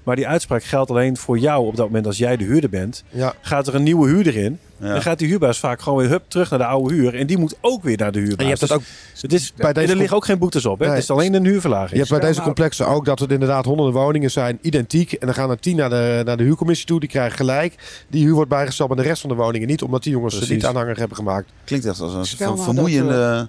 Maar 0.05 0.17
die 0.17 0.29
uitspraak 0.29 0.65
geldt 0.65 0.91
alleen 0.91 1.17
voor 1.17 1.39
jou 1.39 1.67
op 1.67 1.77
dat 1.77 1.87
moment 1.87 2.07
als 2.07 2.19
jij 2.19 2.37
de 2.37 2.45
huurder 2.45 2.71
bent. 2.71 3.05
Ja. 3.09 3.35
Gaat 3.41 3.67
er 3.67 3.75
een 3.75 3.83
nieuwe 3.83 4.09
huurder 4.09 4.37
in, 4.37 4.59
Ja. 4.79 4.93
dan 4.93 5.03
gaat 5.03 5.19
die 5.19 5.29
huurbaas 5.29 5.59
vaak 5.59 5.81
gewoon 5.83 5.99
weer 5.99 6.09
hup, 6.09 6.23
terug 6.29 6.51
naar 6.51 6.59
de 6.59 6.65
oude 6.65 6.95
huur. 6.95 7.15
En 7.15 7.27
die 7.27 7.39
moet 7.39 7.55
ook 7.61 7.83
weer 7.83 7.97
naar 7.97 8.13
de 8.13 8.19
huurbaas. 8.19 8.39
En 8.39 8.45
je 8.45 8.49
hebt 8.49 8.61
dat 8.61 8.73
ook 8.73 8.83
Dus 9.13 9.23
het 9.23 9.33
is, 9.33 9.53
bij 9.57 9.73
deze 9.73 9.93
er 9.93 9.97
liggen 9.97 10.17
ook 10.17 10.25
geen 10.25 10.39
boetes 10.39 10.67
op. 10.67 10.79
Hè? 10.79 10.85
Nee. 10.85 10.95
Het 10.95 11.03
is 11.03 11.11
alleen 11.11 11.35
een 11.35 11.45
huurverlaging. 11.45 11.91
Je 11.91 11.97
hebt 11.97 12.11
bij 12.11 12.21
deze 12.21 12.41
complexen 12.41 12.87
ook 12.87 13.05
dat 13.05 13.19
het 13.19 13.31
inderdaad 13.31 13.65
honderden 13.65 13.95
woningen 13.95 14.31
zijn, 14.31 14.59
identiek. 14.61 15.13
En 15.13 15.27
dan 15.27 15.35
gaan 15.35 15.51
er 15.51 15.59
tien 15.61 15.77
naar 15.77 15.91
de, 15.91 16.23
naar 16.25 16.37
de 16.37 16.43
huurcommissie 16.45 16.87
toe, 16.87 17.01
die 17.01 17.09
krijgen 17.09 17.37
gelijk. 17.37 18.05
Die 18.09 18.25
huur 18.25 18.35
wordt 18.35 18.51
bijgesteld, 18.51 18.89
maar 18.89 18.97
de 18.97 19.03
rest 19.03 19.21
van 19.21 19.31
de 19.31 19.37
woningen 19.37 19.69
niet, 19.69 19.83
omdat 19.83 20.03
die 20.03 20.13
jongens 20.13 20.33
ze 20.35 20.39
Precies. 20.41 20.57
niet 20.57 20.67
aanhanger 20.67 20.99
hebben 20.99 21.17
gemaakt. 21.17 21.53
Klinkt 21.65 21.87
echt 21.87 22.01
als 22.01 22.31
een 22.31 22.39
nou 22.47 22.59
vermoeiende 22.63 23.49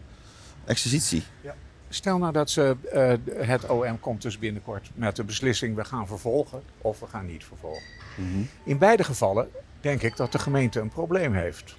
exercitie. 0.65 1.23
Stel 1.95 2.17
nou 2.17 2.31
dat 2.33 2.49
ze, 2.49 2.75
eh, 2.91 3.47
het 3.47 3.69
OM 3.69 3.99
komt 3.99 4.21
dus 4.21 4.39
binnenkort 4.39 4.89
met 4.93 5.15
de 5.15 5.23
beslissing 5.23 5.75
we 5.75 5.85
gaan 5.85 6.07
vervolgen 6.07 6.63
of 6.81 6.99
we 6.99 7.07
gaan 7.07 7.25
niet 7.25 7.43
vervolgen. 7.43 7.83
Mhm. 8.17 8.41
In 8.63 8.77
beide 8.77 9.03
gevallen 9.03 9.49
denk 9.81 10.01
ik 10.01 10.15
dat 10.17 10.31
de 10.31 10.39
gemeente 10.39 10.79
een 10.79 10.89
probleem 10.89 11.33
heeft. 11.33 11.75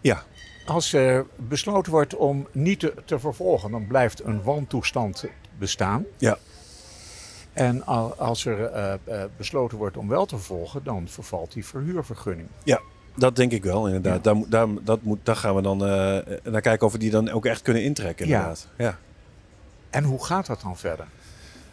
Ja. 0.00 0.22
Als 0.66 0.92
er 0.92 1.26
besloten 1.36 1.92
wordt 1.92 2.16
om 2.16 2.46
niet 2.52 2.80
te, 2.80 2.94
te 3.04 3.18
vervolgen, 3.18 3.70
dan 3.70 3.86
blijft 3.86 4.24
een 4.24 4.42
wantoestand 4.42 5.24
bestaan. 5.58 6.04
Ja. 6.16 6.38
En 7.52 7.84
al- 7.86 8.14
als 8.14 8.44
er 8.44 8.64
eh, 8.64 8.92
eh, 9.04 9.24
besloten 9.36 9.78
wordt 9.78 9.96
om 9.96 10.08
wel 10.08 10.26
te 10.26 10.36
vervolgen, 10.36 10.84
dan 10.84 11.08
vervalt 11.08 11.52
die 11.52 11.66
verhuurvergunning. 11.66 12.48
Dat 13.14 13.36
denk 13.36 13.52
ik 13.52 13.64
wel, 13.64 13.86
inderdaad. 13.86 14.24
Ja. 14.24 14.32
Daar, 14.32 14.42
daar, 14.48 14.68
dat 14.84 15.02
moet, 15.02 15.18
daar 15.22 15.36
gaan 15.36 15.54
we 15.54 15.62
dan 15.62 15.86
eh, 15.86 16.18
naar 16.42 16.60
kijken 16.60 16.86
of 16.86 16.92
we 16.92 16.98
die 16.98 17.10
dan 17.10 17.30
ook 17.30 17.46
echt 17.46 17.62
kunnen 17.62 17.82
intrekken, 17.82 18.26
inderdaad. 18.26 18.68
Ja. 18.78 18.98
En 19.90 20.04
hoe 20.04 20.24
gaat 20.24 20.46
dat 20.46 20.60
dan 20.60 20.76
verder? 20.76 21.06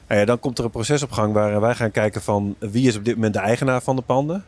Nou 0.08 0.20
ja, 0.20 0.26
dan 0.26 0.40
komt 0.40 0.58
er 0.58 0.64
een 0.64 0.70
proces 0.70 1.04
op 1.04 1.12
gang 1.12 1.34
waar 1.34 1.62
wij 1.62 1.76
gaan 1.76 1.92
kijken 1.92 2.22
van 2.22 2.56
wie 2.60 2.88
is 2.88 2.96
op 2.96 3.06
dit 3.06 3.16
moment 3.16 3.34
de 3.34 3.40
eigenaar 3.40 3.82
van 3.82 3.96
de 3.96 4.02
panden. 4.02 4.46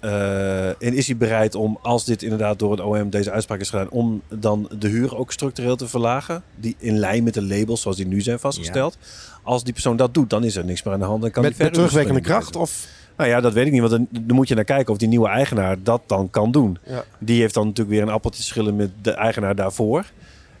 Eh, 0.00 0.68
en 0.68 0.94
is 0.94 1.06
hij 1.06 1.16
bereid 1.16 1.54
om, 1.54 1.78
als 1.82 2.04
dit 2.04 2.22
inderdaad 2.22 2.58
door 2.58 2.70
het 2.70 2.80
OM 2.80 3.10
deze 3.10 3.30
uitspraak 3.30 3.60
is 3.60 3.70
gedaan, 3.70 3.90
om 3.90 4.22
dan 4.28 4.70
de 4.78 4.88
huur 4.88 5.16
ook 5.16 5.32
structureel 5.32 5.76
te 5.76 5.88
verlagen? 5.88 6.42
Die 6.56 6.76
in 6.78 6.98
lijn 6.98 7.24
met 7.24 7.34
de 7.34 7.42
labels 7.42 7.80
zoals 7.80 7.96
die 7.96 8.06
nu 8.06 8.20
zijn 8.20 8.38
vastgesteld. 8.38 8.98
Als 9.42 9.64
die 9.64 9.72
persoon 9.72 9.96
dat 9.96 10.14
doet, 10.14 10.30
dan 10.30 10.44
is 10.44 10.56
er 10.56 10.64
niks 10.64 10.82
meer 10.82 10.94
aan 10.94 11.00
de 11.00 11.06
hand. 11.06 11.22
Dan 11.22 11.30
kan 11.30 11.42
Met, 11.42 11.54
die 11.54 11.64
met 11.64 11.74
terugwerkende 11.74 12.20
kracht? 12.20 12.56
Of, 12.56 12.86
Nou 13.20 13.32
ja, 13.32 13.40
dat 13.40 13.52
weet 13.52 13.66
ik 13.66 13.72
niet, 13.72 13.80
want 13.80 13.92
dan, 13.92 14.06
dan 14.10 14.36
moet 14.36 14.48
je 14.48 14.54
naar 14.54 14.64
kijken 14.64 14.92
of 14.92 14.98
die 14.98 15.08
nieuwe 15.08 15.28
eigenaar 15.28 15.76
dat 15.82 16.00
dan 16.06 16.30
kan 16.30 16.50
doen. 16.50 16.78
Ja. 16.86 17.04
Die 17.18 17.40
heeft 17.40 17.54
dan 17.54 17.66
natuurlijk 17.66 17.96
weer 17.96 18.02
een 18.06 18.12
appeltje 18.14 18.42
schillen 18.42 18.76
met 18.76 18.90
de 19.02 19.10
eigenaar 19.10 19.54
daarvoor. 19.54 20.04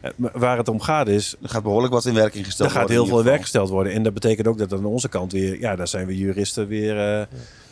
Eh, 0.00 0.10
Waar 0.32 0.56
het 0.56 0.68
om 0.68 0.80
gaat 0.80 1.08
is, 1.08 1.34
Er 1.42 1.48
gaat 1.48 1.62
behoorlijk 1.62 1.92
wat 1.92 2.04
in 2.06 2.14
werking 2.14 2.44
gesteld 2.44 2.68
er 2.68 2.74
gaat 2.74 2.84
worden. 2.86 3.02
heel 3.02 3.10
veel 3.14 3.18
in 3.24 3.30
werk 3.30 3.40
gesteld 3.40 3.68
worden. 3.68 3.92
En 3.92 4.02
dat 4.02 4.14
betekent 4.14 4.46
ook 4.46 4.58
dat 4.58 4.72
aan 4.72 4.84
onze 4.84 5.08
kant 5.08 5.32
weer, 5.32 5.60
ja, 5.60 5.76
daar 5.76 5.88
zijn 5.88 6.06
we 6.06 6.16
juristen 6.16 6.66
weer 6.68 7.18
eh, 7.18 7.26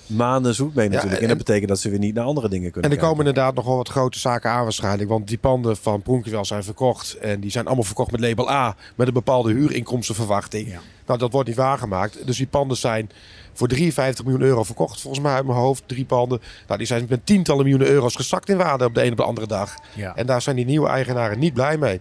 maanden 0.06 0.54
zoet 0.54 0.74
mee 0.74 0.88
natuurlijk. 0.88 1.16
en, 1.16 1.22
en- 1.22 1.28
dat 1.28 1.38
betekent 1.38 1.68
dat 1.68 1.78
ze 1.80 1.90
weer 1.90 1.98
niet 1.98 2.14
naar 2.14 2.24
andere 2.24 2.48
dingen 2.48 2.70
kunnen 2.70 2.90
en 2.90 2.96
er 2.96 3.02
komen 3.02 3.18
inderdaad 3.18 3.54
nog 3.54 3.64
wel 3.64 3.76
wat 3.76 3.88
grote 3.88 4.18
zaken 4.18 4.50
aan 4.50 4.62
waarschijnlijk. 4.62 5.08
Want 5.08 5.28
die 5.28 5.38
panden 5.38 5.76
van 5.76 6.02
Pronkwel 6.02 6.44
zijn 6.44 6.64
verkocht. 6.64 7.14
En 7.14 7.40
die 7.40 7.50
zijn 7.50 7.66
allemaal 7.66 7.84
verkocht 7.84 8.10
met 8.10 8.20
label 8.20 8.50
A. 8.50 8.76
Met 8.94 9.06
een 9.06 9.12
bepaalde 9.12 9.52
huurinkomstenverwachting. 9.52 10.68
Ja. 10.68 10.80
Nou, 11.06 11.18
dat 11.18 11.32
wordt 11.32 11.48
niet 11.48 11.56
waargemaakt. 11.56 12.26
Dus 12.26 12.36
die 12.36 12.46
panden 12.46 12.76
zijn 12.76 13.10
voor 13.58 13.68
53 13.68 14.24
miljoen 14.24 14.42
euro 14.42 14.62
verkocht. 14.62 15.00
Volgens 15.00 15.22
mij 15.22 15.32
uit 15.34 15.44
mijn 15.46 15.58
hoofd. 15.58 15.82
Drie 15.86 16.04
panden. 16.04 16.40
Nou, 16.66 16.78
die 16.78 16.86
zijn 16.86 17.06
met 17.08 17.26
tientallen 17.26 17.62
miljoenen 17.62 17.88
euro's 17.92 18.16
gezakt 18.16 18.48
in 18.48 18.56
waarde 18.56 18.84
op 18.84 18.94
de 18.94 19.04
een 19.04 19.10
op 19.10 19.16
de 19.16 19.22
andere 19.22 19.46
dag. 19.46 19.74
Ja. 19.94 20.16
En 20.16 20.26
daar 20.26 20.42
zijn 20.42 20.56
die 20.56 20.64
nieuwe 20.64 20.88
eigenaren 20.88 21.38
niet 21.38 21.54
blij 21.54 21.76
mee. 21.76 22.00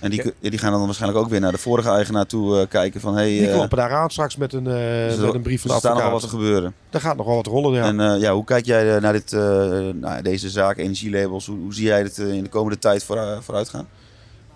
En 0.00 0.10
die, 0.10 0.32
die 0.40 0.58
gaan 0.58 0.72
dan 0.72 0.84
waarschijnlijk 0.84 1.24
ook 1.24 1.30
weer 1.30 1.40
naar 1.40 1.52
de 1.52 1.58
vorige 1.58 1.88
eigenaar 1.88 2.26
toe 2.26 2.60
eh, 2.60 2.68
kijken 2.68 3.00
van... 3.00 3.14
Hey, 3.14 3.28
Die 3.28 3.46
eh, 3.48 3.54
kloppen 3.54 3.78
daar 3.78 3.92
aan 3.92 4.10
straks 4.10 4.36
met 4.36 4.52
een, 4.52 4.66
eh, 4.66 4.72
dus 5.08 5.16
met 5.16 5.28
er- 5.28 5.34
een 5.34 5.42
brief 5.42 5.60
van 5.60 5.70
er 5.70 5.76
de 5.76 5.80
staat 5.82 5.94
nogal 5.94 6.10
advocaat. 6.12 6.12
wat 6.12 6.40
te 6.40 6.46
gebeuren. 6.46 6.74
Daar 6.90 7.00
gaat 7.00 7.16
nog 7.16 7.26
wel 7.26 7.34
wat 7.34 7.46
rollen, 7.46 7.72
ja. 7.72 7.84
En 7.84 8.00
eh, 8.00 8.20
ja, 8.20 8.32
hoe 8.32 8.44
kijk 8.44 8.64
jij 8.66 8.98
naar 9.00 9.12
dit, 9.12 9.32
eh, 9.32 9.40
nou, 9.94 10.22
deze 10.22 10.50
zaak, 10.50 10.76
energielabels? 10.78 11.46
Hoe, 11.46 11.58
hoe 11.58 11.74
zie 11.74 11.84
jij 11.84 12.02
dit 12.02 12.18
eh, 12.18 12.32
in 12.32 12.42
de 12.42 12.48
komende 12.48 12.78
tijd 12.78 13.04
voor, 13.04 13.38
vooruit 13.42 13.68
gaan? 13.68 13.86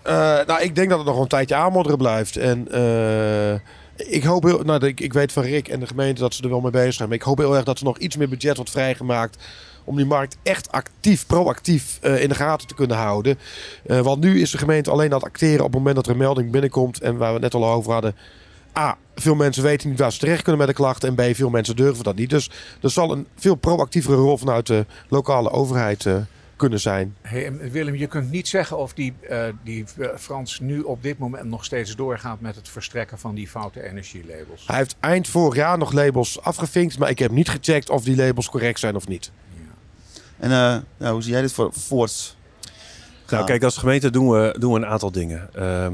Eh, 0.01 0.13
nou, 0.47 0.61
ik 0.61 0.75
denk 0.75 0.89
dat 0.89 0.97
het 0.97 1.07
nog 1.07 1.19
een 1.19 1.27
tijdje 1.27 1.55
aanmodderen 1.55 1.97
blijft. 1.97 2.37
En 2.37 2.67
eh, 2.71 3.59
ik 4.07 4.23
hoop 4.23 4.43
heel, 4.43 4.59
nou, 4.63 4.85
ik, 4.85 4.99
ik 4.99 5.13
weet 5.13 5.31
van 5.31 5.43
Rick 5.43 5.67
en 5.67 5.79
de 5.79 5.87
gemeente 5.87 6.21
dat 6.21 6.33
ze 6.33 6.43
er 6.43 6.49
wel 6.49 6.61
mee 6.61 6.71
bezig 6.71 6.93
zijn. 6.93 7.09
Maar 7.09 7.17
ik 7.17 7.23
hoop 7.23 7.37
heel 7.37 7.55
erg 7.55 7.63
dat 7.63 7.79
er 7.79 7.85
nog 7.85 7.97
iets 7.97 8.17
meer 8.17 8.29
budget 8.29 8.55
wordt 8.55 8.71
vrijgemaakt. 8.71 9.43
Om 9.83 9.95
die 9.95 10.05
markt 10.05 10.37
echt 10.43 10.71
actief, 10.71 11.25
proactief 11.25 11.97
eh, 12.01 12.21
in 12.21 12.29
de 12.29 12.35
gaten 12.35 12.67
te 12.67 12.73
kunnen 12.73 12.97
houden. 12.97 13.39
Eh, 13.85 13.99
want 13.99 14.21
nu 14.21 14.41
is 14.41 14.51
de 14.51 14.57
gemeente 14.57 14.91
alleen 14.91 15.09
aan 15.09 15.17
het 15.17 15.23
acteren 15.23 15.59
op 15.59 15.65
het 15.65 15.77
moment 15.77 15.95
dat 15.95 16.05
er 16.05 16.11
een 16.11 16.17
melding 16.17 16.51
binnenkomt. 16.51 17.01
En 17.01 17.17
waar 17.17 17.27
we 17.27 17.33
het 17.33 17.53
net 17.53 17.53
al 17.53 17.69
over 17.69 17.91
hadden. 17.91 18.15
A, 18.77 18.97
veel 19.15 19.35
mensen 19.35 19.63
weten 19.63 19.89
niet 19.89 19.99
waar 19.99 20.11
ze 20.11 20.19
terecht 20.19 20.41
kunnen 20.41 20.57
met 20.57 20.67
de 20.67 20.73
klachten. 20.73 21.17
En 21.17 21.31
B, 21.31 21.35
veel 21.35 21.49
mensen 21.49 21.75
durven 21.75 22.03
dat 22.03 22.15
niet. 22.15 22.29
Dus 22.29 22.49
er 22.81 22.89
zal 22.89 23.11
een 23.11 23.27
veel 23.35 23.55
proactievere 23.55 24.15
rol 24.15 24.37
vanuit 24.37 24.67
de 24.67 24.85
lokale 25.07 25.51
overheid 25.51 26.05
eh, 26.05 26.15
kunnen 26.59 26.79
zijn. 26.79 27.15
Hey, 27.21 27.45
en 27.45 27.69
Willem, 27.71 27.95
je 27.95 28.07
kunt 28.07 28.31
niet 28.31 28.47
zeggen 28.47 28.77
of 28.77 28.93
die, 28.93 29.13
eh, 29.29 29.43
die 29.63 29.85
eh, 29.97 30.07
Frans 30.17 30.59
nu 30.59 30.81
op 30.81 31.03
dit 31.03 31.17
moment 31.17 31.45
nog 31.45 31.65
steeds 31.65 31.95
doorgaat 31.95 32.41
met 32.41 32.55
het 32.55 32.69
verstrekken 32.69 33.19
van 33.19 33.35
die 33.35 33.47
foute 33.47 33.83
energielabels. 33.83 34.67
Hij 34.67 34.77
heeft 34.77 34.95
eind 34.99 35.27
vorig 35.27 35.55
jaar 35.55 35.77
nog 35.77 35.91
labels 35.91 36.41
afgevinkt, 36.41 36.99
maar 36.99 37.09
ik 37.09 37.19
heb 37.19 37.31
niet 37.31 37.49
gecheckt 37.49 37.89
of 37.89 38.03
die 38.03 38.15
labels 38.15 38.49
correct 38.49 38.79
zijn 38.79 38.95
of 38.95 39.07
niet. 39.07 39.31
En 40.37 40.51
eh, 40.51 40.77
ja, 40.97 41.11
hoe 41.11 41.21
zie 41.21 41.31
jij 41.31 41.41
dit 41.41 41.53
voor, 41.53 41.73
voort? 41.73 42.37
Nou, 43.29 43.45
kijk, 43.45 43.63
als 43.63 43.77
gemeente 43.77 44.09
doen 44.09 44.29
we, 44.29 44.55
doen 44.59 44.73
we 44.73 44.79
een 44.79 44.85
aantal 44.85 45.11
dingen. 45.11 45.49
Ehm, 45.53 45.93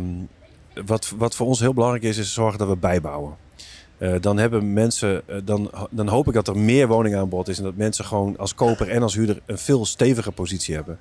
wat, 0.85 1.13
wat 1.17 1.35
voor 1.35 1.47
ons 1.47 1.59
heel 1.59 1.73
belangrijk 1.73 2.03
is, 2.03 2.17
is 2.17 2.33
zorgen 2.33 2.59
dat 2.59 2.67
we 2.67 2.75
bijbouwen. 2.75 3.35
Eh, 3.97 4.13
dan 4.21 4.37
hebben 4.37 4.73
mensen, 4.73 5.21
eh, 5.25 5.35
dan, 5.43 5.71
dan 5.89 6.07
hoop 6.07 6.27
ik 6.27 6.33
dat 6.33 6.47
er 6.47 6.57
meer 6.57 6.87
woningaanbod 6.87 7.47
is 7.47 7.57
en 7.57 7.63
dat 7.63 7.75
mensen 7.75 8.05
gewoon 8.05 8.37
als 8.37 8.55
koper 8.55 8.89
en 8.89 9.01
als 9.01 9.15
huurder 9.15 9.41
een 9.45 9.57
veel 9.57 9.85
steviger 9.85 10.31
positie 10.31 10.75
hebben. 10.75 10.99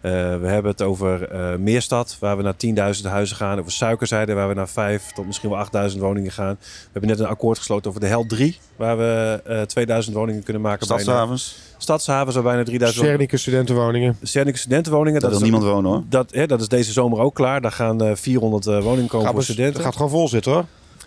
Eh, 0.00 0.12
we 0.12 0.46
hebben 0.46 0.70
het 0.70 0.82
over 0.82 1.28
eh, 1.28 1.56
Meerstad, 1.56 2.16
waar 2.20 2.36
we 2.36 2.42
naar 2.42 2.56
10.000 2.96 3.08
huizen 3.08 3.36
gaan. 3.36 3.58
Over 3.58 3.72
Suikerzijde, 3.72 4.32
waar 4.32 4.48
we 4.48 4.54
naar 4.54 4.68
5 4.68 5.12
tot 5.12 5.26
misschien 5.26 5.50
wel 5.50 5.58
8.000 5.90 5.98
woningen 5.98 6.32
gaan. 6.32 6.56
We 6.60 6.88
hebben 6.92 7.10
net 7.10 7.18
een 7.18 7.26
akkoord 7.26 7.58
gesloten 7.58 7.88
over 7.88 8.00
de 8.00 8.06
Hel 8.06 8.26
3, 8.26 8.58
waar 8.76 8.98
we 8.98 9.40
eh 9.44 9.62
2000 9.62 10.16
woningen 10.16 10.42
kunnen 10.42 10.62
maken. 10.62 10.88
bijna. 10.88 11.02
Stadshavens, 11.02 11.58
Stadshaven 11.78 12.32
zou 12.32 12.44
bijna 12.44 12.62
3000 12.62 12.96
woningen. 12.96 13.18
Sernike 13.18 13.36
studentenwoningen. 13.36 14.16
Sernike 14.22 14.58
studentenwoningen. 14.58 15.20
daar 15.20 15.30
dat 15.30 15.38
wil 15.38 15.48
is 15.48 15.54
niemand 15.54 15.72
wonen 15.72 15.90
hoor. 15.90 16.02
dat, 16.08 16.30
hè, 16.32 16.46
dat 16.46 16.60
is 16.60 16.68
deze 16.68 16.92
zomer 16.92 17.18
ook 17.18 17.34
klaar. 17.34 17.60
Daar 17.60 17.72
gaan 17.72 18.02
eh 18.02 18.14
400 18.14 18.66
eh, 18.66 18.82
woningen 18.82 19.08
komen 19.08 19.26
Gaat, 19.26 19.34
voor 19.34 19.44
studenten. 19.44 19.74
dat 19.74 19.82
gaat 19.82 19.96
gewoon 19.96 20.10
vol 20.10 20.28
zitten 20.28 20.52
hoor. 20.52 20.64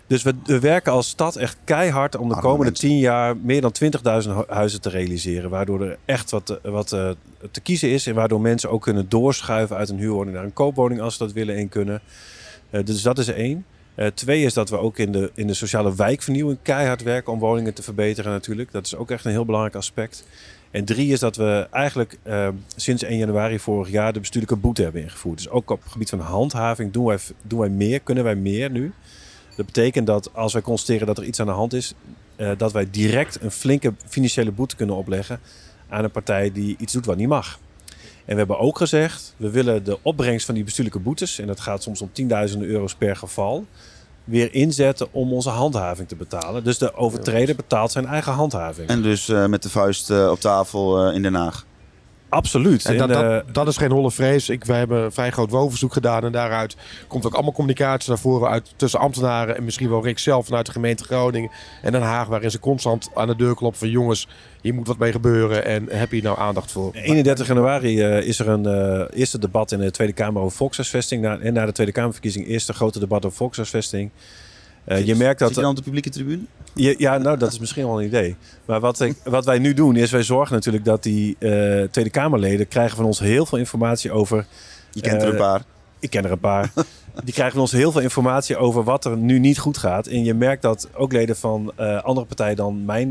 Dus 0.07 0.23
we, 0.23 0.33
we 0.43 0.59
werken 0.59 0.91
als 0.91 1.07
stad 1.09 1.35
echt 1.35 1.57
keihard 1.63 2.15
om 2.15 2.27
de 2.27 2.35
Arme 2.35 2.47
komende 2.47 2.71
mensen. 2.71 2.87
10 2.89 2.97
jaar 2.97 3.37
meer 3.37 3.61
dan 3.61 3.71
20.000 4.23 4.29
hu- 4.29 4.43
huizen 4.53 4.81
te 4.81 4.89
realiseren. 4.89 5.49
Waardoor 5.49 5.81
er 5.81 5.97
echt 6.05 6.31
wat, 6.31 6.49
eh, 6.49 6.71
wat 6.71 6.91
eh, 6.91 7.09
te 7.51 7.61
kiezen 7.61 7.89
is. 7.89 8.07
En 8.07 8.15
waardoor 8.15 8.41
mensen 8.41 8.69
ook 8.69 8.81
kunnen 8.81 9.09
doorschuiven 9.09 9.75
uit 9.77 9.89
een 9.89 9.97
huurwoning 9.97 10.35
naar 10.35 10.43
een 10.45 10.53
koopwoning 10.53 11.01
als 11.01 11.13
ze 11.17 11.23
dat 11.23 11.33
willen 11.33 11.55
en 11.55 11.69
kunnen. 11.69 12.01
Eh, 12.69 12.85
dus 12.85 13.01
dat 13.01 13.17
is 13.17 13.27
één. 13.27 13.65
Twee 14.13 14.43
is 14.43 14.53
dat 14.53 14.69
we 14.69 14.77
ook 14.77 14.97
in 14.97 15.11
de, 15.11 15.31
in 15.33 15.47
de 15.47 15.53
sociale 15.53 15.95
wijkvernieuwing 15.95 16.57
keihard 16.61 17.03
werken 17.03 17.33
om 17.33 17.39
woningen 17.39 17.73
te 17.73 17.83
verbeteren 17.83 18.31
natuurlijk. 18.31 18.71
Dat 18.71 18.85
is 18.85 18.95
ook 18.95 19.11
echt 19.11 19.25
een 19.25 19.31
heel 19.31 19.45
belangrijk 19.45 19.75
aspect. 19.75 20.25
En 20.71 20.85
drie 20.85 21.11
is 21.11 21.19
dat 21.19 21.35
we 21.35 21.67
eigenlijk 21.71 22.17
sinds 22.75 23.03
1 23.03 23.17
januari 23.17 23.59
vorig 23.59 23.89
jaar 23.89 24.13
de 24.13 24.19
bestuurlijke 24.19 24.55
boete 24.55 24.83
hebben 24.83 25.01
ingevoerd. 25.01 25.37
Dus 25.37 25.49
ook 25.49 25.69
op 25.69 25.83
het 25.83 25.91
gebied 25.91 26.09
van 26.09 26.19
handhaving 26.19 26.91
doen 26.91 27.05
wij, 27.05 27.17
doen 27.41 27.59
wij 27.59 27.69
meer, 27.69 27.99
kunnen 27.99 28.23
wij 28.23 28.35
meer 28.35 28.69
nu. 28.71 28.93
Dat 29.55 29.65
betekent 29.65 30.07
dat 30.07 30.29
als 30.33 30.53
wij 30.53 30.61
constateren 30.61 31.07
dat 31.07 31.17
er 31.17 31.23
iets 31.23 31.39
aan 31.39 31.45
de 31.45 31.51
hand 31.51 31.73
is, 31.73 31.93
eh, 32.35 32.51
dat 32.57 32.71
wij 32.71 32.87
direct 32.91 33.41
een 33.41 33.51
flinke 33.51 33.93
financiële 34.07 34.51
boete 34.51 34.75
kunnen 34.75 34.95
opleggen 34.95 35.39
aan 35.89 36.03
een 36.03 36.11
partij 36.11 36.51
die 36.51 36.75
iets 36.79 36.93
doet 36.93 37.05
wat 37.05 37.17
niet 37.17 37.27
mag. 37.27 37.59
En 38.25 38.31
we 38.31 38.37
hebben 38.37 38.59
ook 38.59 38.77
gezegd, 38.77 39.33
we 39.37 39.49
willen 39.49 39.83
de 39.83 39.97
opbrengst 40.01 40.45
van 40.45 40.55
die 40.55 40.63
bestuurlijke 40.63 40.99
boetes, 40.99 41.39
en 41.39 41.47
dat 41.47 41.59
gaat 41.59 41.83
soms 41.83 42.01
om 42.01 42.09
tienduizenden 42.11 42.67
euro's 42.67 42.95
per 42.95 43.15
geval, 43.15 43.65
weer 44.23 44.53
inzetten 44.53 45.07
om 45.11 45.33
onze 45.33 45.49
handhaving 45.49 46.07
te 46.07 46.15
betalen. 46.15 46.63
Dus 46.63 46.77
de 46.77 46.95
overtreder 46.95 47.55
betaalt 47.55 47.91
zijn 47.91 48.05
eigen 48.05 48.31
handhaving. 48.31 48.89
En 48.89 49.01
dus 49.01 49.29
eh, 49.29 49.45
met 49.45 49.63
de 49.63 49.69
vuist 49.69 50.09
eh, 50.09 50.29
op 50.31 50.39
tafel 50.39 51.11
in 51.11 51.21
Den 51.21 51.33
Haag. 51.33 51.65
Absoluut. 52.33 52.85
En 52.85 52.97
dat, 52.97 53.09
En, 53.09 53.15
dat, 53.15 53.45
eh, 53.45 53.53
dat 53.53 53.67
is 53.67 53.77
geen 53.77 53.91
holle 53.91 54.11
vrees. 54.11 54.49
Ik, 54.49 54.65
wij 54.65 54.77
hebben 54.77 55.03
een 55.03 55.11
vrij 55.11 55.31
groot 55.31 55.49
woonverzoek 55.49 55.93
gedaan. 55.93 56.23
En 56.23 56.31
daaruit 56.31 56.75
komt 57.07 57.25
ook 57.25 57.33
allemaal 57.33 57.53
communicatie 57.53 58.09
naar 58.09 58.19
voren 58.19 58.49
uit 58.49 58.73
tussen 58.75 58.99
ambtenaren. 58.99 59.57
En 59.57 59.63
misschien 59.63 59.89
wel 59.89 60.03
Rick 60.03 60.19
zelf 60.19 60.45
vanuit 60.45 60.65
de 60.65 60.71
gemeente 60.71 61.03
Groningen 61.03 61.51
en 61.81 61.91
Den 61.91 62.01
Haag. 62.01 62.27
Waarin 62.27 62.51
ze 62.51 62.59
constant 62.59 63.09
aan 63.13 63.27
de 63.27 63.35
deur 63.35 63.55
kloppen 63.55 63.79
van 63.79 63.89
jongens, 63.89 64.27
hier 64.61 64.73
moet 64.73 64.87
wat 64.87 64.97
mee 64.97 65.11
gebeuren. 65.11 65.65
En 65.65 65.87
heb 65.89 66.09
je 66.09 66.15
hier 66.15 66.23
nou 66.23 66.39
aandacht 66.39 66.71
voor? 66.71 66.93
31 66.93 67.47
januari 67.47 68.01
eh, 68.01 68.27
is 68.27 68.39
er 68.39 68.47
een 68.47 68.65
eh, 68.65 69.19
eerste 69.19 69.39
debat 69.39 69.71
in 69.71 69.79
de 69.79 69.91
Tweede 69.91 70.13
Kamer 70.13 70.41
over 70.41 70.57
volkshuisvesting. 70.57 71.21
Na, 71.21 71.39
en 71.39 71.53
na 71.53 71.65
de 71.65 71.71
Tweede 71.71 71.91
Kamerverkiezing 71.91 72.47
eerste 72.47 72.73
grote 72.73 72.99
debat 72.99 73.25
over 73.25 73.37
volkshuisvesting. 73.37 74.11
Eh, 74.85 75.05
je 75.05 75.15
merkt 75.15 75.39
dat... 75.39 75.47
Zit 75.47 75.57
je 75.57 75.61
dan 75.61 75.71
op 75.71 75.77
de 75.77 75.83
publieke 75.83 76.09
tribune? 76.09 76.41
Ja, 76.75 76.93
ja, 76.97 77.17
nou, 77.17 77.37
dat 77.37 77.51
is 77.51 77.59
misschien 77.59 77.85
wel 77.85 77.99
een 77.99 78.05
idee. 78.05 78.35
Maar 78.65 78.79
wat, 78.79 78.99
ik, 78.99 79.15
wat 79.23 79.45
wij 79.45 79.59
nu 79.59 79.73
doen, 79.73 79.95
is 79.95 80.11
wij 80.11 80.23
zorgen 80.23 80.55
natuurlijk 80.55 80.85
dat 80.85 81.03
die 81.03 81.35
eh, 81.39 81.49
Tweede 81.83 82.09
Kamerleden 82.09 82.67
krijgen 82.67 82.95
van 82.95 83.05
ons 83.05 83.19
heel 83.19 83.45
veel 83.45 83.57
informatie 83.57 84.11
over 84.11 84.45
Je 84.91 85.01
kent 85.01 85.21
er 85.21 85.27
Eh, 85.27 85.33
een 85.33 85.39
paar. 85.39 85.63
ik 85.99 86.09
ken 86.09 86.23
er 86.25 86.31
een 86.31 86.39
paar. 86.39 86.71
Die 87.23 87.33
krijgen 87.33 87.53
van 87.53 87.61
ons 87.61 87.71
heel 87.71 87.91
veel 87.91 88.01
informatie 88.01 88.57
over 88.57 88.83
wat 88.83 89.05
er 89.05 89.17
nu 89.17 89.39
niet 89.39 89.59
goed 89.59 89.77
gaat. 89.77 90.07
En 90.07 90.23
je 90.23 90.33
merkt 90.33 90.61
dat 90.61 90.89
ook 90.93 91.11
leden 91.11 91.35
van 91.35 91.75
andere 92.03 92.25
partijen 92.25 92.55
dan 92.55 92.85
mijn 92.85 93.09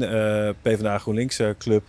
PvdA 0.62 0.99
GroenLinks 0.99 1.41
club 1.59 1.83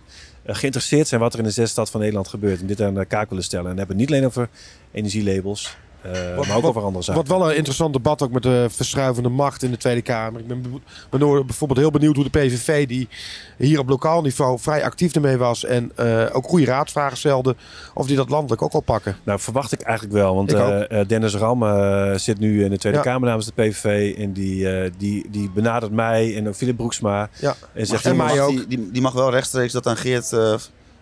geïnteresseerd 0.45 1.07
zijn 1.07 1.21
wat 1.21 1.34
er 1.34 1.39
in 1.39 1.45
de 1.45 1.51
zesde 1.51 1.86
van 1.86 1.99
Nederland 1.99 2.27
gebeurt. 2.27 2.59
En 2.61 2.67
dit 2.67 2.81
aan 2.81 2.93
de 2.93 3.05
kaak 3.05 3.29
willen 3.29 3.43
stellen. 3.43 3.71
En 3.71 3.77
hebben 3.77 3.97
het 3.97 4.05
niet 4.05 4.15
alleen 4.15 4.25
over 4.25 4.49
energielabels, 4.91 5.77
eh, 6.03 6.35
Wat- 6.35 6.47
maar 6.47 6.55
ook 6.55 6.61
wat- 6.61 6.69
over 6.69 6.81
andere 6.83 7.03
zaken. 7.03 7.21
Wat 7.27 7.37
wel 7.37 7.49
een 7.49 7.55
interessant 7.55 7.93
debat 7.93 8.21
ook 8.21 8.31
met 8.31 8.43
de 8.43 8.67
verschuivende 8.69 9.29
macht 9.29 9.63
in 9.63 9.71
de 9.71 9.77
Tweede 9.77 10.01
Kamer. 10.01 10.39
Ik 10.39 10.47
ben, 10.47 10.81
bijvoorbeeld 11.45 11.79
heel 11.79 11.91
benieuwd 11.91 12.15
hoe 12.15 12.23
de 12.23 12.39
PVV, 12.39 12.87
die 12.87 13.07
hier 13.57 13.79
op 13.79 13.89
lokaal 13.89 14.21
niveau 14.21 14.59
vrij 14.59 14.83
actief 14.83 15.13
ermee 15.15 15.37
was 15.37 15.65
en 15.65 15.91
eh, 15.95 16.25
ook 16.31 16.47
goede 16.47 16.65
raadsvragen 16.65 17.17
stelde, 17.17 17.55
of 17.93 18.07
die 18.07 18.15
dat 18.15 18.29
landelijk 18.29 18.61
ook 18.61 18.73
al 18.73 18.79
pakken. 18.81 19.15
Nou, 19.23 19.39
verwacht 19.39 19.71
ik 19.71 19.81
eigenlijk 19.81 20.15
wel. 20.17 20.35
Want 20.35 20.53
eh, 20.53 21.07
Dennis 21.07 21.35
Ram 21.35 21.63
zit 22.19 22.39
nu 22.39 22.63
in 22.63 22.69
de 22.69 22.77
Tweede 22.77 22.97
Ja. 22.97 23.03
Kamer 23.03 23.27
namens 23.27 23.45
de 23.45 23.51
PVV. 23.55 24.17
En 24.17 24.33
die, 24.33 24.69
eh, 24.69 24.91
die, 24.97 25.25
die 25.29 25.49
benadert 25.49 25.91
mij 25.91 26.35
en 26.37 26.47
ook 26.47 26.55
Philip 26.55 26.77
Broeksma. 26.77 27.29
Ja. 27.39 27.55
En 27.73 27.85
zegt, 27.85 28.05
En 28.05 28.15
Mag 28.15 28.31
die- 28.31 28.41
ook. 28.41 28.69
Die, 28.69 28.91
die 28.91 29.01
mag 29.01 29.13
wel 29.13 29.31
rechtstreeks 29.31 29.73
dat 29.73 29.87
aan 29.87 29.97
Geert 29.97 30.33
eh, 30.33 30.53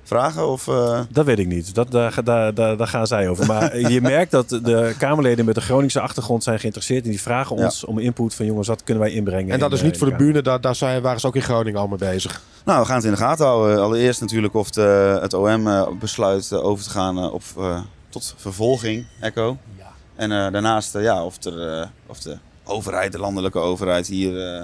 vragen? 0.03 0.47
Of, 0.47 0.67
eh, 0.67 0.99
Dat 1.09 1.25
weet 1.25 1.39
ik 1.39 1.47
niet. 1.47 1.75
Dat, 1.75 1.91
daar, 1.91 2.23
daar, 2.23 2.53
daar, 2.53 2.77
daar 2.77 2.87
gaan 2.87 3.07
zij 3.07 3.29
over. 3.29 3.45
Maar 3.45 3.79
je 3.79 4.01
merkt 4.15 4.31
dat 4.31 4.49
de 4.49 4.95
Kamerleden 4.97 5.45
met 5.45 5.55
een 5.55 5.61
Groningse 5.61 5.99
achtergrond 5.99 6.43
zijn 6.43 6.59
geïnteresseerd. 6.59 7.03
En 7.03 7.09
die 7.09 7.21
vragen 7.21 7.57
Ja. 7.57 7.63
ons 7.63 7.83
om 7.85 7.99
input 7.99 8.35
van 8.35 8.45
jongens, 8.45 8.67
wat 8.67 8.83
kunnen 8.83 9.03
wij 9.03 9.11
inbrengen. 9.13 9.53
En 9.53 9.59
dat 9.59 9.69
in, 9.69 9.75
is 9.75 9.81
eh, 9.81 9.87
niet 9.87 9.97
voor 9.97 10.07
de 10.07 10.13
Kamer. 10.13 10.27
bühne, 10.27 10.41
daar, 10.43 10.61
daar 10.61 10.75
zijn, 10.75 11.01
waren 11.01 11.19
ze 11.19 11.27
ook 11.27 11.35
in 11.35 11.41
Groningen 11.41 11.79
al 11.79 11.87
mee 11.87 11.97
bezig. 11.97 12.41
Nou, 12.65 12.79
we 12.79 12.85
gaan 12.85 12.95
het 12.95 13.05
in 13.05 13.11
de 13.11 13.17
gaten 13.17 13.45
houden. 13.45 13.81
Allereerst 13.81 14.21
natuurlijk 14.21 14.53
of 14.53 14.69
de, 14.69 15.17
het 15.21 15.33
OM 15.33 15.67
eh, 15.67 15.87
besluit 15.99 16.51
eh, 16.51 16.63
over 16.63 16.83
te 16.83 16.89
gaan 16.89 17.17
eh, 17.17 17.33
op, 17.33 17.43
eh, 17.57 17.79
tot 18.09 18.33
vervolging, 18.37 19.05
Echo. 19.19 19.57
Ja. 19.77 19.91
En 20.15 20.31
eh, 20.31 20.51
daarnaast 20.51 20.95
eh, 20.95 21.03
ja, 21.03 21.23
of, 21.25 21.43
er, 21.43 21.79
eh, 21.79 21.87
of 22.07 22.19
de 22.19 22.37
overheid, 22.63 23.11
de 23.11 23.19
landelijke 23.19 23.59
overheid, 23.59 24.07
hier 24.07 24.55
eh, 24.55 24.63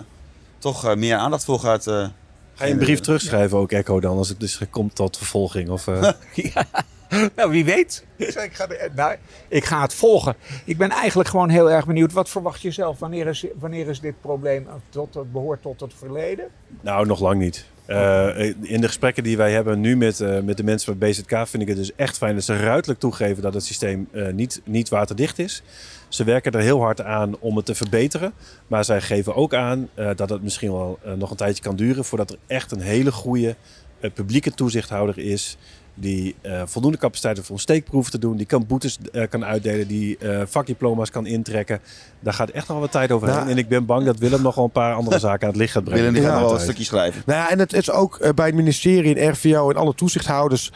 toch 0.59 0.85
eh, 0.85 0.95
meer 0.95 1.15
aandacht 1.15 1.45
voor 1.45 1.59
gaat. 1.59 1.87
Eh, 2.57 2.61
Ga 2.61 2.65
je 2.65 2.71
een 2.71 2.77
brief 2.77 2.99
terugschrijven 2.99 3.57
ook, 3.57 3.71
Echo, 3.71 3.99
dan? 3.99 4.17
Als 4.17 4.29
het 4.29 4.39
dus 4.39 4.59
komt 4.69 4.95
tot 4.95 5.17
vervolging? 5.17 5.69
Of, 5.69 5.87
eh, 5.87 6.11
Ja. 6.53 6.65
Nou, 7.35 7.51
wie 7.51 7.65
weet. 7.65 8.05
Ik, 8.15 8.49
ga, 8.53 8.67
de- 8.67 8.89
nou, 8.95 9.15
ik 9.47 9.65
ga 9.65 9.81
het 9.81 9.93
volgen. 9.93 10.35
Ik 10.65 10.77
ben 10.77 10.89
eigenlijk 10.89 11.29
gewoon 11.29 11.49
heel 11.49 11.71
erg 11.71 11.85
benieuwd. 11.85 12.11
Wat 12.11 12.29
verwacht 12.29 12.61
je 12.61 12.71
zelf? 12.71 12.99
Wanneer 12.99 13.27
is, 13.27 13.45
wanneer 13.59 13.87
is 13.87 13.99
dit 13.99 14.21
probleem 14.21 14.67
tot, 14.89 15.31
behoort 15.31 15.61
tot 15.61 15.79
het 15.81 15.93
verleden? 15.97 16.47
Nou, 16.81 17.05
nog 17.05 17.19
lang 17.19 17.39
niet. 17.39 17.65
Eh, 17.87 18.45
in 18.61 18.81
de 18.81 18.87
gesprekken 18.87 19.23
die 19.23 19.37
wij 19.37 19.51
hebben 19.51 19.79
nu 19.79 19.97
met, 19.97 20.19
eh, 20.19 20.39
met 20.39 20.57
de 20.57 20.63
mensen 20.63 20.97
bij 20.97 21.09
BZK 21.09 21.47
vind 21.47 21.63
ik 21.63 21.67
het 21.67 21.77
dus 21.77 21.95
echt 21.95 22.17
fijn 22.17 22.35
dat 22.35 22.43
ze 22.43 22.59
ruidelijk 22.59 22.99
toegeven 22.99 23.43
dat 23.43 23.53
het 23.53 23.63
systeem 23.63 24.07
eh, 24.11 24.33
niet, 24.33 24.61
niet 24.65 24.89
waterdicht 24.89 25.39
is. 25.39 25.63
Ze 26.09 26.23
werken 26.23 26.51
er 26.51 26.61
heel 26.61 26.81
hard 26.81 27.01
aan 27.01 27.39
om 27.39 27.55
het 27.55 27.65
te 27.65 27.75
verbeteren. 27.75 28.33
Maar 28.67 28.85
zij 28.85 29.01
geven 29.01 29.35
ook 29.35 29.53
aan 29.53 29.89
eh, 29.93 30.09
dat 30.15 30.29
het 30.29 30.43
misschien 30.43 30.71
wel 30.71 30.99
eh, 31.03 31.13
nog 31.13 31.29
een 31.29 31.37
tijdje 31.37 31.63
kan 31.63 31.75
duren 31.75 32.05
voordat 32.05 32.31
er 32.31 32.37
echt 32.47 32.71
een 32.71 32.81
hele 32.81 33.11
goede 33.11 33.55
eh, 33.99 34.11
publieke 34.11 34.51
toezichthouder 34.51 35.17
is. 35.17 35.57
Die 35.99 36.35
eh, 36.41 36.61
voldoende 36.65 36.97
capaciteit 36.97 37.37
heeft 37.37 37.49
om 37.49 37.57
steekproeven 37.57 38.11
te 38.11 38.19
doen. 38.19 38.37
Die 38.37 38.45
kan 38.45 38.65
boetes 38.67 38.97
eh, 39.11 39.23
kan 39.29 39.45
uitdelen. 39.45 39.87
Die 39.87 40.17
eh, 40.17 40.41
vakdiploma's 40.45 41.09
kan 41.09 41.25
intrekken. 41.25 41.79
Daar 42.19 42.33
gaat 42.33 42.49
echt 42.49 42.67
nog 42.67 42.77
wel 42.77 42.79
wat 42.79 42.91
tijd 42.91 43.11
overheen. 43.11 43.35
Nou, 43.35 43.49
en 43.49 43.57
ik 43.57 43.67
ben 43.67 43.85
bang 43.85 44.05
dat 44.05 44.17
Willem 44.17 44.41
nog 44.41 44.55
wel 44.55 44.63
een 44.63 44.71
paar 44.71 44.93
andere 44.93 45.19
zaken 45.19 45.41
aan 45.41 45.53
het 45.53 45.61
licht 45.61 45.71
gaat 45.71 45.83
brengen. 45.83 46.03
Willem 46.03 46.19
die 46.19 46.23
gaat 46.23 46.33
Ja, 46.33 46.39
nog 46.39 46.49
wel 46.49 46.59
een 46.59 46.65
stukje 46.65 46.83
schrijven. 46.83 47.21
Nou 47.25 47.39
ja, 47.39 47.49
en 47.49 47.59
het 47.59 47.73
is 47.73 47.91
ook 47.91 48.33
bij 48.35 48.45
het 48.45 48.55
ministerie 48.55 49.15
en 49.15 49.31
RVO 49.31 49.69
en 49.69 49.75
alle 49.75 49.95
toezichthouders 49.95 50.71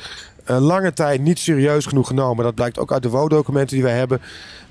eh, 0.46 0.60
lange 0.60 0.94
tijd 0.94 1.22
niet 1.22 1.40
serieus 1.40 1.86
genoeg 1.86 2.08
genomen. 2.08 2.44
Dat 2.44 2.56
blijkt 2.56 2.80
ook 2.80 2.92
uit 2.92 3.04
de 3.04 3.10
WO-documenten 3.10 3.76
die 3.76 3.86
wij 3.86 3.98
hebben. 3.98 4.22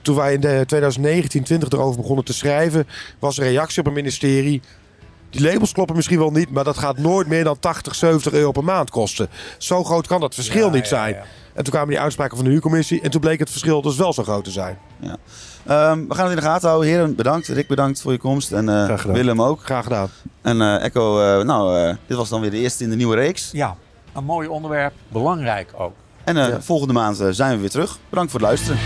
Toen 0.02 0.16
wij 0.16 0.32
in 0.32 0.40
de 0.40 0.62
2019 0.66 1.42
20 1.42 1.68
erover 1.68 2.00
begonnen 2.00 2.24
te 2.24 2.32
schrijven, 2.32 2.86
was 3.18 3.36
de 3.36 3.42
reactie 3.42 3.78
op 3.78 3.84
het 3.84 3.94
ministerie. 3.94 4.62
Die 5.30 5.40
labels 5.42 5.72
kloppen 5.72 5.96
misschien 5.96 6.18
wel 6.18 6.30
niet, 6.30 6.50
maar 6.50 6.64
dat 6.64 6.78
gaat 6.78 6.98
nooit 6.98 7.26
meer 7.26 7.44
dan 7.44 7.58
80, 7.58 7.94
70 7.94 8.32
euro 8.32 8.50
per 8.52 8.64
maand 8.64 8.90
kosten. 8.90 9.28
Zo 9.58 9.84
groot 9.84 10.06
kan 10.06 10.20
dat 10.20 10.34
verschil 10.34 10.66
Ja, 10.66 10.72
niet 10.72 10.82
ja, 10.82 10.88
zijn. 10.88 11.14
ja. 11.14 11.22
En 11.54 11.62
toen 11.64 11.72
kwamen 11.72 11.88
die 11.88 12.00
uitspraken 12.00 12.36
van 12.36 12.44
de 12.44 12.50
huurcommissie 12.50 13.00
en 13.00 13.10
toen 13.10 13.20
bleek 13.20 13.38
het 13.38 13.50
verschil 13.50 13.82
dus 13.82 13.96
wel 13.96 14.12
zo 14.12 14.22
groot 14.22 14.44
te 14.44 14.50
zijn. 14.50 14.78
Ehm, 15.66 16.06
we 16.08 16.14
gaan 16.14 16.24
het 16.24 16.30
in 16.30 16.36
de 16.36 16.42
gaten 16.48 16.68
houden. 16.68 16.88
Heren, 16.90 17.14
bedankt. 17.14 17.48
Rick, 17.48 17.68
bedankt 17.68 18.00
voor 18.00 18.12
je 18.12 18.18
komst. 18.18 18.52
En 18.52 18.68
eh, 18.68 18.84
Graag 18.84 19.00
gedaan. 19.00 19.16
Willem 19.16 19.42
ook. 19.42 19.60
Graag 19.64 19.82
gedaan. 19.84 20.08
En 20.42 20.60
eh, 20.60 20.84
Echo, 20.84 21.20
eh, 21.20 21.44
nou, 21.44 21.78
eh, 21.78 21.94
dit 22.06 22.16
was 22.16 22.28
dan 22.28 22.40
weer 22.40 22.50
de 22.50 22.56
eerste 22.56 22.84
in 22.84 22.90
de 22.90 22.96
nieuwe 22.96 23.14
reeks. 23.16 23.48
Ja, 23.52 23.76
een 24.14 24.24
mooi 24.24 24.48
onderwerp. 24.48 24.92
Belangrijk 25.08 25.72
ook. 25.76 25.92
En 26.24 26.36
eh, 26.36 26.48
Ja. 26.48 26.60
volgende 26.60 26.92
maand 26.92 27.22
zijn 27.30 27.54
we 27.54 27.60
weer 27.60 27.70
terug. 27.70 27.98
Bedankt 28.08 28.30
voor 28.30 28.40
het 28.40 28.48
luisteren. 28.48 28.78